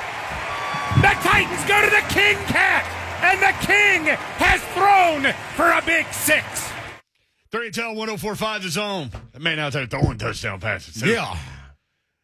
The 1.04 1.12
Titans 1.20 1.64
go 1.68 1.76
to 1.84 1.90
the 1.90 2.04
King 2.12 2.36
Cat. 2.48 2.84
And 3.22 3.40
the 3.40 3.54
King 3.64 4.16
has 4.40 4.60
thrown 4.72 5.32
for 5.56 5.70
a 5.70 5.82
big 5.84 6.06
six. 6.12 6.70
Three 7.50 7.70
HL 7.70 7.94
one 7.94 8.08
zero 8.08 8.16
four 8.16 8.34
five. 8.34 8.62
The 8.62 8.68
zone. 8.68 9.10
That 9.32 9.40
man 9.40 9.58
out 9.58 9.74
there 9.74 9.86
throwing 9.86 10.18
touchdown 10.18 10.60
passes. 10.60 11.02
Yeah. 11.02 11.36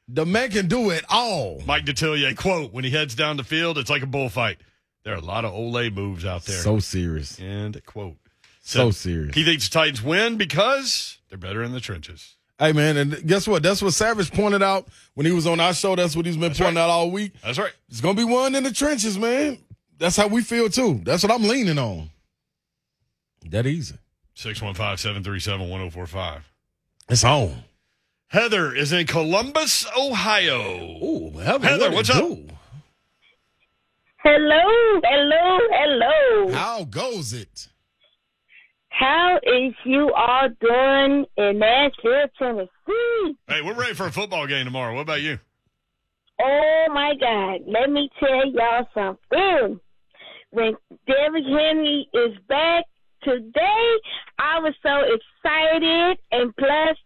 The 0.09 0.27
man 0.27 0.51
can 0.51 0.67
do 0.67 0.91
it 0.91 1.05
all. 1.09 1.63
Mike 1.67 1.85
Detillier 1.85 2.37
quote: 2.37 2.73
When 2.73 2.85
he 2.85 2.91
heads 2.91 3.15
down 3.15 3.37
the 3.37 3.45
field, 3.45 3.79
it's 3.79 3.89
like 3.89 4.03
a 4.03 4.07
bullfight. 4.07 4.59
There 5.03 5.15
are 5.15 5.19
a 5.19 5.25
lot 5.25 5.45
of 5.45 5.53
Olay 5.53 5.93
moves 5.93 6.25
out 6.25 6.45
there. 6.45 6.59
So 6.59 6.79
serious. 6.79 7.39
and 7.39 7.85
quote. 7.87 8.17
So 8.63 8.91
Said, 8.91 9.01
serious. 9.01 9.35
He 9.35 9.45
thinks 9.45 9.69
the 9.69 9.73
Titans 9.73 10.03
win 10.03 10.37
because 10.37 11.19
they're 11.29 11.39
better 11.39 11.63
in 11.63 11.73
the 11.73 11.81
trenches. 11.81 12.37
Hey 12.59 12.73
man, 12.73 12.99
and 12.99 13.27
guess 13.27 13.49
what? 13.49 13.63
That's 13.63 13.81
what 13.81 13.95
Savage 13.95 14.31
pointed 14.33 14.63
out 14.63 14.87
when 15.15 15.25
he 15.25 15.33
was 15.33 15.47
on 15.47 15.61
our 15.61 15.73
show. 15.73 15.97
That's 15.97 16.15
what 16.15 16.27
he's 16.27 16.37
been 16.37 16.53
pointing 16.53 16.77
right. 16.77 16.83
out 16.83 16.91
all 16.91 17.11
week. 17.11 17.33
That's 17.43 17.59
right. 17.59 17.73
It's 17.89 18.03
gonna 18.03 18.15
be 18.15 18.25
one 18.25 18.55
in 18.55 18.65
the 18.65 18.73
trenches, 18.73 19.19
man. 19.19 19.57
That's 19.99 20.17
how 20.17 20.27
we 20.29 20.43
feel 20.43 20.69
too. 20.69 21.01
That's 21.03 21.23
what 21.23 21.33
I'm 21.33 21.43
leaning 21.49 21.79
on. 21.79 22.11
That 23.49 23.67
easy. 23.67 23.97
615 24.35 24.99
737 24.99 25.71
1045. 25.71 26.53
It's 27.09 27.25
on. 27.25 27.65
Heather 28.29 28.75
is 28.75 28.93
in 28.93 29.07
Columbus, 29.07 29.87
Ohio. 29.97 30.99
Ooh, 31.03 31.31
Heather, 31.39 31.67
Heather, 31.67 31.85
what 31.87 31.95
what's 31.95 32.11
up? 32.11 32.29
do? 32.29 32.47
Hello, 34.23 35.01
hello, 35.03 35.59
hello. 35.71 36.53
How 36.53 36.85
goes 36.85 37.33
it? 37.33 37.69
How 38.91 39.39
is 39.43 39.73
you 39.87 40.13
all 40.13 40.49
doing 40.61 41.25
in 41.39 41.59
Nashville, 41.59 42.27
Tennessee? 42.39 43.39
Hey, 43.49 43.63
we're 43.63 43.73
ready 43.73 43.95
for 43.95 44.09
a 44.09 44.13
football 44.13 44.47
game 44.47 44.67
tomorrow. 44.67 44.95
What 44.95 45.03
about 45.03 45.23
you? 45.23 45.39
Oh 46.39 46.87
my 46.93 47.15
God, 47.19 47.61
let 47.67 47.91
me 47.91 48.11
tell 48.21 48.47
y'all 48.47 48.87
something. 48.93 49.81
When 50.51 50.75
Derrick 51.07 51.45
Henry 51.47 52.07
is 52.13 52.37
back 52.47 52.85
today, 53.23 53.97
I 54.39 54.59
was 54.59 54.75
so 54.83 55.01
excited, 55.01 56.19
and 56.31 56.55
plus, 56.57 56.97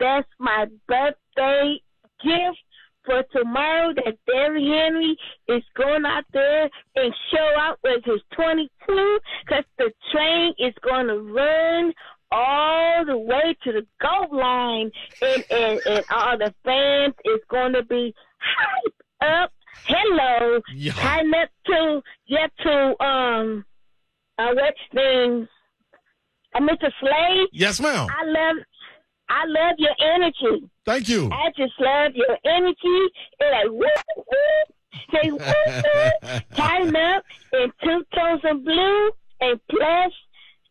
that's 0.00 0.28
my 0.40 0.66
birthday 0.88 1.80
gift 2.20 2.58
for 3.04 3.22
tomorrow 3.32 3.92
that 3.94 4.16
Derrick 4.26 4.62
Henry 4.64 5.16
is 5.48 5.62
going 5.76 6.04
out 6.04 6.24
there 6.32 6.70
and 6.96 7.14
show 7.32 7.50
out 7.58 7.78
with 7.84 8.04
his 8.04 8.20
22 8.34 9.18
because 9.46 9.64
the 9.78 9.90
train 10.12 10.54
is 10.58 10.74
going 10.82 11.08
to 11.08 11.18
run 11.18 11.92
all 12.30 13.04
the 13.06 13.16
way 13.16 13.56
to 13.64 13.72
the 13.72 13.86
goal 14.00 14.36
line 14.38 14.90
and, 15.22 15.44
and, 15.50 15.80
and 15.86 16.04
all 16.10 16.36
the 16.38 16.52
fans 16.64 17.14
is 17.24 17.40
going 17.48 17.72
to 17.72 17.84
be 17.84 18.14
hyped 18.42 19.42
up. 19.42 19.52
Hello. 19.86 20.60
Yeah. 20.74 20.92
Time 20.92 21.32
up 21.34 21.48
to, 21.66 22.02
yeah, 22.26 22.46
to, 22.62 23.04
um, 23.04 23.64
uh, 24.38 24.48
what's 24.54 24.78
names? 24.92 25.48
Uh, 26.54 26.60
Mr. 26.60 26.90
Slade. 27.00 27.48
Yes, 27.52 27.80
ma'am. 27.80 28.06
I 28.10 28.24
love, 28.24 28.56
I 29.28 29.44
love 29.46 29.74
your 29.78 29.94
energy. 30.00 30.68
Thank 30.84 31.08
you. 31.08 31.30
I 31.32 31.50
just 31.56 31.72
love 31.80 32.12
your 32.14 32.36
energy. 32.44 33.12
And 33.40 33.50
like, 33.50 33.70
woo, 33.70 33.86
woo. 34.16 34.64
Say, 35.12 35.30
woo, 35.30 35.38
woo. 35.38 36.40
Tighten 36.54 36.94
up 36.96 37.24
in 37.52 37.72
two 37.82 38.04
tones 38.14 38.42
of 38.44 38.64
blue. 38.64 39.10
And 39.40 39.60
plus, 39.68 40.12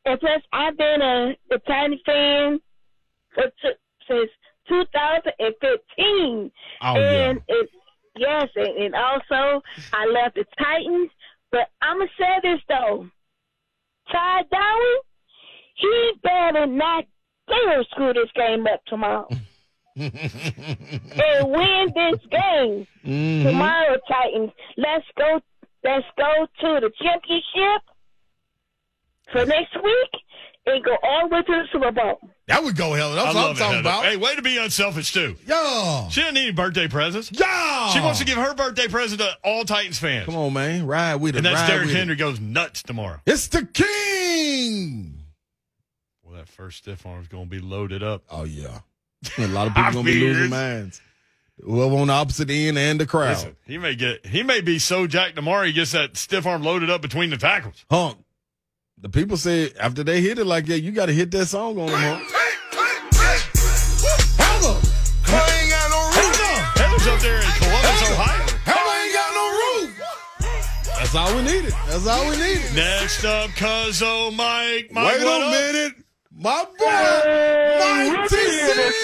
and 0.05 0.19
plus, 0.19 0.41
I've 0.51 0.77
been 0.77 1.01
a, 1.01 1.35
a 1.51 1.59
Tiny 1.67 2.01
fan 2.05 2.59
for 3.33 3.43
t- 3.61 3.77
since 4.07 4.29
2015. 4.69 6.51
Oh, 6.81 6.95
yeah. 6.95 7.29
and 7.29 7.41
it, 7.47 7.69
yes, 8.17 8.47
and, 8.55 8.67
and 8.83 8.95
also, 8.95 9.61
I 9.93 10.05
love 10.05 10.31
the 10.35 10.45
Titans. 10.57 11.09
But 11.51 11.69
I'm 11.81 11.97
going 11.97 12.07
to 12.07 12.23
say 12.23 12.39
this, 12.41 12.61
though. 12.67 13.07
Todd 14.11 14.45
Downing, 14.51 14.99
he 15.75 16.11
better 16.23 16.65
not 16.65 17.05
dare 17.47 17.83
screw 17.91 18.13
this 18.13 18.29
game 18.35 18.65
up 18.67 18.83
tomorrow. 18.85 19.27
and 19.95 20.11
win 21.51 21.91
this 21.95 22.19
game 22.31 22.87
Mhm. 23.05 23.43
tomorrow, 23.43 23.97
Titans. 24.07 24.51
Let's 24.77 25.05
go. 25.17 25.39
Let's 25.83 26.05
go 26.17 26.47
to 26.61 26.79
the 26.79 26.91
championship 27.01 27.81
for 29.31 29.45
next 29.45 29.75
week 29.83 30.09
and 30.65 30.83
go 30.83 30.95
all 31.03 31.27
the 31.27 31.35
way 31.35 31.41
to 31.43 31.51
the 31.51 31.67
Super 31.71 31.91
Bowl. 31.91 32.19
That 32.47 32.63
would 32.63 32.75
go, 32.77 32.93
Heather. 32.93 33.15
That's 33.15 33.27
I 33.27 33.29
what 33.29 33.37
I'm 33.37 33.43
love 33.43 33.55
it, 33.55 33.59
talking 33.59 33.75
Heather. 33.77 33.79
about. 33.89 34.05
Hey, 34.05 34.15
way 34.17 34.35
to 34.35 34.41
be 34.41 34.57
unselfish, 34.57 35.11
too. 35.13 35.35
Yeah. 35.45 36.07
She 36.09 36.21
doesn't 36.21 36.33
need 36.35 36.43
any 36.43 36.51
birthday 36.51 36.87
presents. 36.87 37.29
Yeah. 37.33 37.89
She 37.89 37.99
wants 37.99 38.19
to 38.19 38.25
give 38.25 38.37
her 38.37 38.53
birthday 38.55 38.87
present 38.87 39.19
to 39.21 39.37
all 39.43 39.65
Titans 39.65 39.99
fans. 39.99 40.25
Come 40.25 40.35
on, 40.37 40.53
man. 40.53 40.87
Ride 40.87 41.15
with 41.15 41.35
it. 41.35 41.39
And 41.39 41.45
that's 41.45 41.67
Derrick 41.69 41.87
with 41.87 41.95
it. 41.95 41.99
Henry 41.99 42.15
goes 42.15 42.39
nuts 42.39 42.81
tomorrow. 42.81 43.19
It's 43.25 43.47
the 43.47 43.65
king. 43.65 45.12
Well, 46.43 46.47
that 46.47 46.51
first 46.51 46.79
stiff 46.79 47.05
arm's 47.05 47.29
going 47.29 47.45
to 47.45 47.49
be 47.49 47.59
loaded 47.59 48.03
up. 48.03 48.23
Oh 48.29 48.43
yeah. 48.43 48.79
A 49.37 49.47
lot 49.47 49.67
of 49.67 49.73
people 49.75 49.91
gonna 49.93 50.03
be 50.03 50.19
losing 50.19 50.49
minds. 50.49 51.01
Whoever 51.63 51.95
on 51.95 52.07
the 52.07 52.13
opposite 52.13 52.49
end 52.49 52.77
and 52.77 52.99
the 52.99 53.05
crowd. 53.05 53.29
Listen, 53.29 53.55
he 53.65 53.77
may 53.77 53.95
get 53.95 54.25
he 54.25 54.43
may 54.43 54.59
be 54.59 54.77
so 54.77 55.07
jacked 55.07 55.37
tomorrow 55.37 55.65
he 55.65 55.71
gets 55.71 55.93
that 55.93 56.17
stiff 56.17 56.45
arm 56.45 56.63
loaded 56.63 56.89
up 56.89 57.01
between 57.01 57.29
the 57.29 57.37
tackles. 57.37 57.85
Hunk. 57.89 58.17
The 58.97 59.07
people 59.07 59.37
said 59.37 59.73
after 59.79 60.03
they 60.03 60.19
hit 60.19 60.37
it 60.37 60.45
like 60.45 60.65
that, 60.65 60.81
you 60.81 60.91
got 60.91 61.05
to 61.05 61.13
hit 61.13 61.31
that 61.31 61.45
song 61.45 61.79
on 61.79 61.87
them. 61.87 61.97
Hunk. 61.97 62.29
Heather, 64.37 64.79
Heather, 65.23 65.63
up 67.09 67.19
there 67.21 67.37
in 67.37 67.51
Columbus, 67.57 68.11
Ohio. 68.11 68.47
Heather 68.65 68.95
ain't 68.99 69.13
got 69.13 69.31
no 69.33 69.45
roof. 69.61 70.03
That's 71.03 71.15
all 71.15 71.35
we 71.35 71.41
needed. 71.43 71.73
That's 71.87 72.07
all 72.07 72.29
we 72.29 72.37
needed. 72.37 72.75
Next 72.75 73.23
up, 73.23 73.49
Cuzzo 73.51 74.01
oh, 74.03 74.31
Mike. 74.31 74.89
Mike 74.91 75.19
Wait 75.19 75.23
what 75.23 75.41
a 75.41 75.45
up? 75.45 75.51
minute, 75.51 75.93
my 76.35 76.65
boy, 76.77 76.85
Mike 77.79 78.29
T. 78.29 78.35
Sims. 78.35 78.95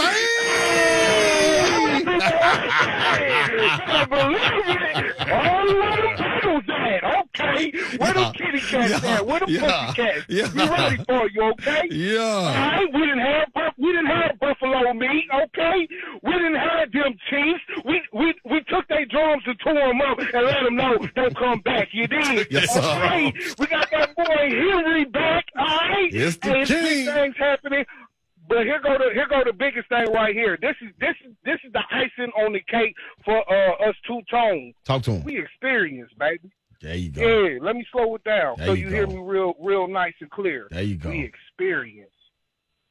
Hey. 0.00 0.24
believe 4.08 4.38
it. 4.38 5.30
All 5.30 5.66
to 6.40 6.50
Okay. 7.40 7.72
Where 7.98 8.08
Yeah. 8.08 8.12
the 8.12 8.32
kitty 8.34 8.60
cats 8.60 9.02
Yeah. 9.02 9.14
at? 9.14 9.26
Where 9.26 9.40
the 9.40 9.46
Yeah. 9.50 9.60
pussy 9.60 10.02
cats? 10.02 10.24
Yeah. 10.28 10.48
We 10.54 10.68
ready 10.68 10.96
for 11.04 11.28
you, 11.28 11.42
okay? 11.42 11.88
Yeah. 11.90 12.20
Alright, 12.20 12.92
we 12.94 13.00
didn't 13.00 13.18
have 13.20 13.48
we 13.76 13.92
didn't 13.92 14.06
have 14.06 14.37
buffalo 14.48 14.92
meat, 14.94 15.26
okay? 15.44 15.88
We 16.22 16.32
didn't 16.32 16.54
have 16.56 16.90
them 16.92 17.14
chiefs. 17.30 17.84
We 17.84 18.02
we 18.12 18.34
we 18.50 18.60
took 18.68 18.86
their 18.88 19.06
drums 19.06 19.42
and 19.46 19.58
tore 19.60 19.74
them 19.74 20.00
up 20.00 20.18
and 20.18 20.46
let 20.46 20.62
them 20.64 20.76
know 20.76 20.98
don't 21.14 21.36
come 21.36 21.60
back. 21.60 21.88
You 21.92 22.06
did. 22.06 22.46
Yes, 22.58 22.72
sir. 22.72 22.80
Okay, 22.80 23.32
we 23.58 23.66
got 23.66 23.90
that 23.90 24.14
boy 24.16 24.24
Henry 24.50 25.04
back. 25.06 25.44
All 25.58 25.64
right, 25.66 26.08
It's 26.12 26.36
the 26.36 26.54
and 26.56 26.66
king. 26.66 27.06
things 27.06 27.34
happening. 27.38 27.84
But 28.48 28.64
here 28.64 28.80
go 28.82 28.96
the 28.96 29.10
here 29.12 29.26
go 29.28 29.42
the 29.44 29.52
biggest 29.52 29.88
thing 29.90 30.10
right 30.12 30.34
here. 30.34 30.56
This 30.60 30.74
is 30.80 30.88
this 30.98 31.14
is 31.26 31.34
this 31.44 31.58
is 31.64 31.72
the 31.72 31.82
icing 31.90 32.32
on 32.42 32.52
the 32.54 32.60
cake 32.60 32.94
for 33.24 33.38
uh, 33.52 33.88
us 33.88 33.94
two 34.06 34.20
tones. 34.30 34.74
Talk 34.84 35.02
to 35.02 35.12
him. 35.12 35.24
We 35.24 35.38
experience, 35.38 36.10
baby. 36.18 36.50
There 36.80 36.94
you 36.94 37.10
go. 37.10 37.20
Yeah, 37.20 37.58
let 37.60 37.74
me 37.76 37.84
slow 37.92 38.14
it 38.14 38.24
down 38.24 38.54
There 38.56 38.68
so 38.68 38.72
you 38.72 38.86
you, 38.86 38.94
hear 38.94 39.06
me 39.06 39.18
real 39.18 39.54
real 39.60 39.86
nice 39.88 40.14
and 40.20 40.30
clear. 40.30 40.68
There 40.70 40.82
you 40.82 40.96
go. 40.96 41.10
We 41.10 41.24
experience. 41.24 42.10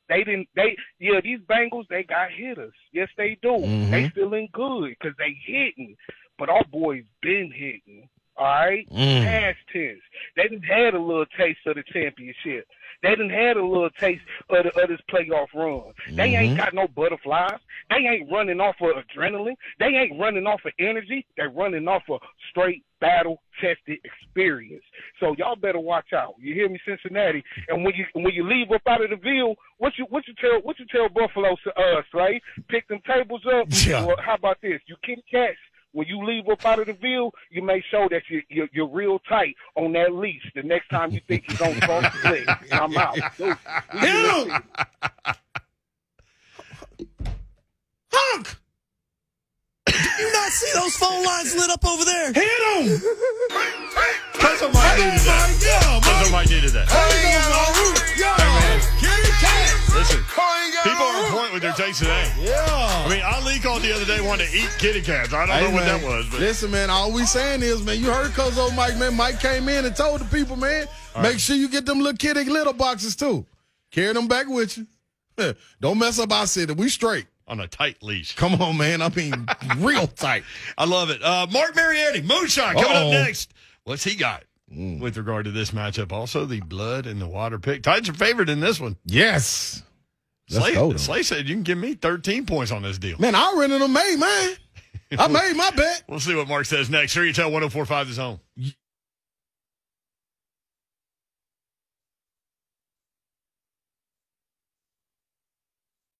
They 0.09 0.23
didn't. 0.23 0.47
They 0.55 0.77
yeah. 0.99 1.19
These 1.21 1.39
Bengals 1.49 1.87
they 1.89 2.03
got 2.03 2.31
hitters. 2.31 2.73
Yes, 2.91 3.09
they 3.17 3.37
do. 3.41 3.49
Mhm. 3.49 3.91
They 3.91 4.09
feeling 4.09 4.49
good 4.53 4.89
because 4.89 5.15
they 5.17 5.37
hitting. 5.45 5.95
But 6.37 6.49
our 6.49 6.63
boys 6.71 7.03
been 7.21 7.51
hitting. 7.51 8.07
All 8.37 8.45
right. 8.45 8.87
Mm. 8.91 9.23
Past 9.23 9.57
tense. 9.73 9.99
They 10.35 10.43
didn't 10.43 10.61
had 10.61 10.93
a 10.93 10.99
little 10.99 11.25
taste 11.37 11.59
of 11.65 11.75
the 11.75 11.83
championship. 11.91 12.67
They 13.03 13.09
didn't 13.09 13.29
had 13.29 13.57
a 13.57 13.63
little 13.65 13.89
taste 13.99 14.21
of, 14.49 14.63
the, 14.63 14.81
of 14.81 14.89
this 14.89 14.99
playoff 15.09 15.47
run. 15.53 15.93
They 16.15 16.31
Mhm. 16.31 16.39
ain't 16.39 16.57
got 16.57 16.73
no 16.73 16.87
butterflies. 16.87 17.59
They 17.89 17.97
ain't 17.97 18.31
running 18.31 18.59
off 18.59 18.75
of 18.81 18.95
adrenaline. 18.95 19.55
They 19.79 19.85
ain't 19.87 20.19
running 20.19 20.45
off 20.47 20.61
of 20.65 20.71
energy. 20.79 21.25
They're 21.37 21.49
running 21.49 21.87
off 21.87 22.03
of 22.09 22.19
straight 22.49 22.83
battle 22.99 23.41
tested 23.61 23.99
experience. 24.03 24.83
So 25.19 25.35
y'all 25.37 25.55
better 25.55 25.79
watch 25.79 26.13
out. 26.13 26.33
You 26.39 26.53
hear 26.55 26.67
me, 26.69 26.79
Cincinnati? 26.85 27.43
And 27.69 27.83
when 27.83 27.93
you 27.95 28.05
when 28.13 28.33
you 28.33 28.43
leave 28.47 28.71
up 28.71 28.81
out 28.87 29.03
of 29.03 29.09
the 29.11 29.15
Ville, 29.17 29.55
what 29.77 29.93
you 29.97 30.05
what 30.09 30.27
you 30.27 30.33
tell 30.41 30.59
what 30.61 30.79
you 30.79 30.85
tell 30.91 31.07
Buffalo 31.09 31.55
uh 31.75 32.01
Slay? 32.11 32.41
Pick 32.69 32.87
them 32.87 32.99
tables 33.07 33.45
up. 33.45 33.67
Yeah. 33.87 34.05
Well, 34.05 34.17
how 34.19 34.33
about 34.35 34.57
this? 34.61 34.81
You 34.87 34.95
kitty 35.03 35.23
cats. 35.31 35.57
When 35.97 36.05
you 36.05 36.23
leave 36.23 36.47
up 36.47 36.63
out 36.63 36.77
of 36.77 36.85
the 36.85 36.93
view, 36.93 37.31
you 37.49 37.63
make 37.63 37.83
sure 37.89 38.07
that 38.09 38.21
you, 38.29 38.43
you're, 38.49 38.67
you're 38.71 38.87
real 38.87 39.17
tight 39.27 39.55
on 39.75 39.93
that 39.93 40.13
leash. 40.13 40.43
The 40.53 40.61
next 40.61 40.89
time 40.89 41.09
you 41.09 41.19
think 41.27 41.45
you're 41.49 41.57
going 41.57 41.73
to 41.73 41.87
cross 41.87 42.21
the 42.21 42.29
leg, 42.29 42.47
I'm 42.71 42.95
out. 42.95 43.17
Hit 43.93 44.51
him! 44.51 44.63
this. 48.11 48.55
You 50.19 50.31
not 50.33 50.51
see 50.51 50.71
those 50.73 50.95
phone 50.97 51.23
lines 51.23 51.55
lit 51.55 51.69
up 51.69 51.85
over 51.85 52.03
there? 52.05 52.33
Hit 52.33 52.43
him! 52.43 52.99
Cuzzo 54.33 54.73
Mike 54.73 54.97
needed 54.97 55.21
that. 55.25 55.57
Yeah, 55.61 55.99
Cuzzo 56.01 56.31
Mike. 56.31 56.31
Mike 56.31 56.49
needed 56.49 56.71
that. 56.71 56.87
Ain't 56.89 57.33
got 57.37 57.49
no 57.53 57.63
roof. 57.81 57.97
Yeah. 58.17 58.79
Kitty 58.99 59.31
cat. 59.37 59.73
Listen, 59.93 60.21
people 60.83 61.05
are 61.05 61.25
on 61.25 61.31
point 61.31 61.53
with 61.53 61.61
their 61.61 61.73
takes 61.73 61.99
today. 61.99 62.31
Yeah. 62.39 62.65
I 63.05 63.09
mean, 63.09 63.21
Ali 63.23 63.59
called 63.59 63.81
the 63.83 63.93
other 63.93 64.05
day 64.05 64.19
wanting 64.21 64.47
to 64.47 64.57
eat 64.57 64.69
kitty 64.79 65.01
cats. 65.01 65.33
I 65.33 65.45
don't 65.45 65.55
Hey, 65.55 65.67
know 65.67 65.75
what 65.75 65.85
man, 65.85 66.01
that 66.01 66.07
was, 66.07 66.25
but 66.29 66.39
listen, 66.39 66.71
man. 66.71 66.89
All 66.89 67.11
we 67.11 67.25
saying 67.25 67.61
is, 67.61 67.83
man, 67.83 67.99
you 67.99 68.11
heard 68.11 68.31
Cuzzo 68.31 68.75
Mike, 68.75 68.97
man. 68.97 69.15
Mike 69.15 69.39
came 69.39 69.69
in 69.69 69.85
and 69.85 69.95
told 69.95 70.21
the 70.21 70.25
people, 70.25 70.55
man, 70.55 70.87
make 71.21 71.39
sure 71.39 71.55
you 71.55 71.69
get 71.69 71.85
them 71.85 71.99
little 71.99 72.17
kitty 72.17 72.43
little 72.49 72.73
boxes 72.73 73.15
too. 73.15 73.45
Carry 73.91 74.13
them 74.13 74.27
back 74.27 74.47
with 74.47 74.77
you. 74.77 74.87
Don't 75.81 75.97
mess 75.99 76.17
up 76.19 76.31
our 76.31 76.47
city. 76.47 76.73
We 76.73 76.89
straight. 76.89 77.25
On 77.47 77.59
a 77.61 77.67
tight 77.67 78.03
leash. 78.03 78.35
Come 78.35 78.61
on, 78.61 78.77
man. 78.77 79.01
I 79.01 79.09
mean, 79.09 79.47
real 79.77 80.07
tight. 80.07 80.43
I 80.77 80.83
love 80.85 81.09
it. 81.09 81.23
Uh, 81.23 81.47
Marc 81.49 81.75
Mariani, 81.75 82.21
Moonshine, 82.21 82.73
coming 82.73 82.91
Uh-oh. 82.91 83.07
up 83.07 83.11
next. 83.13 83.53
What's 83.85 84.03
he 84.03 84.15
got 84.15 84.43
with 84.69 85.15
regard 85.15 85.45
to 85.45 85.51
this 85.51 85.71
matchup? 85.71 86.11
Also, 86.11 86.45
the 86.45 86.59
blood 86.59 87.05
and 87.07 87.21
the 87.21 87.27
water 87.27 87.57
pick. 87.57 87.83
Titans 87.83 88.09
are 88.09 88.13
favored 88.13 88.49
in 88.49 88.59
this 88.59 88.81
one. 88.81 88.97
Yes. 89.05 89.81
Slay, 90.49 90.73
go. 90.73 90.95
Slay 90.97 91.23
said 91.23 91.47
you 91.47 91.55
can 91.55 91.63
give 91.63 91.77
me 91.77 91.93
13 91.93 92.45
points 92.45 92.71
on 92.71 92.81
this 92.81 92.97
deal. 92.97 93.17
Man, 93.17 93.33
I 93.35 93.43
already 93.53 93.79
done 93.79 93.93
made 93.93 94.17
man. 94.17 94.55
I 95.17 95.27
made 95.29 95.53
my 95.55 95.71
bet. 95.71 96.03
We'll 96.09 96.19
see 96.19 96.35
what 96.35 96.49
Mark 96.49 96.65
says 96.65 96.89
next. 96.89 97.13
Sure, 97.13 97.23
you 97.25 97.31
tell 97.33 97.49
1045 97.51 98.07
the 98.07 98.13
zone. 98.13 98.39